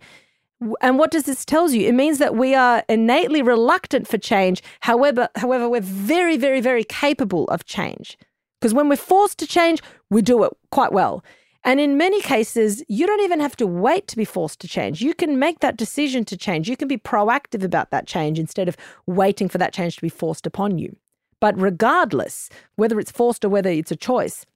And 0.80 0.98
what 0.98 1.10
does 1.10 1.24
this 1.24 1.44
tells 1.44 1.72
you? 1.72 1.86
It 1.88 1.94
means 1.94 2.18
that 2.18 2.36
we 2.36 2.54
are 2.54 2.84
innately 2.88 3.42
reluctant 3.42 4.08
for 4.08 4.18
change. 4.18 4.62
However, 4.80 5.28
however, 5.36 5.68
we're 5.68 5.80
very, 5.80 6.36
very, 6.36 6.60
very 6.60 6.84
capable 6.84 7.46
of 7.46 7.64
change. 7.64 8.16
Because 8.60 8.74
when 8.74 8.88
we're 8.88 8.96
forced 8.96 9.38
to 9.38 9.46
change, 9.46 9.82
we 10.10 10.20
do 10.20 10.42
it 10.44 10.52
quite 10.70 10.92
well. 10.92 11.24
And 11.64 11.80
in 11.80 11.96
many 11.96 12.20
cases, 12.22 12.82
you 12.88 13.06
don't 13.06 13.20
even 13.20 13.40
have 13.40 13.56
to 13.56 13.66
wait 13.66 14.06
to 14.08 14.16
be 14.16 14.24
forced 14.24 14.60
to 14.60 14.68
change. 14.68 15.02
You 15.02 15.12
can 15.12 15.38
make 15.38 15.60
that 15.60 15.76
decision 15.76 16.24
to 16.26 16.36
change. 16.36 16.68
You 16.68 16.76
can 16.76 16.88
be 16.88 16.96
proactive 16.96 17.64
about 17.64 17.90
that 17.90 18.06
change 18.06 18.38
instead 18.38 18.68
of 18.68 18.76
waiting 19.06 19.48
for 19.48 19.58
that 19.58 19.72
change 19.72 19.96
to 19.96 20.02
be 20.02 20.08
forced 20.08 20.46
upon 20.46 20.78
you. 20.78 20.96
But 21.40 21.60
regardless, 21.60 22.48
whether 22.76 22.98
it's 22.98 23.12
forced 23.12 23.44
or 23.44 23.48
whether 23.48 23.70
it's 23.70 23.90
a 23.90 23.96
choice, 23.96 24.46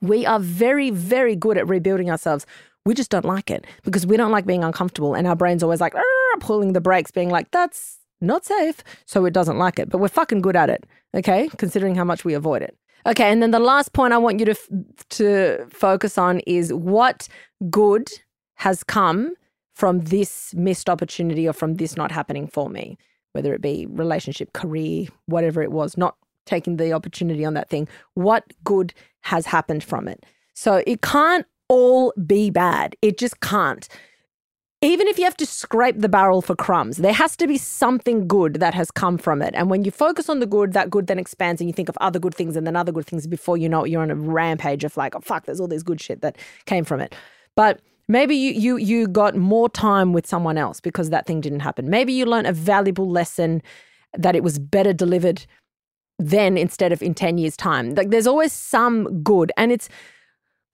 we 0.00 0.24
are 0.24 0.38
very, 0.38 0.90
very 0.90 1.34
good 1.34 1.58
at 1.58 1.66
rebuilding 1.66 2.10
ourselves. 2.10 2.46
We 2.84 2.94
just 2.94 3.10
don't 3.10 3.24
like 3.24 3.50
it 3.50 3.66
because 3.82 4.06
we 4.06 4.16
don't 4.16 4.32
like 4.32 4.46
being 4.46 4.64
uncomfortable. 4.64 5.14
And 5.14 5.26
our 5.26 5.36
brain's 5.36 5.62
always 5.62 5.80
like, 5.80 5.94
pulling 6.40 6.72
the 6.72 6.80
brakes, 6.80 7.10
being 7.10 7.30
like, 7.30 7.50
that's 7.50 7.98
not 8.20 8.44
safe. 8.44 8.82
So 9.06 9.24
it 9.24 9.34
doesn't 9.34 9.58
like 9.58 9.78
it. 9.78 9.88
But 9.88 9.98
we're 9.98 10.08
fucking 10.08 10.40
good 10.40 10.56
at 10.56 10.70
it, 10.70 10.84
okay? 11.14 11.48
Considering 11.58 11.94
how 11.94 12.04
much 12.04 12.24
we 12.24 12.34
avoid 12.34 12.62
it. 12.62 12.76
Okay, 13.06 13.30
and 13.30 13.42
then 13.42 13.50
the 13.50 13.58
last 13.58 13.92
point 13.92 14.12
I 14.12 14.18
want 14.18 14.38
you 14.38 14.46
to 14.46 14.54
to 15.10 15.66
focus 15.70 16.18
on 16.18 16.40
is 16.40 16.72
what 16.72 17.28
good 17.70 18.10
has 18.56 18.84
come 18.84 19.34
from 19.74 20.00
this 20.00 20.54
missed 20.54 20.88
opportunity 20.88 21.48
or 21.48 21.52
from 21.52 21.74
this 21.74 21.96
not 21.96 22.12
happening 22.12 22.46
for 22.46 22.68
me 22.68 22.96
whether 23.32 23.54
it 23.54 23.60
be 23.60 23.86
relationship, 23.86 24.52
career, 24.52 25.06
whatever 25.26 25.62
it 25.62 25.72
was, 25.72 25.96
not 25.96 26.16
taking 26.46 26.76
the 26.76 26.92
opportunity 26.92 27.44
on 27.44 27.54
that 27.54 27.68
thing. 27.68 27.88
What 28.14 28.44
good 28.64 28.94
has 29.22 29.46
happened 29.46 29.84
from 29.84 30.08
it? 30.08 30.24
So 30.54 30.82
it 30.86 31.02
can't 31.02 31.46
all 31.68 32.12
be 32.26 32.50
bad. 32.50 32.96
It 33.02 33.18
just 33.18 33.40
can't. 33.40 33.88
Even 34.82 35.06
if 35.06 35.16
you 35.16 35.24
have 35.24 35.36
to 35.36 35.46
scrape 35.46 36.00
the 36.00 36.08
barrel 36.08 36.42
for 36.42 36.56
crumbs, 36.56 36.96
there 36.96 37.12
has 37.12 37.36
to 37.36 37.46
be 37.46 37.56
something 37.56 38.26
good 38.26 38.54
that 38.54 38.74
has 38.74 38.90
come 38.90 39.16
from 39.16 39.40
it. 39.40 39.54
And 39.54 39.70
when 39.70 39.84
you 39.84 39.92
focus 39.92 40.28
on 40.28 40.40
the 40.40 40.46
good, 40.46 40.72
that 40.72 40.90
good 40.90 41.06
then 41.06 41.20
expands 41.20 41.60
and 41.60 41.70
you 41.70 41.72
think 41.72 41.88
of 41.88 41.96
other 42.00 42.18
good 42.18 42.34
things 42.34 42.56
and 42.56 42.66
then 42.66 42.74
other 42.74 42.90
good 42.90 43.06
things 43.06 43.28
before 43.28 43.56
you 43.56 43.68
know 43.68 43.84
it, 43.84 43.90
you're 43.90 44.02
on 44.02 44.10
a 44.10 44.16
rampage 44.16 44.82
of 44.82 44.96
like, 44.96 45.14
oh, 45.14 45.20
fuck, 45.20 45.46
there's 45.46 45.60
all 45.60 45.68
this 45.68 45.84
good 45.84 46.00
shit 46.00 46.20
that 46.22 46.36
came 46.66 46.84
from 46.84 47.00
it. 47.00 47.14
But 47.54 47.80
Maybe 48.08 48.34
you 48.34 48.52
you 48.52 48.76
you 48.76 49.08
got 49.08 49.36
more 49.36 49.68
time 49.68 50.12
with 50.12 50.26
someone 50.26 50.58
else 50.58 50.80
because 50.80 51.10
that 51.10 51.26
thing 51.26 51.40
didn't 51.40 51.60
happen. 51.60 51.88
Maybe 51.88 52.12
you 52.12 52.26
learned 52.26 52.46
a 52.46 52.52
valuable 52.52 53.08
lesson 53.08 53.62
that 54.12 54.34
it 54.34 54.42
was 54.42 54.58
better 54.58 54.92
delivered 54.92 55.46
then 56.18 56.58
instead 56.58 56.92
of 56.92 57.02
in 57.02 57.14
10 57.14 57.38
years' 57.38 57.56
time. 57.56 57.94
Like 57.94 58.10
there's 58.10 58.26
always 58.26 58.52
some 58.52 59.22
good. 59.22 59.50
And 59.56 59.72
it's 59.72 59.88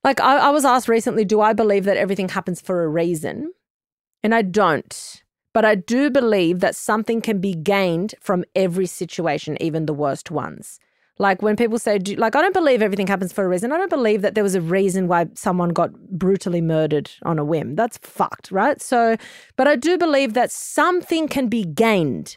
like 0.02 0.20
I, 0.20 0.38
I 0.38 0.50
was 0.50 0.64
asked 0.64 0.88
recently, 0.88 1.24
do 1.24 1.40
I 1.40 1.52
believe 1.52 1.84
that 1.84 1.96
everything 1.96 2.28
happens 2.28 2.60
for 2.60 2.82
a 2.82 2.88
reason? 2.88 3.52
And 4.22 4.34
I 4.34 4.42
don't. 4.42 5.22
But 5.54 5.64
I 5.64 5.74
do 5.74 6.10
believe 6.10 6.60
that 6.60 6.76
something 6.76 7.20
can 7.20 7.40
be 7.40 7.54
gained 7.54 8.14
from 8.20 8.44
every 8.54 8.86
situation, 8.86 9.56
even 9.60 9.86
the 9.86 9.94
worst 9.94 10.30
ones. 10.30 10.78
Like 11.18 11.42
when 11.42 11.56
people 11.56 11.78
say, 11.78 11.98
do, 11.98 12.14
like, 12.14 12.36
I 12.36 12.42
don't 12.42 12.54
believe 12.54 12.80
everything 12.80 13.08
happens 13.08 13.32
for 13.32 13.44
a 13.44 13.48
reason. 13.48 13.72
I 13.72 13.76
don't 13.76 13.90
believe 13.90 14.22
that 14.22 14.36
there 14.36 14.44
was 14.44 14.54
a 14.54 14.60
reason 14.60 15.08
why 15.08 15.26
someone 15.34 15.70
got 15.70 15.92
brutally 16.10 16.60
murdered 16.60 17.10
on 17.24 17.38
a 17.38 17.44
whim. 17.44 17.74
That's 17.74 17.98
fucked, 17.98 18.52
right? 18.52 18.80
So, 18.80 19.16
but 19.56 19.66
I 19.66 19.74
do 19.74 19.98
believe 19.98 20.34
that 20.34 20.52
something 20.52 21.26
can 21.26 21.48
be 21.48 21.64
gained 21.64 22.36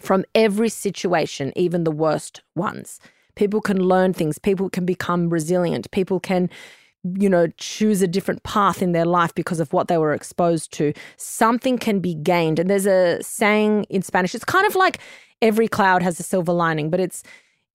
from 0.00 0.24
every 0.34 0.68
situation, 0.68 1.52
even 1.54 1.84
the 1.84 1.92
worst 1.92 2.42
ones. 2.56 2.98
People 3.36 3.60
can 3.60 3.78
learn 3.78 4.12
things, 4.12 4.38
people 4.38 4.68
can 4.68 4.84
become 4.84 5.30
resilient, 5.30 5.90
people 5.90 6.18
can 6.18 6.50
you 7.18 7.28
know, 7.28 7.48
choose 7.56 8.02
a 8.02 8.06
different 8.06 8.42
path 8.42 8.82
in 8.82 8.92
their 8.92 9.04
life 9.04 9.34
because 9.34 9.60
of 9.60 9.72
what 9.72 9.88
they 9.88 9.98
were 9.98 10.12
exposed 10.12 10.72
to. 10.74 10.92
Something 11.16 11.78
can 11.78 12.00
be 12.00 12.14
gained. 12.14 12.58
And 12.58 12.68
there's 12.68 12.86
a 12.86 13.22
saying 13.22 13.84
in 13.84 14.02
Spanish, 14.02 14.34
it's 14.34 14.44
kind 14.44 14.66
of 14.66 14.74
like 14.74 14.98
every 15.42 15.68
cloud 15.68 16.02
has 16.02 16.18
a 16.20 16.22
silver 16.22 16.52
lining, 16.52 16.90
but 16.90 17.00
it's 17.00 17.22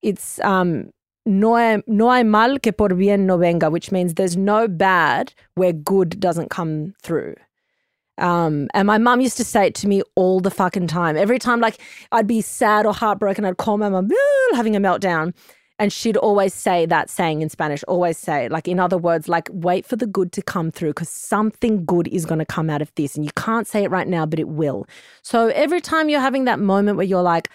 it's 0.02 0.40
um, 0.40 0.90
no 1.24 1.56
hay, 1.56 1.82
no 1.86 2.10
hay 2.10 2.22
mal 2.22 2.58
que 2.58 2.72
por 2.72 2.88
bien 2.88 3.26
no 3.26 3.38
venga, 3.38 3.70
which 3.70 3.92
means 3.92 4.14
there's 4.14 4.36
no 4.36 4.68
bad 4.68 5.32
where 5.54 5.72
good 5.72 6.18
doesn't 6.18 6.50
come 6.50 6.94
through. 7.02 7.34
Um, 8.18 8.68
and 8.74 8.86
my 8.86 8.98
mum 8.98 9.20
used 9.20 9.36
to 9.38 9.44
say 9.44 9.66
it 9.66 9.74
to 9.76 9.88
me 9.88 10.02
all 10.16 10.40
the 10.40 10.50
fucking 10.50 10.86
time. 10.86 11.16
Every 11.16 11.38
time, 11.38 11.60
like, 11.60 11.78
I'd 12.12 12.26
be 12.26 12.40
sad 12.40 12.84
or 12.86 12.92
heartbroken, 12.92 13.44
I'd 13.44 13.56
call 13.56 13.78
my 13.78 13.88
mum, 13.88 14.10
having 14.54 14.76
a 14.76 14.80
meltdown. 14.80 15.34
And 15.82 15.92
she'd 15.92 16.16
always 16.16 16.54
say 16.54 16.86
that 16.86 17.10
saying 17.10 17.42
in 17.42 17.48
Spanish, 17.48 17.82
always 17.88 18.16
say, 18.16 18.48
like, 18.48 18.68
in 18.68 18.78
other 18.78 18.96
words, 18.96 19.26
like, 19.28 19.48
wait 19.50 19.84
for 19.84 19.96
the 19.96 20.06
good 20.06 20.30
to 20.30 20.40
come 20.40 20.70
through 20.70 20.90
because 20.90 21.08
something 21.08 21.84
good 21.84 22.06
is 22.06 22.24
going 22.24 22.38
to 22.38 22.44
come 22.44 22.70
out 22.70 22.80
of 22.80 22.94
this. 22.94 23.16
And 23.16 23.24
you 23.24 23.32
can't 23.34 23.66
say 23.66 23.82
it 23.82 23.90
right 23.90 24.06
now, 24.06 24.24
but 24.24 24.38
it 24.38 24.46
will. 24.46 24.86
So 25.22 25.48
every 25.48 25.80
time 25.80 26.08
you're 26.08 26.20
having 26.20 26.44
that 26.44 26.60
moment 26.60 26.98
where 26.98 27.04
you're 27.04 27.20
like, 27.20 27.48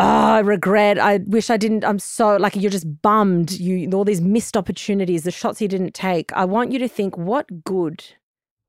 oh, 0.00 0.06
I 0.06 0.38
regret. 0.38 0.98
I 0.98 1.18
wish 1.26 1.50
I 1.50 1.58
didn't. 1.58 1.84
I'm 1.84 1.98
so 1.98 2.38
like 2.38 2.56
you're 2.56 2.70
just 2.70 3.02
bummed. 3.02 3.50
You 3.52 3.90
all 3.92 4.06
these 4.06 4.22
missed 4.22 4.56
opportunities, 4.56 5.24
the 5.24 5.30
shots 5.30 5.60
you 5.60 5.68
didn't 5.68 5.92
take. 5.92 6.32
I 6.32 6.46
want 6.46 6.72
you 6.72 6.78
to 6.78 6.88
think, 6.88 7.18
what 7.18 7.64
good? 7.64 8.02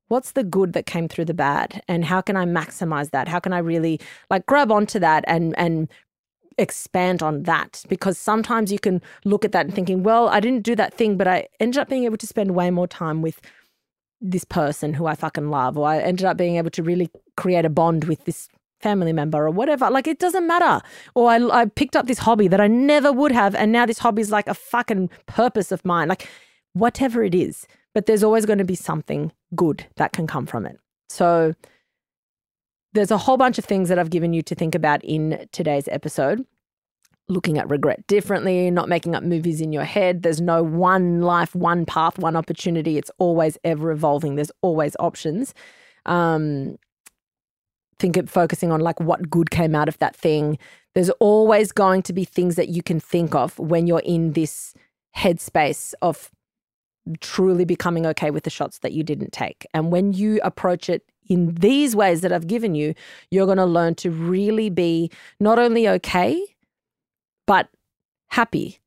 What's 0.08 0.32
the 0.32 0.44
good 0.44 0.74
that 0.74 0.84
came 0.84 1.08
through 1.08 1.24
the 1.24 1.34
bad, 1.34 1.82
and 1.88 2.04
how 2.04 2.20
can 2.20 2.36
I 2.36 2.44
maximize 2.44 3.10
that? 3.10 3.28
How 3.28 3.40
can 3.40 3.52
I 3.52 3.58
really 3.58 3.98
like 4.30 4.44
grab 4.44 4.70
onto 4.70 4.98
that 5.00 5.24
and 5.26 5.58
and 5.58 5.88
expand 6.58 7.22
on 7.22 7.42
that? 7.44 7.84
Because 7.88 8.18
sometimes 8.18 8.72
you 8.72 8.78
can 8.78 9.02
look 9.24 9.44
at 9.44 9.52
that 9.52 9.66
and 9.66 9.74
thinking, 9.74 10.02
well, 10.02 10.28
I 10.28 10.40
didn't 10.40 10.62
do 10.62 10.74
that 10.76 10.94
thing, 10.94 11.16
but 11.16 11.26
I 11.26 11.48
ended 11.60 11.78
up 11.78 11.88
being 11.88 12.04
able 12.04 12.16
to 12.16 12.26
spend 12.26 12.54
way 12.54 12.70
more 12.70 12.88
time 12.88 13.22
with 13.22 13.40
this 14.20 14.44
person 14.44 14.94
who 14.94 15.06
I 15.06 15.14
fucking 15.14 15.50
love, 15.50 15.76
or 15.76 15.86
I 15.88 15.98
ended 15.98 16.24
up 16.24 16.36
being 16.36 16.56
able 16.56 16.70
to 16.70 16.82
really 16.82 17.10
create 17.36 17.64
a 17.64 17.70
bond 17.70 18.04
with 18.04 18.24
this 18.24 18.48
family 18.80 19.12
member 19.12 19.46
or 19.46 19.50
whatever. 19.50 19.90
Like 19.90 20.06
it 20.06 20.18
doesn't 20.18 20.46
matter. 20.46 20.84
Or 21.14 21.30
I, 21.30 21.62
I 21.62 21.64
picked 21.66 21.96
up 21.96 22.06
this 22.06 22.18
hobby 22.18 22.48
that 22.48 22.60
I 22.60 22.66
never 22.66 23.12
would 23.12 23.32
have, 23.32 23.54
and 23.54 23.72
now 23.72 23.86
this 23.86 23.98
hobby 23.98 24.22
is 24.22 24.30
like 24.30 24.48
a 24.48 24.54
fucking 24.54 25.10
purpose 25.26 25.72
of 25.72 25.84
mine. 25.84 26.08
Like 26.08 26.28
whatever 26.72 27.22
it 27.24 27.34
is. 27.34 27.66
but 27.96 28.04
there's 28.04 28.22
always 28.22 28.44
going 28.44 28.58
to 28.58 28.64
be 28.64 28.74
something 28.74 29.32
good 29.54 29.86
that 29.96 30.12
can 30.12 30.26
come 30.26 30.44
from 30.44 30.66
it. 30.66 30.78
So 31.08 31.54
there's 32.96 33.10
a 33.10 33.18
whole 33.18 33.36
bunch 33.36 33.58
of 33.58 33.64
things 33.64 33.88
that 33.88 33.98
I've 33.98 34.10
given 34.10 34.32
you 34.32 34.42
to 34.42 34.54
think 34.54 34.74
about 34.74 35.04
in 35.04 35.46
today's 35.52 35.88
episode. 35.88 36.44
Looking 37.28 37.58
at 37.58 37.68
regret 37.68 38.06
differently, 38.06 38.70
not 38.70 38.88
making 38.88 39.14
up 39.14 39.22
movies 39.22 39.60
in 39.60 39.72
your 39.72 39.84
head. 39.84 40.22
There's 40.22 40.40
no 40.40 40.62
one 40.62 41.22
life, 41.22 41.54
one 41.54 41.84
path, 41.84 42.18
one 42.18 42.36
opportunity. 42.36 42.96
It's 42.98 43.10
always 43.18 43.58
ever 43.64 43.90
evolving. 43.90 44.36
There's 44.36 44.52
always 44.62 44.96
options. 45.00 45.52
Um, 46.06 46.78
think 47.98 48.16
of 48.16 48.30
focusing 48.30 48.70
on 48.70 48.80
like 48.80 49.00
what 49.00 49.28
good 49.28 49.50
came 49.50 49.74
out 49.74 49.88
of 49.88 49.98
that 49.98 50.14
thing. 50.14 50.56
There's 50.94 51.10
always 51.10 51.72
going 51.72 52.02
to 52.04 52.12
be 52.12 52.24
things 52.24 52.54
that 52.54 52.68
you 52.68 52.82
can 52.82 53.00
think 53.00 53.34
of 53.34 53.58
when 53.58 53.86
you're 53.86 54.02
in 54.04 54.32
this 54.32 54.72
headspace 55.16 55.94
of 56.00 56.30
truly 57.20 57.64
becoming 57.64 58.06
okay 58.06 58.30
with 58.30 58.44
the 58.44 58.50
shots 58.50 58.78
that 58.78 58.92
you 58.92 59.02
didn't 59.02 59.32
take. 59.32 59.66
And 59.74 59.90
when 59.90 60.12
you 60.12 60.40
approach 60.42 60.88
it 60.88 61.04
in 61.28 61.54
these 61.54 61.96
ways 61.96 62.20
that 62.20 62.32
I've 62.32 62.46
given 62.46 62.74
you, 62.74 62.94
you're 63.30 63.46
going 63.46 63.58
to 63.58 63.66
learn 63.66 63.94
to 63.96 64.10
really 64.10 64.70
be 64.70 65.10
not 65.40 65.58
only 65.58 65.88
okay, 65.88 66.42
but 67.46 67.68
happy 68.28 68.80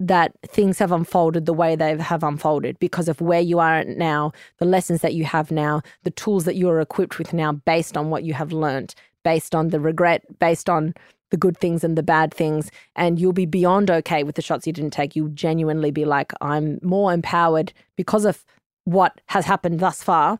that 0.00 0.32
things 0.46 0.78
have 0.78 0.92
unfolded 0.92 1.46
the 1.46 1.52
way 1.52 1.76
they 1.76 1.96
have 1.96 2.24
unfolded 2.24 2.78
because 2.78 3.08
of 3.08 3.20
where 3.20 3.40
you 3.40 3.58
are 3.58 3.84
now, 3.84 4.32
the 4.58 4.64
lessons 4.64 5.00
that 5.02 5.14
you 5.14 5.24
have 5.24 5.50
now, 5.50 5.82
the 6.02 6.10
tools 6.10 6.44
that 6.44 6.56
you're 6.56 6.80
equipped 6.80 7.18
with 7.18 7.32
now 7.32 7.52
based 7.52 7.96
on 7.96 8.10
what 8.10 8.24
you 8.24 8.34
have 8.34 8.52
learned, 8.52 8.94
based 9.22 9.54
on 9.54 9.68
the 9.68 9.80
regret, 9.80 10.22
based 10.40 10.68
on 10.68 10.94
the 11.34 11.38
good 11.38 11.58
things 11.58 11.82
and 11.82 11.98
the 11.98 12.02
bad 12.04 12.32
things. 12.32 12.70
And 12.94 13.18
you'll 13.18 13.32
be 13.32 13.44
beyond 13.44 13.90
okay 13.90 14.22
with 14.22 14.36
the 14.36 14.42
shots 14.42 14.68
you 14.68 14.72
didn't 14.72 14.92
take. 14.92 15.16
You'll 15.16 15.30
genuinely 15.30 15.90
be 15.90 16.04
like, 16.04 16.32
I'm 16.40 16.78
more 16.80 17.12
empowered 17.12 17.72
because 17.96 18.24
of 18.24 18.44
what 18.84 19.20
has 19.26 19.44
happened 19.44 19.80
thus 19.80 20.00
far. 20.00 20.38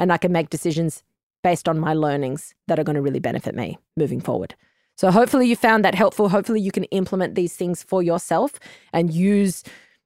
And 0.00 0.12
I 0.12 0.16
can 0.16 0.32
make 0.32 0.50
decisions 0.50 1.04
based 1.44 1.68
on 1.68 1.78
my 1.78 1.94
learnings 1.94 2.54
that 2.66 2.80
are 2.80 2.82
going 2.82 2.96
to 2.96 3.02
really 3.02 3.20
benefit 3.20 3.54
me 3.54 3.78
moving 3.96 4.20
forward. 4.20 4.56
So 4.96 5.12
hopefully 5.12 5.46
you 5.46 5.54
found 5.54 5.84
that 5.84 5.94
helpful. 5.94 6.28
Hopefully 6.28 6.60
you 6.60 6.72
can 6.72 6.84
implement 6.84 7.36
these 7.36 7.54
things 7.54 7.84
for 7.84 8.02
yourself 8.02 8.58
and 8.92 9.14
use 9.14 9.62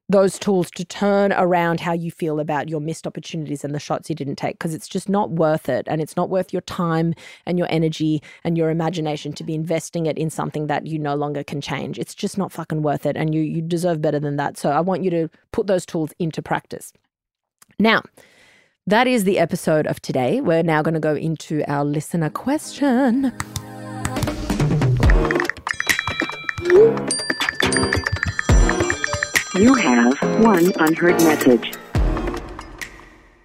those 0.08 0.38
tools 0.38 0.70
to 0.70 0.84
turn 0.84 1.32
around 1.32 1.80
how 1.80 1.92
you 1.92 2.10
feel 2.10 2.38
about 2.38 2.68
your 2.68 2.80
missed 2.80 3.06
opportunities 3.06 3.64
and 3.64 3.74
the 3.74 3.80
shots 3.80 4.08
you 4.08 4.14
didn't 4.14 4.36
take 4.36 4.56
because 4.56 4.72
it's 4.72 4.88
just 4.88 5.08
not 5.08 5.30
worth 5.30 5.68
it 5.68 5.86
and 5.88 6.00
it's 6.00 6.16
not 6.16 6.30
worth 6.30 6.52
your 6.52 6.62
time 6.62 7.12
and 7.44 7.58
your 7.58 7.66
energy 7.70 8.22
and 8.44 8.56
your 8.56 8.70
imagination 8.70 9.32
to 9.32 9.42
be 9.42 9.54
investing 9.54 10.06
it 10.06 10.16
in 10.16 10.30
something 10.30 10.68
that 10.68 10.86
you 10.86 10.98
no 10.98 11.16
longer 11.16 11.42
can 11.42 11.60
change. 11.60 11.98
It's 11.98 12.14
just 12.14 12.38
not 12.38 12.52
fucking 12.52 12.82
worth 12.82 13.04
it 13.04 13.16
and 13.16 13.34
you 13.34 13.40
you 13.40 13.60
deserve 13.60 14.00
better 14.00 14.20
than 14.20 14.36
that. 14.36 14.56
So 14.56 14.70
i 14.70 14.80
want 14.80 15.02
you 15.02 15.10
to 15.10 15.28
put 15.52 15.66
those 15.66 15.84
tools 15.84 16.12
into 16.18 16.40
practice. 16.40 16.92
Now 17.78 18.02
that 18.86 19.08
is 19.08 19.24
the 19.24 19.40
episode 19.40 19.86
of 19.88 20.00
today. 20.00 20.40
We're 20.40 20.62
now 20.62 20.82
going 20.82 20.94
to 20.94 21.00
go 21.00 21.16
into 21.16 21.64
our 21.68 21.84
listener 21.84 22.30
question 22.30 23.32
You 29.58 29.72
have 29.72 30.20
one 30.44 30.70
unheard 30.78 31.14
message. 31.22 31.72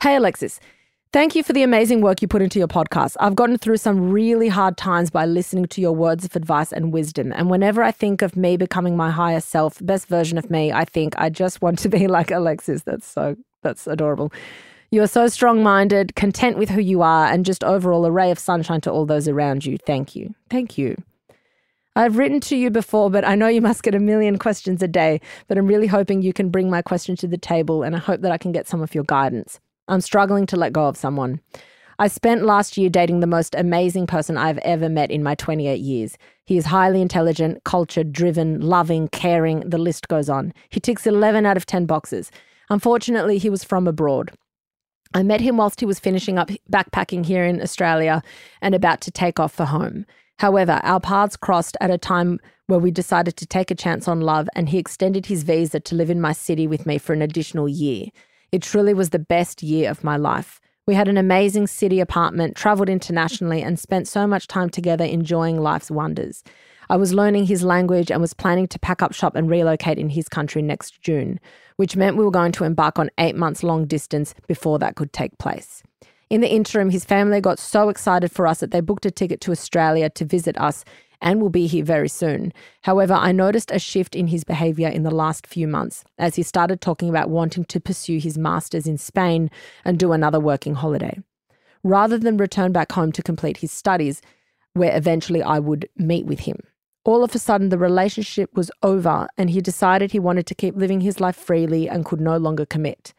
Hey, 0.04 0.18
Alexis. 0.18 0.60
Thank 1.14 1.36
you 1.36 1.44
for 1.44 1.54
the 1.54 1.64
amazing 1.64 2.02
work 2.02 2.22
you 2.22 2.28
put 2.28 2.42
into 2.42 2.60
your 2.60 2.68
podcast. 2.68 3.16
I've 3.22 3.36
gotten 3.36 3.58
through 3.58 3.78
some 3.78 4.12
really 4.12 4.50
hard 4.50 4.76
times 4.76 5.10
by 5.10 5.26
listening 5.26 5.68
to 5.68 5.80
your 5.80 5.94
words 5.94 6.26
of 6.26 6.36
advice 6.36 6.74
and 6.74 6.92
wisdom. 6.92 7.32
And 7.34 7.50
whenever 7.50 7.82
I 7.82 7.92
think 7.92 8.22
of 8.22 8.36
me 8.36 8.58
becoming 8.58 8.98
my 8.98 9.10
higher 9.10 9.40
self, 9.40 9.78
best 9.82 10.08
version 10.08 10.38
of 10.38 10.52
me, 10.52 10.74
I 10.74 10.84
think 10.84 11.14
I 11.18 11.30
just 11.30 11.62
want 11.62 11.80
to 11.80 11.90
be 11.90 12.08
like 12.10 12.30
Alexis. 12.30 12.84
That's 12.84 13.08
so, 13.08 13.38
that's 13.62 13.88
adorable. 13.88 14.34
You 14.90 15.02
are 15.04 15.08
so 15.08 15.28
strong 15.28 15.64
minded, 15.64 16.16
content 16.16 16.58
with 16.58 16.70
who 16.70 16.82
you 16.82 17.02
are, 17.02 17.28
and 17.28 17.46
just 17.46 17.64
overall 17.64 18.06
a 18.06 18.12
ray 18.12 18.32
of 18.32 18.40
sunshine 18.40 18.82
to 18.82 18.92
all 18.92 19.06
those 19.06 19.30
around 19.30 19.66
you. 19.66 19.78
Thank 19.78 20.14
you. 20.18 20.36
Thank 20.50 20.78
you. 20.78 21.02
I've 21.96 22.18
written 22.18 22.40
to 22.42 22.56
you 22.56 22.70
before, 22.70 23.10
but 23.10 23.26
I 23.26 23.36
know 23.36 23.48
you 23.48 23.62
must 23.62 23.84
get 23.84 23.96
a 23.96 24.00
million 24.00 24.38
questions 24.38 24.82
a 24.82 24.88
day. 24.88 25.20
But 25.48 25.58
I'm 25.58 25.68
really 25.68 25.88
hoping 25.88 26.22
you 26.22 26.32
can 26.32 26.50
bring 26.50 26.70
my 26.70 26.82
question 26.82 27.16
to 27.18 27.28
the 27.28 27.38
table, 27.38 27.84
and 27.84 27.96
I 27.96 28.00
hope 28.00 28.22
that 28.22 28.32
I 28.32 28.38
can 28.38 28.54
get 28.54 28.68
some 28.68 28.82
of 28.82 28.96
your 28.96 29.04
guidance. 29.04 29.60
I'm 29.88 30.02
struggling 30.02 30.46
to 30.48 30.56
let 30.56 30.72
go 30.72 30.86
of 30.86 30.96
someone. 30.96 31.42
I 32.00 32.08
spent 32.08 32.46
last 32.46 32.78
year 32.78 32.90
dating 32.90 33.20
the 33.20 33.28
most 33.28 33.54
amazing 33.56 34.08
person 34.08 34.38
I've 34.38 34.58
ever 34.60 34.90
met 34.90 35.12
in 35.12 35.22
my 35.22 35.36
28 35.36 35.80
years. 35.80 36.18
He 36.46 36.58
is 36.58 36.66
highly 36.66 37.02
intelligent, 37.02 37.64
cultured, 37.66 38.14
driven, 38.14 38.62
loving, 38.62 39.10
caring, 39.10 39.60
the 39.70 39.78
list 39.78 40.08
goes 40.08 40.30
on. 40.30 40.54
He 40.70 40.80
ticks 40.80 41.06
11 41.06 41.46
out 41.46 41.58
of 41.58 41.66
10 41.66 41.86
boxes. 41.86 42.32
Unfortunately, 42.70 43.38
he 43.38 43.50
was 43.50 43.64
from 43.64 43.86
abroad. 43.88 44.32
I 45.14 45.24
met 45.24 45.42
him 45.42 45.58
whilst 45.58 45.82
he 45.82 45.86
was 45.86 46.00
finishing 46.00 46.40
up 46.40 46.50
backpacking 46.72 47.26
here 47.26 47.44
in 47.44 47.62
Australia 47.62 48.24
and 48.62 48.74
about 48.74 49.02
to 49.02 49.12
take 49.12 49.40
off 49.40 49.54
for 49.54 49.66
home. 49.66 50.06
However, 50.42 50.80
our 50.82 51.00
paths 51.00 51.38
crossed 51.38 51.78
at 51.82 51.92
a 51.92 52.00
time 52.00 52.40
where 52.66 52.80
we 52.80 52.90
decided 52.90 53.38
to 53.38 53.46
take 53.46 53.70
a 53.70 53.76
chance 53.76 54.08
on 54.08 54.22
love, 54.22 54.50
and 54.56 54.70
he 54.70 54.80
extended 54.80 55.28
his 55.28 55.44
visa 55.44 55.80
to 55.82 55.94
live 55.94 56.10
in 56.10 56.20
my 56.20 56.34
city 56.34 56.66
with 56.66 56.88
me 56.88 56.98
for 56.98 57.14
an 57.14 57.22
additional 57.22 57.70
year. 57.70 58.08
It 58.52 58.64
truly 58.64 58.96
was 58.96 59.12
the 59.12 59.20
best 59.20 59.62
year 59.62 59.88
of 59.88 60.04
my 60.04 60.18
life. 60.18 60.60
We 60.88 60.96
had 60.96 61.08
an 61.08 61.18
amazing 61.18 61.68
city 61.68 62.00
apartment, 62.00 62.56
travelled 62.56 62.90
internationally, 62.90 63.62
and 63.62 63.78
spent 63.78 64.08
so 64.08 64.26
much 64.26 64.48
time 64.48 64.72
together 64.72 65.06
enjoying 65.06 65.62
life's 65.62 65.92
wonders. 65.92 66.44
I 66.90 66.96
was 66.96 67.14
learning 67.14 67.46
his 67.46 67.62
language 67.62 68.10
and 68.10 68.20
was 68.20 68.34
planning 68.34 68.68
to 68.70 68.80
pack 68.80 69.04
up 69.04 69.14
shop 69.14 69.36
and 69.36 69.48
relocate 69.48 70.00
in 70.00 70.10
his 70.10 70.28
country 70.28 70.64
next 70.64 71.04
June, 71.04 71.40
which 71.76 71.96
meant 71.96 72.18
we 72.18 72.26
were 72.26 72.32
going 72.32 72.52
to 72.54 72.64
embark 72.64 72.98
on 72.98 73.12
eight 73.20 73.36
months 73.36 73.62
long 73.62 73.86
distance 73.86 74.34
before 74.48 74.80
that 74.80 74.96
could 74.96 75.14
take 75.14 75.38
place. 75.38 75.84
In 76.32 76.40
the 76.40 76.50
interim, 76.50 76.92
his 76.92 77.04
family 77.04 77.42
got 77.42 77.60
so 77.60 77.90
excited 77.90 78.32
for 78.32 78.48
us 78.48 78.62
that 78.62 78.72
they 78.72 78.80
booked 78.80 79.06
a 79.06 79.12
ticket 79.12 79.42
to 79.42 79.52
Australia 79.52 80.10
to 80.12 80.24
visit 80.24 80.58
us 80.58 80.86
and 81.22 81.42
will 81.42 81.50
be 81.50 81.68
here 81.68 81.84
very 81.84 82.08
soon. 82.08 82.54
However, 82.84 83.16
I 83.16 83.34
noticed 83.34 83.70
a 83.70 83.80
shift 83.80 84.16
in 84.16 84.28
his 84.28 84.46
behaviour 84.46 84.88
in 84.88 85.04
the 85.04 85.14
last 85.14 85.46
few 85.46 85.68
months 85.68 86.06
as 86.18 86.36
he 86.36 86.44
started 86.44 86.80
talking 86.80 87.10
about 87.10 87.30
wanting 87.30 87.66
to 87.66 87.82
pursue 87.82 88.18
his 88.18 88.38
master's 88.38 88.88
in 88.88 88.98
Spain 88.98 89.52
and 89.84 90.00
do 90.00 90.14
another 90.14 90.40
working 90.40 90.74
holiday. 90.74 91.22
Rather 91.84 92.18
than 92.18 92.38
return 92.38 92.72
back 92.72 92.94
home 92.94 93.12
to 93.12 93.22
complete 93.22 93.58
his 93.58 93.74
studies, 93.74 94.22
where 94.72 94.96
eventually 94.96 95.44
I 95.44 95.60
would 95.60 95.90
meet 95.98 96.26
with 96.26 96.40
him. 96.40 96.60
All 97.04 97.26
of 97.26 97.36
a 97.36 97.40
sudden, 97.40 97.68
the 97.68 97.78
relationship 97.78 98.56
was 98.56 98.72
over, 98.84 99.28
and 99.38 99.50
he 99.50 99.60
decided 99.60 100.14
he 100.14 100.20
wanted 100.20 100.48
to 100.48 100.56
keep 100.56 100.78
living 100.78 101.02
his 101.02 101.20
life 101.20 101.36
freely 101.36 101.90
and 101.90 102.06
could 102.06 102.22
no 102.22 102.38
longer 102.38 102.66
commit. 102.66 103.14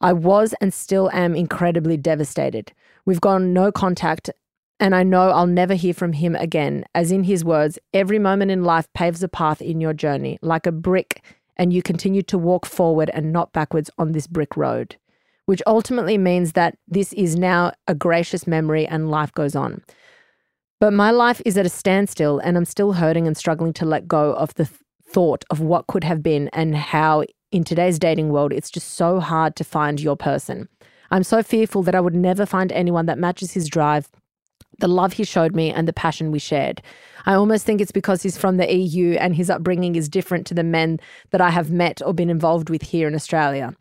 I 0.00 0.12
was 0.12 0.54
and 0.60 0.72
still 0.72 1.10
am 1.12 1.34
incredibly 1.34 1.96
devastated. 1.96 2.72
We've 3.04 3.20
gone 3.20 3.52
no 3.52 3.72
contact, 3.72 4.30
and 4.78 4.94
I 4.94 5.02
know 5.02 5.30
I'll 5.30 5.46
never 5.46 5.74
hear 5.74 5.94
from 5.94 6.12
him 6.12 6.36
again. 6.36 6.84
As 6.94 7.10
in 7.10 7.24
his 7.24 7.44
words, 7.44 7.78
every 7.92 8.18
moment 8.18 8.50
in 8.50 8.64
life 8.64 8.86
paves 8.92 9.22
a 9.22 9.28
path 9.28 9.60
in 9.60 9.80
your 9.80 9.92
journey, 9.92 10.38
like 10.40 10.66
a 10.66 10.72
brick, 10.72 11.24
and 11.56 11.72
you 11.72 11.82
continue 11.82 12.22
to 12.22 12.38
walk 12.38 12.64
forward 12.64 13.10
and 13.12 13.32
not 13.32 13.52
backwards 13.52 13.90
on 13.98 14.12
this 14.12 14.26
brick 14.26 14.56
road, 14.56 14.96
which 15.46 15.62
ultimately 15.66 16.16
means 16.16 16.52
that 16.52 16.78
this 16.86 17.12
is 17.14 17.36
now 17.36 17.72
a 17.88 17.94
gracious 17.94 18.46
memory 18.46 18.86
and 18.86 19.10
life 19.10 19.32
goes 19.32 19.56
on. 19.56 19.82
But 20.80 20.92
my 20.92 21.10
life 21.10 21.42
is 21.44 21.58
at 21.58 21.66
a 21.66 21.70
standstill, 21.70 22.38
and 22.38 22.56
I'm 22.56 22.64
still 22.64 22.92
hurting 22.92 23.26
and 23.26 23.36
struggling 23.36 23.72
to 23.74 23.84
let 23.84 24.06
go 24.06 24.32
of 24.34 24.54
the 24.54 24.66
th- 24.66 24.80
thought 25.10 25.44
of 25.50 25.60
what 25.60 25.86
could 25.86 26.04
have 26.04 26.22
been 26.22 26.48
and 26.52 26.76
how 26.76 27.24
in 27.50 27.64
today's 27.64 27.98
dating 27.98 28.30
world, 28.30 28.52
it's 28.52 28.70
just 28.70 28.94
so 28.94 29.20
hard 29.20 29.56
to 29.56 29.64
find 29.64 30.00
your 30.00 30.16
person. 30.16 30.68
I'm 31.10 31.22
so 31.22 31.42
fearful 31.42 31.82
that 31.84 31.94
I 31.94 32.00
would 32.00 32.14
never 32.14 32.44
find 32.44 32.70
anyone 32.72 33.06
that 33.06 33.18
matches 33.18 33.52
his 33.52 33.68
drive, 33.68 34.10
the 34.78 34.88
love 34.88 35.14
he 35.14 35.24
showed 35.24 35.54
me, 35.54 35.72
and 35.72 35.88
the 35.88 35.92
passion 35.92 36.30
we 36.30 36.38
shared. 36.38 36.82
I 37.24 37.34
almost 37.34 37.64
think 37.64 37.80
it's 37.80 37.92
because 37.92 38.22
he's 38.22 38.38
from 38.38 38.58
the 38.58 38.72
EU 38.72 39.14
and 39.14 39.34
his 39.34 39.48
upbringing 39.50 39.96
is 39.96 40.08
different 40.08 40.46
to 40.48 40.54
the 40.54 40.62
men 40.62 41.00
that 41.30 41.40
I 41.40 41.50
have 41.50 41.70
met 41.70 42.02
or 42.04 42.12
been 42.12 42.30
involved 42.30 42.68
with 42.68 42.82
here 42.82 43.08
in 43.08 43.14
Australia. 43.14 43.74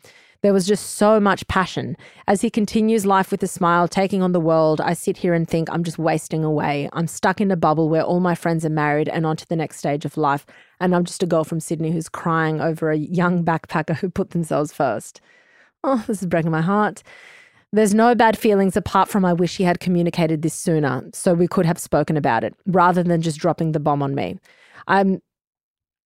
There 0.43 0.53
was 0.53 0.68
just 0.68 0.97
so 0.97 1.20
much 1.20 1.47
passion. 1.47 1.97
As 2.28 2.41
he 2.41 2.49
continues 2.49 3.05
life 3.05 3.32
with 3.32 3.41
a 3.41 3.47
smile, 3.47 3.88
taking 3.88 4.22
on 4.22 4.32
the 4.32 4.39
world, 4.39 4.80
I 4.80 4.93
sit 4.93 5.18
here 5.18 5.34
and 5.34 5.47
think 5.47 5.70
I'm 5.70 5.84
just 5.84 5.97
wasting 5.97 6.43
away. 6.43 6.89
I'm 6.93 7.07
stuck 7.07 7.41
in 7.41 7.51
a 7.51 7.57
bubble 7.57 7.89
where 7.89 8.03
all 8.03 8.20
my 8.20 8.36
friends 8.36 8.63
are 8.63 8.70
married 8.70 9.09
and 9.09 9.26
on 9.26 9.36
to 9.38 9.47
the 9.47 9.55
next 9.55 9.78
stage 9.78 10.05
of 10.05 10.15
life. 10.15 10.45
And 10.80 10.95
I'm 10.95 11.05
just 11.05 11.23
a 11.23 11.28
girl 11.28 11.43
from 11.43 11.59
Sydney 11.59 11.91
who's 11.91 12.09
crying 12.09 12.61
over 12.61 12.91
a 12.91 12.97
young 12.97 13.43
backpacker 13.43 13.97
who 13.97 14.09
put 14.09 14.32
themselves 14.32 14.73
first. 14.73 15.21
Oh, 15.84 16.03
this 16.07 16.21
is 16.21 16.28
breaking 16.28 16.51
my 16.51 16.61
heart. 16.61 17.03
There's 17.73 17.93
no 17.93 18.15
bad 18.15 18.38
feelings 18.38 18.78
apart 18.78 19.09
from 19.09 19.25
I 19.25 19.34
wish 19.34 19.57
he 19.57 19.63
had 19.63 19.80
communicated 19.80 20.41
this 20.41 20.53
sooner 20.53 21.03
so 21.13 21.34
we 21.34 21.47
could 21.47 21.65
have 21.65 21.78
spoken 21.78 22.15
about 22.15 22.43
it 22.43 22.55
rather 22.65 23.03
than 23.03 23.21
just 23.21 23.39
dropping 23.39 23.73
the 23.73 23.80
bomb 23.80 24.01
on 24.01 24.15
me. 24.15 24.39
I'm 24.88 25.21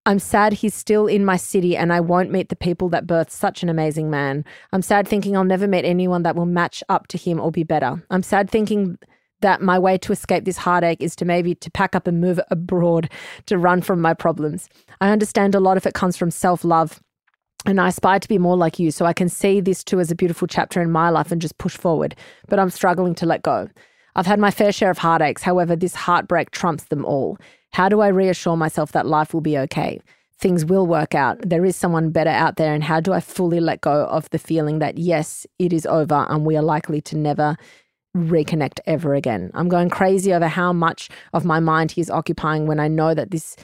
I'm 0.08 0.18
sad 0.18 0.54
he's 0.54 0.74
still 0.74 1.06
in 1.06 1.24
my 1.24 1.38
city 1.38 1.78
and 1.78 1.94
I 1.94 2.00
won't 2.00 2.32
meet 2.32 2.50
the 2.50 2.56
people 2.56 2.90
that 2.90 3.06
birthed 3.06 3.30
such 3.30 3.62
an 3.62 3.70
amazing 3.70 4.10
man. 4.10 4.44
I'm 4.74 4.82
sad 4.82 5.08
thinking 5.08 5.38
I'll 5.38 5.44
never 5.44 5.68
meet 5.68 5.86
anyone 5.86 6.24
that 6.24 6.36
will 6.36 6.48
match 6.48 6.84
up 6.90 7.06
to 7.10 7.20
him 7.20 7.40
or 7.40 7.52
be 7.52 7.64
better. 7.64 8.04
I'm 8.10 8.24
sad 8.24 8.50
thinking 8.50 8.98
that 9.42 9.62
my 9.62 9.78
way 9.78 9.98
to 10.00 10.12
escape 10.12 10.46
this 10.46 10.58
heartache 10.58 11.02
is 11.02 11.16
to 11.18 11.26
maybe 11.26 11.56
to 11.56 11.72
pack 11.72 11.96
up 11.96 12.08
and 12.08 12.22
move 12.22 12.40
abroad 12.50 13.10
to 13.46 13.58
run 13.58 13.82
from 13.82 14.02
my 14.02 14.14
problems. 14.14 14.70
I 15.00 15.12
understand 15.12 15.56
a 15.56 15.60
lot 15.60 15.78
of 15.78 15.86
it 15.86 15.94
comes 15.94 16.18
from 16.18 16.32
self-love 16.32 17.00
And 17.66 17.80
I 17.80 17.90
aspire 17.90 18.20
to 18.20 18.28
be 18.28 18.38
more 18.40 18.58
like 18.58 18.80
you 18.80 18.92
so 18.92 19.06
I 19.06 19.14
can 19.14 19.30
see 19.30 19.62
this 19.62 19.84
too 19.84 20.00
as 20.00 20.10
a 20.10 20.16
beautiful 20.16 20.48
chapter 20.48 20.82
in 20.82 20.92
my 20.92 21.10
life 21.10 21.32
and 21.32 21.42
just 21.42 21.58
push 21.58 21.78
forward. 21.78 22.16
But 22.48 22.60
I'm 22.60 22.72
struggling 22.72 23.14
to 23.16 23.26
let 23.26 23.44
go. 23.44 23.70
I've 24.16 24.26
had 24.26 24.40
my 24.40 24.52
fair 24.52 24.72
share 24.72 24.90
of 24.90 24.98
heartaches. 24.98 25.44
However, 25.44 25.76
this 25.76 25.96
heartbreak 25.96 26.52
trumps 26.52 26.86
them 26.86 27.06
all. 27.06 27.38
How 27.72 27.88
do 27.88 28.02
I 28.02 28.08
reassure 28.08 28.58
myself 28.58 28.92
that 28.94 29.06
life 29.06 29.34
will 29.34 29.42
be 29.42 29.58
okay? 29.60 30.02
Things 30.40 30.66
will 30.66 30.88
work 30.88 31.14
out. 31.14 31.38
There 31.48 31.64
is 31.64 31.76
someone 31.76 32.10
better 32.10 32.32
out 32.32 32.56
there. 32.56 32.74
And 32.74 32.84
how 32.84 33.00
do 33.00 33.14
I 33.14 33.20
fully 33.20 33.60
let 33.60 33.82
go 33.82 34.06
of 34.06 34.28
the 34.32 34.40
feeling 34.40 34.80
that, 34.80 34.98
yes, 34.98 35.46
it 35.60 35.72
is 35.72 35.86
over 35.86 36.26
and 36.30 36.46
we 36.46 36.58
are 36.58 36.64
likely 36.64 37.00
to 37.02 37.16
never 37.16 37.58
reconnect 38.16 38.80
ever 38.86 39.14
again? 39.14 39.52
I'm 39.54 39.70
going 39.70 39.90
crazy 39.90 40.34
over 40.34 40.48
how 40.48 40.74
much 40.74 41.10
of 41.34 41.46
my 41.46 41.60
mind 41.60 41.92
he 41.92 42.02
is 42.02 42.10
occupying 42.10 42.68
when 42.68 42.80
I 42.80 42.88
know 42.88 43.14
that 43.14 43.32
this 43.32 43.56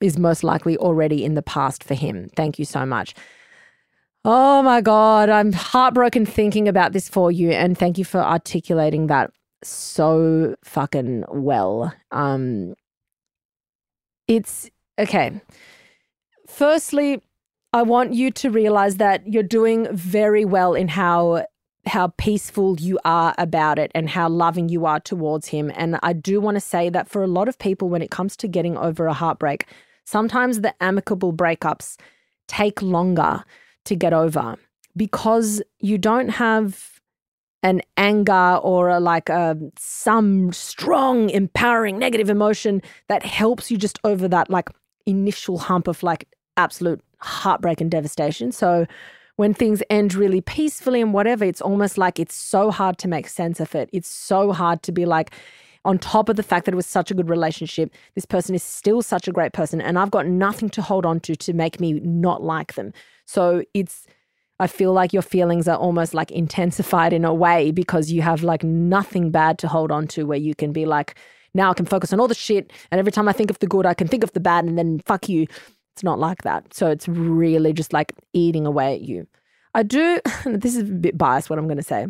is 0.00 0.18
most 0.18 0.42
likely 0.42 0.76
already 0.76 1.24
in 1.24 1.34
the 1.34 1.42
past 1.42 1.84
for 1.84 1.94
him. 1.94 2.28
Thank 2.36 2.58
you 2.58 2.64
so 2.64 2.84
much. 2.84 3.14
Oh 4.24 4.62
my 4.62 4.80
God, 4.80 5.28
I'm 5.28 5.52
heartbroken 5.52 6.26
thinking 6.26 6.68
about 6.68 6.92
this 6.92 7.08
for 7.08 7.32
you. 7.32 7.50
And 7.50 7.76
thank 7.76 7.98
you 7.98 8.04
for 8.04 8.20
articulating 8.20 9.08
that 9.08 9.32
so 9.64 10.54
fucking 10.64 11.24
well. 11.28 11.92
Um, 12.10 12.74
it's 14.28 14.70
okay. 14.98 15.40
Firstly, 16.46 17.20
I 17.72 17.82
want 17.82 18.12
you 18.12 18.30
to 18.30 18.50
realize 18.50 18.96
that 18.96 19.26
you're 19.26 19.42
doing 19.42 19.88
very 19.92 20.44
well 20.44 20.74
in 20.74 20.88
how 20.88 21.46
how 21.86 22.08
peaceful 22.16 22.78
you 22.78 22.98
are 23.04 23.34
about 23.38 23.78
it 23.78 23.90
and 23.94 24.08
how 24.08 24.28
loving 24.28 24.68
you 24.68 24.86
are 24.86 25.00
towards 25.00 25.48
him. 25.48 25.72
And 25.74 25.98
I 26.02 26.12
do 26.12 26.40
want 26.40 26.54
to 26.54 26.60
say 26.60 26.88
that 26.88 27.08
for 27.08 27.22
a 27.22 27.26
lot 27.26 27.48
of 27.48 27.58
people, 27.58 27.88
when 27.88 28.02
it 28.02 28.10
comes 28.10 28.36
to 28.38 28.48
getting 28.48 28.76
over 28.76 29.06
a 29.06 29.12
heartbreak, 29.12 29.66
sometimes 30.04 30.60
the 30.60 30.74
amicable 30.82 31.32
breakups 31.32 31.96
take 32.46 32.80
longer 32.82 33.44
to 33.84 33.96
get 33.96 34.12
over 34.12 34.56
because 34.96 35.62
you 35.80 35.98
don't 35.98 36.28
have 36.28 37.00
an 37.62 37.80
anger 37.96 38.58
or 38.62 38.88
a, 38.88 39.00
like 39.00 39.28
a 39.28 39.56
some 39.78 40.52
strong 40.52 41.30
empowering 41.30 41.98
negative 41.98 42.28
emotion 42.28 42.82
that 43.08 43.24
helps 43.24 43.70
you 43.70 43.76
just 43.76 43.98
over 44.04 44.28
that 44.28 44.50
like 44.50 44.68
initial 45.06 45.58
hump 45.58 45.86
of 45.88 46.02
like 46.02 46.28
absolute 46.56 47.00
heartbreak 47.18 47.80
and 47.80 47.90
devastation 47.90 48.50
so 48.50 48.84
when 49.42 49.52
things 49.52 49.82
end 49.90 50.14
really 50.14 50.40
peacefully 50.40 51.00
and 51.00 51.12
whatever 51.12 51.44
it's 51.44 51.60
almost 51.60 51.98
like 51.98 52.20
it's 52.20 52.34
so 52.34 52.70
hard 52.70 52.96
to 52.96 53.08
make 53.08 53.26
sense 53.26 53.58
of 53.58 53.74
it 53.74 53.90
it's 53.92 54.06
so 54.08 54.52
hard 54.52 54.80
to 54.84 54.92
be 54.92 55.04
like 55.04 55.32
on 55.84 55.98
top 55.98 56.28
of 56.28 56.36
the 56.36 56.44
fact 56.44 56.64
that 56.64 56.74
it 56.74 56.76
was 56.76 56.86
such 56.86 57.10
a 57.10 57.14
good 57.14 57.28
relationship 57.28 57.92
this 58.14 58.24
person 58.24 58.54
is 58.54 58.62
still 58.62 59.02
such 59.02 59.26
a 59.26 59.32
great 59.32 59.52
person 59.52 59.80
and 59.80 59.98
i've 59.98 60.12
got 60.12 60.28
nothing 60.28 60.70
to 60.70 60.80
hold 60.80 61.04
on 61.04 61.18
to 61.18 61.34
to 61.34 61.52
make 61.52 61.80
me 61.80 61.94
not 61.94 62.40
like 62.40 62.74
them 62.74 62.92
so 63.26 63.64
it's 63.74 64.06
I 64.60 64.68
feel 64.68 64.92
like 64.92 65.12
your 65.12 65.22
feelings 65.22 65.66
are 65.66 65.76
almost 65.76 66.14
like 66.14 66.30
intensified 66.30 67.12
in 67.12 67.24
a 67.24 67.34
way 67.34 67.72
because 67.72 68.12
you 68.12 68.22
have 68.22 68.44
like 68.44 68.62
nothing 68.62 69.32
bad 69.32 69.58
to 69.58 69.66
hold 69.66 69.90
on 69.90 70.06
to 70.08 70.22
where 70.24 70.38
you 70.38 70.54
can 70.54 70.72
be 70.72 70.86
like, 70.86 71.16
now 71.52 71.72
I 71.72 71.74
can 71.74 71.84
focus 71.84 72.12
on 72.12 72.20
all 72.20 72.28
the 72.28 72.34
shit. 72.34 72.72
And 72.92 73.00
every 73.00 73.10
time 73.10 73.26
I 73.26 73.32
think 73.32 73.50
of 73.50 73.58
the 73.58 73.66
good, 73.66 73.86
I 73.86 73.94
can 73.94 74.06
think 74.06 74.22
of 74.22 74.32
the 74.34 74.40
bad 74.40 74.64
and 74.64 74.78
then 74.78 75.00
fuck 75.00 75.28
you. 75.28 75.48
It's 75.94 76.02
not 76.02 76.18
like 76.18 76.42
that. 76.42 76.72
So 76.74 76.88
it's 76.90 77.08
really 77.08 77.72
just 77.72 77.92
like 77.92 78.12
eating 78.32 78.66
away 78.66 78.94
at 78.94 79.02
you. 79.02 79.26
I 79.74 79.82
do, 79.82 80.20
this 80.46 80.76
is 80.76 80.90
a 80.90 80.92
bit 80.92 81.18
biased 81.18 81.50
what 81.50 81.58
I'm 81.58 81.66
going 81.66 81.76
to 81.76 81.82
say, 81.82 82.06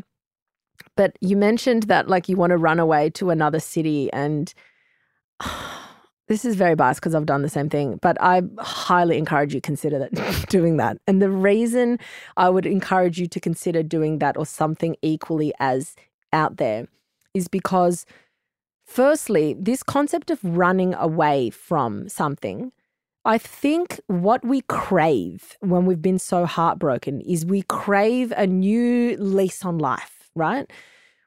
but 0.97 1.17
you 1.21 1.37
mentioned 1.37 1.85
that 1.85 2.09
like 2.09 2.29
you 2.29 2.37
want 2.37 2.51
to 2.51 2.57
run 2.57 2.81
away 2.81 3.11
to 3.11 3.31
another 3.31 3.61
city 3.61 4.13
and 4.13 4.53
this 6.29 6.45
is 6.45 6.55
very 6.57 6.75
biased 6.75 7.01
because 7.01 7.15
I've 7.15 7.27
done 7.27 7.43
the 7.43 7.49
same 7.49 7.69
thing, 7.69 7.99
but 8.01 8.17
I 8.21 8.43
highly 8.59 9.19
encourage 9.19 9.55
you 9.55 9.61
consider 9.61 9.99
that 9.99 10.47
doing 10.49 10.77
that. 10.79 10.99
And 11.07 11.21
the 11.21 11.31
reason 11.31 11.99
I 12.37 12.49
would 12.49 12.67
encourage 12.67 13.19
you 13.19 13.27
to 13.29 13.41
consider 13.41 13.83
doing 13.83 14.19
that 14.19 14.37
or 14.37 14.47
something 14.47 14.97
equally 15.03 15.53
as 15.61 15.95
out 16.33 16.57
there 16.57 16.87
is 17.35 17.49
because 17.49 18.07
firstly, 18.85 19.55
this 19.59 19.83
concept 19.83 20.31
of 20.31 20.39
running 20.43 20.95
away 20.95 21.51
from 21.51 22.09
something, 22.09 22.73
I 23.25 23.39
think 23.39 24.01
what 24.09 24.45
we 24.45 24.63
crave 24.63 25.57
when 25.61 25.87
we've 25.87 26.03
been 26.03 26.19
so 26.19 26.45
heartbroken 26.45 27.21
is 27.21 27.47
we 27.47 27.63
crave 27.63 28.33
a 28.37 28.47
new 28.47 29.17
lease 29.17 29.65
on 29.65 29.79
life, 29.79 30.29
right? 30.35 30.69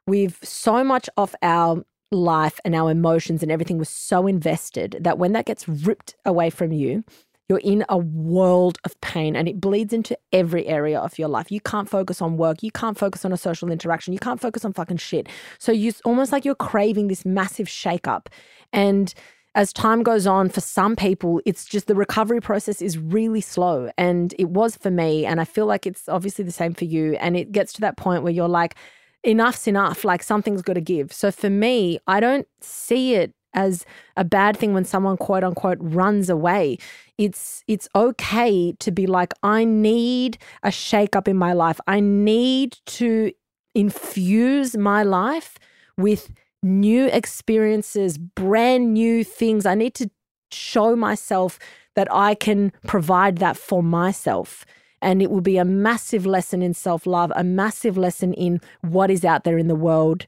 We've 0.06 0.38
so 0.44 0.84
much 0.84 1.10
of 1.16 1.36
our 1.42 1.86
life 2.12 2.60
and 2.66 2.76
our 2.76 2.92
emotions 2.92 3.42
and 3.42 3.52
everything 3.52 3.78
was 3.78 3.90
so 3.90 4.28
invested 4.28 4.98
that 5.00 5.18
when 5.18 5.32
that 5.34 5.46
gets 5.46 5.68
ripped 5.70 6.16
away 6.26 6.50
from 6.50 6.74
you, 6.74 7.04
you're 7.48 7.60
in 7.60 7.86
a 7.90 7.98
world 7.98 8.78
of 8.84 9.00
pain 9.02 9.36
and 9.36 9.48
it 9.48 9.62
bleeds 9.62 9.94
into 9.94 10.18
every 10.34 10.66
area 10.68 11.00
of 11.00 11.18
your 11.18 11.28
life. 11.28 11.52
You 11.52 11.62
can't 11.62 11.90
focus 11.90 12.22
on 12.22 12.38
work. 12.38 12.64
You 12.64 12.72
can't 12.72 12.98
focus 12.98 13.24
on 13.24 13.32
a 13.32 13.38
social 13.38 13.72
interaction. 13.72 14.14
You 14.14 14.20
can't 14.20 14.42
focus 14.42 14.66
on 14.66 14.74
fucking 14.74 14.98
shit. 14.98 15.30
So 15.60 15.72
you 15.72 15.94
almost 16.04 16.32
like 16.32 16.44
you're 16.44 16.56
craving 16.56 17.08
this 17.08 17.24
massive 17.24 17.68
shakeup. 17.68 18.28
And 18.74 19.14
as 19.56 19.72
time 19.72 20.04
goes 20.04 20.28
on, 20.28 20.50
for 20.50 20.60
some 20.60 20.96
people, 20.98 21.42
it's 21.46 21.66
just 21.66 21.88
the 21.88 21.96
recovery 21.96 22.42
process 22.42 22.82
is 22.82 22.98
really 22.98 23.42
slow. 23.42 23.90
And 23.98 24.36
it 24.38 24.50
was 24.50 24.76
for 24.76 24.92
me. 24.92 25.26
And 25.26 25.40
I 25.40 25.46
feel 25.46 25.66
like 25.66 25.88
it's 25.88 26.10
obviously 26.10 26.44
the 26.44 26.52
same 26.52 26.74
for 26.74 26.84
you. 26.84 27.14
And 27.14 27.38
it 27.38 27.54
gets 27.54 27.72
to 27.74 27.82
that 27.82 27.96
point 27.96 28.24
where 28.24 28.34
you're 28.34 28.50
like, 28.50 28.76
enough's 29.24 29.66
enough. 29.66 30.04
Like 30.04 30.22
something's 30.24 30.62
got 30.62 30.74
to 30.74 30.82
give. 30.82 31.14
So 31.14 31.32
for 31.32 31.50
me, 31.50 32.00
I 32.06 32.20
don't 32.20 32.48
see 32.60 33.16
it 33.16 33.34
as 33.54 33.86
a 34.18 34.26
bad 34.26 34.58
thing 34.58 34.74
when 34.74 34.84
someone 34.84 35.16
quote 35.16 35.46
unquote 35.46 35.78
runs 35.80 36.30
away. 36.30 36.78
It's 37.18 37.64
it's 37.68 37.88
okay 37.96 38.74
to 38.74 38.92
be 38.92 39.08
like, 39.08 39.34
I 39.42 39.64
need 39.64 40.38
a 40.64 40.72
shake 40.72 41.16
up 41.16 41.30
in 41.30 41.38
my 41.38 41.54
life. 41.54 41.80
I 41.88 42.02
need 42.02 42.78
to 42.88 43.32
infuse 43.74 44.76
my 44.76 45.04
life 45.04 45.58
with 45.98 46.32
new 46.64 47.08
experiences, 47.08 48.18
brand 48.18 48.94
new 48.94 49.24
things. 49.24 49.66
I 49.66 49.76
need 49.76 49.94
to 49.96 50.10
show 50.52 50.96
myself 50.96 51.60
that 51.96 52.08
I 52.12 52.36
can 52.36 52.72
provide 52.88 53.38
that 53.38 53.58
for 53.58 53.82
myself. 53.82 54.66
And 55.02 55.22
it 55.22 55.30
will 55.30 55.42
be 55.42 55.58
a 55.58 55.66
massive 55.66 56.26
lesson 56.26 56.62
in 56.62 56.74
self 56.74 57.06
love, 57.06 57.32
a 57.36 57.44
massive 57.44 57.98
lesson 57.98 58.34
in 58.34 58.60
what 58.82 59.12
is 59.12 59.26
out 59.26 59.44
there 59.44 59.58
in 59.58 59.68
the 59.68 59.76
world, 59.76 60.26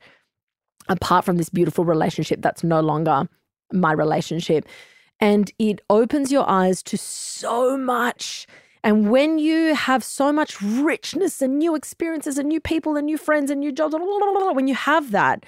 apart 0.89 1.25
from 1.25 1.37
this 1.37 1.49
beautiful 1.49 1.85
relationship 1.85 2.41
that's 2.41 2.63
no 2.63 2.81
longer 2.81 3.27
my 3.73 3.91
relationship. 3.91 4.65
And 5.19 5.51
it 5.57 5.81
opens 5.89 6.31
your 6.31 6.47
eyes 6.47 6.83
to 6.83 6.97
so 6.97 7.77
much. 7.77 8.45
And 8.83 9.09
when 9.09 9.39
you 9.39 9.73
have 9.73 10.03
so 10.03 10.31
much 10.31 10.61
richness 10.61 11.41
and 11.41 11.57
new 11.57 11.75
experiences 11.75 12.37
and 12.37 12.47
new 12.47 12.59
people 12.59 12.95
and 12.95 13.05
new 13.05 13.17
friends 13.17 13.49
and 13.49 13.59
new 13.59 13.71
jobs, 13.71 13.95
when 13.97 14.67
you 14.67 14.75
have 14.75 15.11
that, 15.11 15.43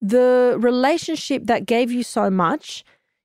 the 0.00 0.56
relationship 0.58 1.44
that 1.46 1.66
gave 1.66 1.90
you 1.92 2.02
so 2.02 2.30
much, 2.30 2.84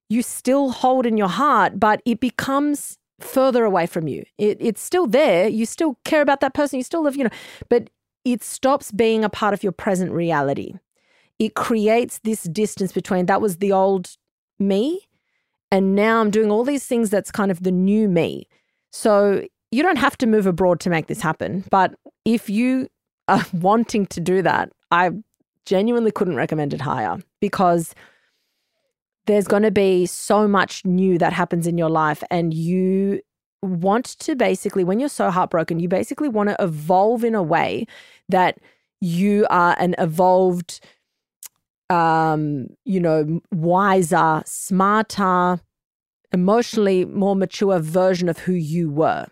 you 0.09 0.21
still 0.21 0.71
hold 0.71 1.05
in 1.05 1.17
your 1.17 1.29
heart, 1.29 1.79
but 1.79 2.01
it 2.05 2.19
becomes 2.19 2.97
further 3.19 3.63
away 3.63 3.85
from 3.85 4.07
you. 4.07 4.25
It, 4.37 4.57
it's 4.59 4.81
still 4.81 5.07
there. 5.07 5.47
You 5.47 5.65
still 5.65 5.97
care 6.03 6.21
about 6.21 6.41
that 6.41 6.53
person. 6.53 6.77
You 6.77 6.83
still 6.83 7.03
live, 7.03 7.15
you 7.15 7.23
know, 7.23 7.29
but 7.69 7.89
it 8.23 8.43
stops 8.43 8.91
being 8.91 9.23
a 9.23 9.29
part 9.29 9.53
of 9.53 9.63
your 9.63 9.71
present 9.71 10.11
reality. 10.11 10.73
It 11.39 11.55
creates 11.55 12.19
this 12.19 12.43
distance 12.43 12.91
between 12.91 13.25
that 13.27 13.41
was 13.41 13.57
the 13.57 13.71
old 13.71 14.15
me, 14.59 15.01
and 15.71 15.95
now 15.95 16.21
I'm 16.21 16.31
doing 16.31 16.51
all 16.51 16.63
these 16.63 16.85
things 16.85 17.09
that's 17.09 17.31
kind 17.31 17.51
of 17.51 17.63
the 17.63 17.71
new 17.71 18.07
me. 18.07 18.47
So 18.91 19.43
you 19.71 19.83
don't 19.83 19.97
have 19.97 20.17
to 20.19 20.27
move 20.27 20.45
abroad 20.45 20.79
to 20.81 20.89
make 20.89 21.07
this 21.07 21.21
happen. 21.21 21.65
But 21.69 21.95
if 22.23 22.49
you 22.49 22.87
are 23.27 23.45
wanting 23.53 24.05
to 24.07 24.19
do 24.19 24.41
that, 24.41 24.71
I 24.91 25.11
genuinely 25.65 26.11
couldn't 26.11 26.35
recommend 26.35 26.73
it 26.73 26.81
higher 26.81 27.17
because 27.39 27.93
there's 29.25 29.47
going 29.47 29.63
to 29.63 29.71
be 29.71 30.05
so 30.05 30.47
much 30.47 30.85
new 30.85 31.17
that 31.17 31.33
happens 31.33 31.65
in 31.65 31.77
your 31.77 31.89
life 31.89 32.23
and 32.29 32.53
you 32.53 33.21
want 33.61 34.05
to 34.05 34.35
basically 34.35 34.83
when 34.83 34.99
you're 34.99 35.09
so 35.09 35.31
heartbroken 35.31 35.79
you 35.79 35.87
basically 35.87 36.29
want 36.29 36.49
to 36.49 36.55
evolve 36.59 37.23
in 37.23 37.33
a 37.33 37.41
way 37.41 37.87
that 38.29 38.59
you 39.01 39.47
are 39.49 39.75
an 39.79 39.95
evolved 39.97 40.79
um 41.89 42.67
you 42.83 42.99
know 42.99 43.41
wiser 43.51 44.43
smarter 44.45 45.59
emotionally 46.35 47.05
more 47.05 47.35
mature 47.35 47.79
version 47.79 48.27
of 48.29 48.39
who 48.39 48.53
you 48.53 48.91
were. 48.91 49.25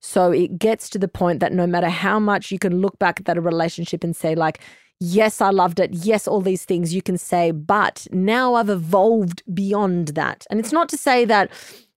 So 0.00 0.32
it 0.32 0.58
gets 0.58 0.88
to 0.90 0.98
the 0.98 1.08
point 1.08 1.40
that 1.40 1.52
no 1.52 1.66
matter 1.66 1.90
how 1.90 2.18
much 2.18 2.50
you 2.50 2.58
can 2.58 2.80
look 2.80 2.98
back 2.98 3.20
at 3.20 3.26
that 3.26 3.42
relationship 3.42 4.02
and 4.02 4.16
say 4.16 4.34
like 4.34 4.60
yes, 5.00 5.40
I 5.40 5.50
loved 5.50 5.80
it. 5.80 5.92
Yes, 5.92 6.26
all 6.26 6.40
these 6.40 6.64
things 6.64 6.94
you 6.94 7.02
can 7.02 7.18
say, 7.18 7.50
but 7.50 8.06
now 8.12 8.54
I've 8.54 8.70
evolved 8.70 9.42
beyond 9.54 10.08
that. 10.08 10.46
And 10.50 10.58
it's 10.60 10.72
not 10.72 10.88
to 10.90 10.96
say 10.96 11.24
that 11.24 11.50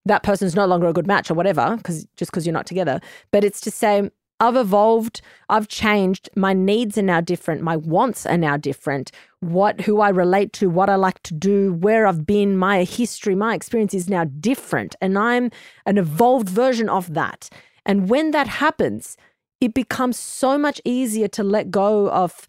that 0.05 0.23
person's 0.23 0.55
no 0.55 0.65
longer 0.65 0.87
a 0.87 0.93
good 0.93 1.07
match 1.07 1.29
or 1.29 1.35
whatever, 1.35 1.75
because 1.77 2.05
just 2.17 2.31
because 2.31 2.45
you're 2.45 2.53
not 2.53 2.65
together, 2.65 2.99
but 3.31 3.43
it's 3.43 3.61
to 3.61 3.71
say, 3.71 4.09
I've 4.39 4.55
evolved, 4.55 5.21
I've 5.49 5.67
changed, 5.67 6.27
my 6.35 6.51
needs 6.51 6.97
are 6.97 7.03
now 7.03 7.21
different, 7.21 7.61
my 7.61 7.77
wants 7.77 8.25
are 8.25 8.39
now 8.39 8.57
different. 8.57 9.11
What 9.39 9.81
who 9.81 10.01
I 10.01 10.09
relate 10.09 10.51
to, 10.53 10.69
what 10.69 10.89
I 10.89 10.95
like 10.95 11.21
to 11.23 11.35
do, 11.35 11.73
where 11.73 12.07
I've 12.07 12.25
been, 12.25 12.57
my 12.57 12.83
history, 12.83 13.35
my 13.35 13.53
experience 13.53 13.93
is 13.93 14.09
now 14.09 14.23
different 14.23 14.95
and 14.99 15.15
I'm 15.15 15.51
an 15.85 15.99
evolved 15.99 16.49
version 16.49 16.89
of 16.89 17.13
that. 17.13 17.49
And 17.85 18.09
when 18.09 18.31
that 18.31 18.47
happens, 18.47 19.15
it 19.59 19.75
becomes 19.75 20.17
so 20.17 20.57
much 20.57 20.81
easier 20.83 21.27
to 21.27 21.43
let 21.43 21.69
go 21.69 22.09
of 22.09 22.47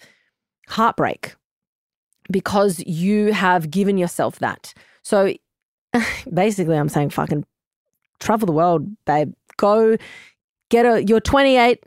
heartbreak 0.73 1.35
because 2.31 2.83
you 2.87 3.33
have 3.33 3.71
given 3.71 3.99
yourself 3.99 4.39
that. 4.41 4.75
So 5.03 5.35
basically, 6.33 6.77
I'm 6.77 6.89
saying 6.89 7.11
fucking 7.11 7.45
travel 8.21 8.47
the 8.47 8.53
world, 8.53 8.87
babe. 9.05 9.33
Go 9.57 9.97
get 10.71 10.87
a, 10.87 11.05
you're 11.05 11.21
28. 11.21 11.85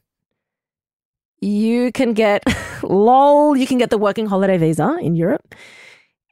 You 1.41 1.91
can 1.91 2.13
get, 2.13 2.43
lol, 2.83 3.57
you 3.57 3.67
can 3.67 3.77
get 3.77 3.89
the 3.89 3.97
working 3.97 4.27
holiday 4.27 4.57
visa 4.57 4.97
in 5.01 5.15
Europe. 5.15 5.55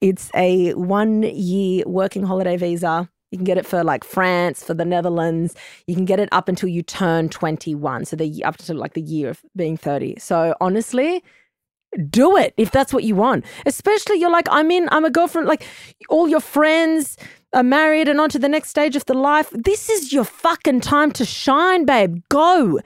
It's 0.02 0.30
a 0.36 0.74
one 0.74 1.24
year 1.24 1.84
working 1.88 2.24
holiday 2.24 2.58
visa. 2.58 3.10
You 3.32 3.38
can 3.38 3.46
get 3.46 3.58
it 3.58 3.66
for 3.66 3.84
like 3.84 4.04
France, 4.04 4.64
for 4.64 4.76
the 4.76 4.86
Netherlands. 4.86 5.56
You 5.88 5.96
can 5.96 6.06
get 6.06 6.20
it 6.20 6.30
up 6.32 6.48
until 6.48 6.70
you 6.70 6.84
turn 6.84 7.30
21. 7.30 8.06
So 8.06 8.16
the 8.16 8.44
up 8.44 8.58
to 8.58 8.76
like 8.76 8.94
the 8.94 9.02
year 9.02 9.30
of 9.30 9.42
being 9.56 9.76
30. 9.76 10.20
So 10.20 10.56
honestly, 10.62 11.24
do 12.10 12.38
it 12.38 12.54
if 12.58 12.72
that's 12.72 12.94
what 12.94 13.04
you 13.04 13.16
want. 13.16 13.46
Especially 13.66 14.20
you're 14.20 14.32
like, 14.32 14.48
I'm 14.50 14.72
in, 14.72 14.88
I'm 14.92 15.06
a 15.06 15.10
girlfriend, 15.10 15.48
like 15.48 15.66
all 16.10 16.28
your 16.28 16.40
friends 16.40 17.18
are 17.54 17.64
married 17.64 18.08
and 18.08 18.20
on 18.20 18.30
to 18.30 18.40
the 18.40 18.50
next 18.50 18.70
stage 18.70 18.96
of 18.96 19.06
the 19.06 19.14
life. 19.14 19.50
This 19.52 19.90
is 19.90 20.12
your 20.12 20.24
fucking 20.24 20.82
time 20.82 21.12
to 21.14 21.26
shine, 21.26 21.86
babe. 21.86 22.18
Go. 22.30 22.80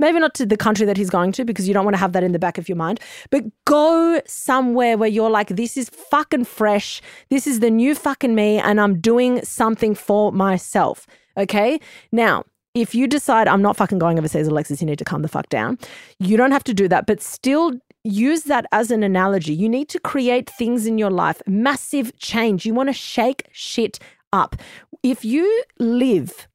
Maybe 0.00 0.18
not 0.18 0.34
to 0.34 0.46
the 0.46 0.56
country 0.56 0.86
that 0.86 0.96
he's 0.96 1.10
going 1.10 1.30
to 1.32 1.44
because 1.44 1.68
you 1.68 1.74
don't 1.74 1.84
want 1.84 1.94
to 1.94 2.00
have 2.00 2.12
that 2.12 2.24
in 2.24 2.32
the 2.32 2.38
back 2.38 2.58
of 2.58 2.68
your 2.68 2.76
mind, 2.76 2.98
but 3.30 3.44
go 3.64 4.20
somewhere 4.26 4.98
where 4.98 5.08
you're 5.08 5.30
like, 5.30 5.48
this 5.50 5.76
is 5.76 5.88
fucking 5.88 6.44
fresh. 6.46 7.00
This 7.30 7.46
is 7.46 7.60
the 7.60 7.70
new 7.70 7.94
fucking 7.94 8.34
me, 8.34 8.58
and 8.58 8.80
I'm 8.80 9.00
doing 9.00 9.44
something 9.44 9.94
for 9.94 10.32
myself. 10.32 11.06
Okay. 11.36 11.78
Now, 12.10 12.44
if 12.74 12.92
you 12.92 13.06
decide 13.06 13.46
I'm 13.46 13.62
not 13.62 13.76
fucking 13.76 14.00
going 14.00 14.18
overseas, 14.18 14.48
Alexis, 14.48 14.80
you 14.80 14.86
need 14.86 14.98
to 14.98 15.04
calm 15.04 15.22
the 15.22 15.28
fuck 15.28 15.48
down. 15.48 15.78
You 16.18 16.36
don't 16.36 16.50
have 16.50 16.64
to 16.64 16.74
do 16.74 16.88
that, 16.88 17.06
but 17.06 17.22
still 17.22 17.72
use 18.04 18.42
that 18.44 18.66
as 18.70 18.90
an 18.90 19.02
analogy. 19.02 19.54
You 19.54 19.68
need 19.68 19.88
to 19.88 19.98
create 19.98 20.48
things 20.48 20.86
in 20.86 20.98
your 20.98 21.10
life, 21.10 21.42
massive 21.46 22.16
change. 22.18 22.66
You 22.66 22.74
want 22.74 22.90
to 22.90 22.92
shake 22.92 23.48
shit 23.50 23.98
up. 24.32 24.56
If 25.02 25.24
you 25.24 25.64
live 25.78 26.46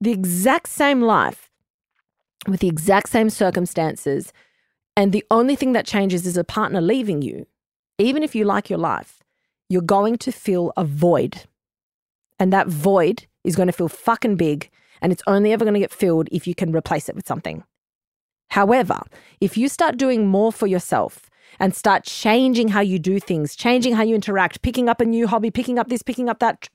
the 0.00 0.12
exact 0.12 0.68
same 0.68 1.00
life 1.02 1.50
with 2.46 2.60
the 2.60 2.68
exact 2.68 3.08
same 3.08 3.30
circumstances, 3.30 4.32
and 4.96 5.12
the 5.12 5.24
only 5.30 5.56
thing 5.56 5.72
that 5.72 5.86
changes 5.86 6.26
is 6.26 6.36
a 6.36 6.44
partner 6.44 6.80
leaving 6.80 7.22
you, 7.22 7.46
even 7.98 8.22
if 8.22 8.34
you 8.34 8.44
like 8.44 8.70
your 8.70 8.78
life, 8.78 9.22
you're 9.68 9.82
going 9.82 10.18
to 10.18 10.30
feel 10.30 10.72
a 10.76 10.84
void. 10.84 11.42
And 12.38 12.52
that 12.52 12.68
void 12.68 13.26
is 13.42 13.56
going 13.56 13.66
to 13.66 13.72
feel 13.72 13.88
fucking 13.88 14.36
big. 14.36 14.70
And 15.00 15.12
it's 15.12 15.22
only 15.26 15.52
ever 15.52 15.64
going 15.64 15.74
to 15.74 15.80
get 15.80 15.92
filled 15.92 16.28
if 16.30 16.46
you 16.46 16.54
can 16.54 16.74
replace 16.74 17.08
it 17.08 17.16
with 17.16 17.26
something. 17.26 17.64
However, 18.54 19.00
if 19.40 19.58
you 19.58 19.68
start 19.68 19.96
doing 19.96 20.28
more 20.28 20.52
for 20.52 20.68
yourself 20.68 21.28
and 21.58 21.74
start 21.74 22.04
changing 22.04 22.68
how 22.68 22.82
you 22.82 23.00
do 23.00 23.18
things, 23.18 23.56
changing 23.56 23.94
how 23.94 24.04
you 24.04 24.14
interact, 24.14 24.62
picking 24.62 24.88
up 24.88 25.00
a 25.00 25.04
new 25.04 25.26
hobby, 25.26 25.50
picking 25.50 25.76
up 25.76 25.88
this, 25.88 26.02
picking 26.02 26.28
up 26.28 26.38
that, 26.38 26.68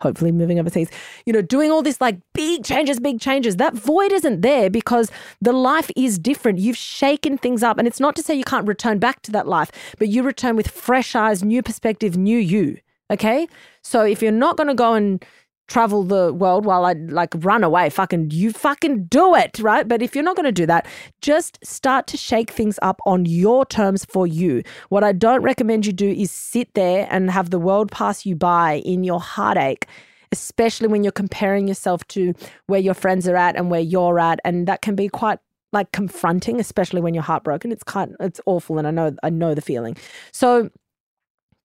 hopefully 0.00 0.32
moving 0.32 0.58
overseas, 0.58 0.88
you 1.26 1.34
know, 1.34 1.42
doing 1.42 1.70
all 1.70 1.82
this 1.82 2.00
like 2.00 2.18
big 2.32 2.64
changes, 2.64 2.98
big 2.98 3.20
changes, 3.20 3.56
that 3.56 3.74
void 3.74 4.10
isn't 4.10 4.40
there 4.40 4.70
because 4.70 5.10
the 5.42 5.52
life 5.52 5.90
is 5.94 6.18
different. 6.18 6.60
You've 6.60 6.78
shaken 6.78 7.36
things 7.36 7.62
up. 7.62 7.76
And 7.76 7.86
it's 7.86 8.00
not 8.00 8.16
to 8.16 8.22
say 8.22 8.34
you 8.34 8.42
can't 8.42 8.66
return 8.66 8.98
back 8.98 9.20
to 9.24 9.32
that 9.32 9.46
life, 9.46 9.70
but 9.98 10.08
you 10.08 10.22
return 10.22 10.56
with 10.56 10.68
fresh 10.70 11.14
eyes, 11.14 11.44
new 11.44 11.62
perspective, 11.62 12.16
new 12.16 12.38
you. 12.38 12.78
Okay. 13.10 13.46
So 13.82 14.02
if 14.02 14.22
you're 14.22 14.32
not 14.32 14.56
going 14.56 14.68
to 14.68 14.74
go 14.74 14.94
and 14.94 15.22
travel 15.68 16.02
the 16.02 16.32
world 16.32 16.64
while 16.64 16.84
I 16.84 16.94
like 16.94 17.32
run 17.36 17.62
away. 17.62 17.90
Fucking, 17.90 18.30
you 18.30 18.52
fucking 18.52 19.04
do 19.04 19.34
it, 19.34 19.58
right? 19.60 19.86
But 19.86 20.02
if 20.02 20.14
you're 20.14 20.24
not 20.24 20.36
going 20.36 20.44
to 20.44 20.52
do 20.52 20.66
that, 20.66 20.86
just 21.20 21.58
start 21.64 22.06
to 22.08 22.16
shake 22.16 22.50
things 22.50 22.78
up 22.82 23.00
on 23.06 23.26
your 23.26 23.64
terms 23.64 24.04
for 24.06 24.26
you. 24.26 24.62
What 24.88 25.04
I 25.04 25.12
don't 25.12 25.42
recommend 25.42 25.86
you 25.86 25.92
do 25.92 26.10
is 26.10 26.30
sit 26.30 26.74
there 26.74 27.06
and 27.10 27.30
have 27.30 27.50
the 27.50 27.58
world 27.58 27.92
pass 27.92 28.26
you 28.26 28.34
by 28.34 28.82
in 28.84 29.04
your 29.04 29.20
heartache. 29.20 29.86
Especially 30.30 30.88
when 30.88 31.02
you're 31.02 31.10
comparing 31.10 31.68
yourself 31.68 32.06
to 32.08 32.34
where 32.66 32.80
your 32.80 32.92
friends 32.92 33.26
are 33.26 33.36
at 33.36 33.56
and 33.56 33.70
where 33.70 33.80
you're 33.80 34.18
at. 34.18 34.40
And 34.44 34.68
that 34.68 34.82
can 34.82 34.94
be 34.94 35.08
quite 35.08 35.38
like 35.72 35.90
confronting, 35.92 36.60
especially 36.60 37.00
when 37.00 37.14
you're 37.14 37.22
heartbroken. 37.22 37.72
It's 37.72 37.82
kind 37.82 38.14
it's 38.20 38.38
awful 38.44 38.76
and 38.78 38.86
I 38.86 38.90
know 38.90 39.16
I 39.22 39.30
know 39.30 39.54
the 39.54 39.62
feeling. 39.62 39.96
So 40.32 40.68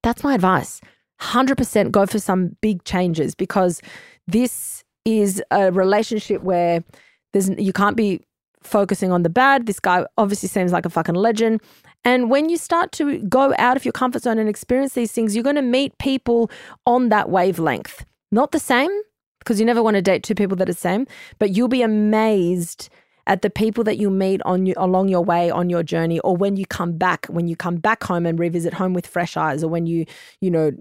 that's 0.01 0.23
my 0.23 0.35
advice. 0.35 0.79
100% 1.21 1.91
go 1.91 2.05
for 2.05 2.19
some 2.19 2.55
big 2.61 2.83
changes 2.83 3.35
because 3.35 3.81
this 4.27 4.83
is 5.05 5.43
a 5.51 5.71
relationship 5.71 6.43
where 6.43 6.83
there's 7.33 7.49
you 7.57 7.73
can't 7.73 7.97
be 7.97 8.21
focusing 8.61 9.11
on 9.11 9.23
the 9.23 9.29
bad. 9.29 9.65
This 9.65 9.79
guy 9.79 10.05
obviously 10.17 10.49
seems 10.49 10.71
like 10.71 10.85
a 10.85 10.89
fucking 10.89 11.15
legend. 11.15 11.61
And 12.05 12.29
when 12.29 12.49
you 12.49 12.57
start 12.57 12.91
to 12.93 13.19
go 13.19 13.53
out 13.57 13.77
of 13.77 13.85
your 13.85 13.91
comfort 13.91 14.23
zone 14.23 14.37
and 14.37 14.49
experience 14.49 14.93
these 14.93 15.11
things, 15.11 15.35
you're 15.35 15.43
going 15.43 15.55
to 15.55 15.61
meet 15.61 15.97
people 15.97 16.49
on 16.85 17.09
that 17.09 17.29
wavelength. 17.29 18.05
Not 18.31 18.51
the 18.51 18.59
same, 18.59 18.91
because 19.39 19.59
you 19.59 19.65
never 19.65 19.83
want 19.83 19.95
to 19.95 20.01
date 20.01 20.23
two 20.23 20.35
people 20.35 20.55
that 20.57 20.69
are 20.69 20.73
the 20.73 20.79
same, 20.79 21.05
but 21.39 21.55
you'll 21.55 21.67
be 21.67 21.81
amazed 21.81 22.89
at 23.27 23.41
the 23.41 23.49
people 23.49 23.83
that 23.85 23.97
you 23.97 24.09
meet 24.09 24.41
on 24.43 24.65
you, 24.65 24.73
along 24.77 25.07
your 25.07 25.23
way 25.23 25.49
on 25.49 25.69
your 25.69 25.83
journey 25.83 26.19
or 26.19 26.35
when 26.35 26.57
you 26.57 26.65
come 26.65 26.97
back 26.97 27.25
when 27.27 27.47
you 27.47 27.55
come 27.55 27.77
back 27.77 28.03
home 28.03 28.25
and 28.25 28.37
revisit 28.37 28.73
home 28.73 28.93
with 28.93 29.07
fresh 29.07 29.37
eyes 29.37 29.63
or 29.63 29.69
when 29.69 29.85
you 29.85 30.05
you 30.41 30.51
know 30.51 30.71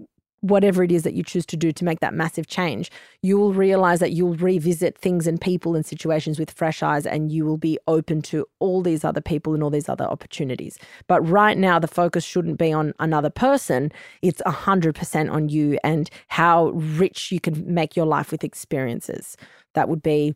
whatever 0.43 0.83
it 0.83 0.91
is 0.91 1.03
that 1.03 1.13
you 1.13 1.23
choose 1.23 1.45
to 1.45 1.55
do 1.55 1.71
to 1.71 1.85
make 1.85 2.01
that 2.01 2.13
massive 2.13 2.47
change, 2.47 2.91
you 3.21 3.37
will 3.37 3.53
realize 3.53 3.99
that 4.01 4.11
you'll 4.11 4.35
revisit 4.35 4.97
things 4.97 5.25
and 5.25 5.39
people 5.39 5.73
and 5.73 5.85
situations 5.85 6.37
with 6.37 6.51
fresh 6.51 6.83
eyes 6.83 7.05
and 7.05 7.31
you 7.31 7.45
will 7.45 7.57
be 7.57 7.79
open 7.87 8.21
to 8.21 8.45
all 8.59 8.81
these 8.81 9.05
other 9.05 9.21
people 9.21 9.53
and 9.53 9.63
all 9.63 9.69
these 9.69 9.87
other 9.87 10.03
opportunities. 10.03 10.77
But 11.07 11.21
right 11.21 11.57
now, 11.57 11.79
the 11.79 11.87
focus 11.87 12.25
shouldn't 12.25 12.59
be 12.59 12.73
on 12.73 12.93
another 12.99 13.29
person. 13.29 13.89
It's 14.21 14.41
100% 14.41 15.31
on 15.31 15.47
you 15.47 15.77
and 15.81 16.09
how 16.27 16.71
rich 16.71 17.31
you 17.31 17.39
can 17.39 17.73
make 17.73 17.95
your 17.95 18.05
life 18.05 18.29
with 18.29 18.43
experiences. 18.43 19.37
That 19.75 19.87
would 19.87 20.03
be 20.03 20.35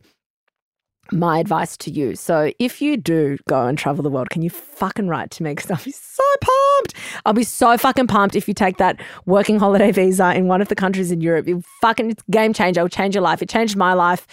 my 1.11 1.39
advice 1.39 1.77
to 1.77 1.91
you. 1.91 2.15
So 2.15 2.51
if 2.59 2.81
you 2.81 2.97
do 2.97 3.37
go 3.47 3.65
and 3.65 3.77
travel 3.77 4.03
the 4.03 4.09
world, 4.09 4.29
can 4.29 4.41
you 4.41 4.49
fucking 4.49 5.07
write 5.07 5.31
to 5.31 5.43
me? 5.43 5.51
Because 5.51 5.71
I'll 5.71 5.83
be 5.83 5.91
so 5.91 6.23
pumped. 6.41 6.93
I'll 7.25 7.33
be 7.33 7.43
so 7.43 7.77
fucking 7.77 8.07
pumped 8.07 8.35
if 8.35 8.47
you 8.47 8.53
take 8.53 8.77
that 8.77 8.99
working 9.25 9.59
holiday 9.59 9.91
visa 9.93 10.33
in 10.33 10.47
one 10.47 10.61
of 10.61 10.67
the 10.67 10.75
countries 10.75 11.11
in 11.11 11.21
Europe. 11.21 11.47
It 11.47 11.63
fucking 11.81 12.11
it's 12.11 12.23
game 12.29 12.53
changer. 12.53 12.81
It 12.81 12.83
will 12.83 12.89
change 12.89 13.15
your 13.15 13.21
life. 13.21 13.41
It 13.41 13.49
changed 13.49 13.75
my 13.75 13.93
life. 13.93 14.27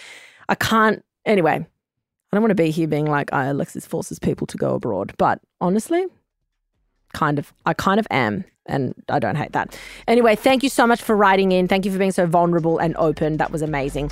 I 0.49 0.55
can't 0.55 1.03
anyway. 1.25 1.55
I 1.55 2.35
don't 2.35 2.41
want 2.41 2.51
to 2.51 2.55
be 2.55 2.71
here 2.71 2.87
being 2.87 3.05
like, 3.05 3.31
I 3.31 3.45
Alexis 3.45 3.85
forces 3.85 4.19
people 4.19 4.45
to 4.47 4.57
go 4.57 4.75
abroad. 4.75 5.13
But 5.17 5.39
honestly, 5.61 6.05
kind 7.13 7.39
of 7.39 7.53
I 7.65 7.73
kind 7.73 7.99
of 7.99 8.07
am. 8.11 8.45
And 8.67 8.95
I 9.09 9.19
don't 9.19 9.35
hate 9.35 9.51
that. 9.51 9.79
Anyway, 10.07 10.35
thank 10.35 10.63
you 10.63 10.69
so 10.69 10.87
much 10.87 10.99
for 10.99 11.15
writing 11.15 11.51
in. 11.51 11.67
Thank 11.67 11.85
you 11.85 11.91
for 11.91 11.99
being 11.99 12.11
so 12.11 12.25
vulnerable 12.25 12.79
and 12.79 12.95
open. 12.97 13.37
That 13.37 13.51
was 13.51 13.61
amazing. 13.61 14.11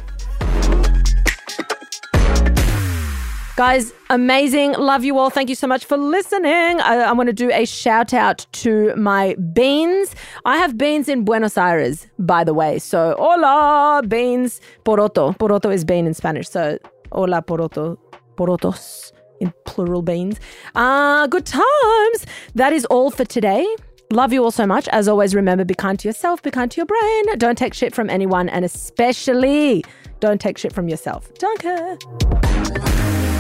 Guys, 3.56 3.94
amazing. 4.10 4.72
Love 4.74 5.04
you 5.04 5.20
all. 5.20 5.30
Thank 5.30 5.48
you 5.48 5.54
so 5.54 5.68
much 5.68 5.86
for 5.86 5.96
listening. 5.96 6.82
I, 6.82 7.02
I 7.02 7.12
want 7.12 7.28
to 7.28 7.34
do 7.34 7.52
a 7.52 7.66
shout 7.66 8.12
out 8.12 8.48
to 8.54 8.96
my 8.96 9.36
beans. 9.54 10.16
I 10.44 10.58
have 10.58 10.76
beans 10.76 11.08
in 11.08 11.24
Buenos 11.24 11.56
Aires, 11.56 12.08
by 12.18 12.44
the 12.44 12.56
way. 12.56 12.80
So, 12.80 13.16
hola, 13.20 14.02
beans. 14.08 14.60
Poroto. 14.86 15.38
Poroto 15.38 15.72
is 15.72 15.86
bean 15.86 16.08
in 16.08 16.16
Spanish. 16.16 16.50
So, 16.50 16.80
hola, 17.12 17.44
poroto. 17.44 18.00
Porotos 18.38 19.12
in 19.40 19.54
plural 19.66 20.02
beans. 20.02 20.40
Uh, 20.74 21.28
good 21.28 21.46
times. 21.46 22.26
That 22.56 22.74
is 22.74 22.86
all 22.86 23.12
for 23.12 23.24
today. 23.24 23.68
Love 24.10 24.34
you 24.34 24.44
all 24.44 24.52
so 24.52 24.66
much. 24.66 24.88
As 24.88 25.08
always, 25.08 25.36
remember 25.36 25.64
be 25.64 25.76
kind 25.76 26.00
to 26.00 26.08
yourself, 26.08 26.42
be 26.42 26.50
kind 26.50 26.72
to 26.72 26.78
your 26.78 26.88
brain. 26.88 27.38
Don't 27.38 27.58
take 27.58 27.76
shit 27.76 27.94
from 27.94 28.10
anyone, 28.10 28.50
and 28.50 28.66
especially 28.66 29.84
don't 30.20 30.42
take 30.42 30.58
shit 30.58 30.74
from 30.74 30.90
yourself. 30.90 31.32
Danke. 31.36 33.33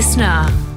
Listener. 0.00 0.69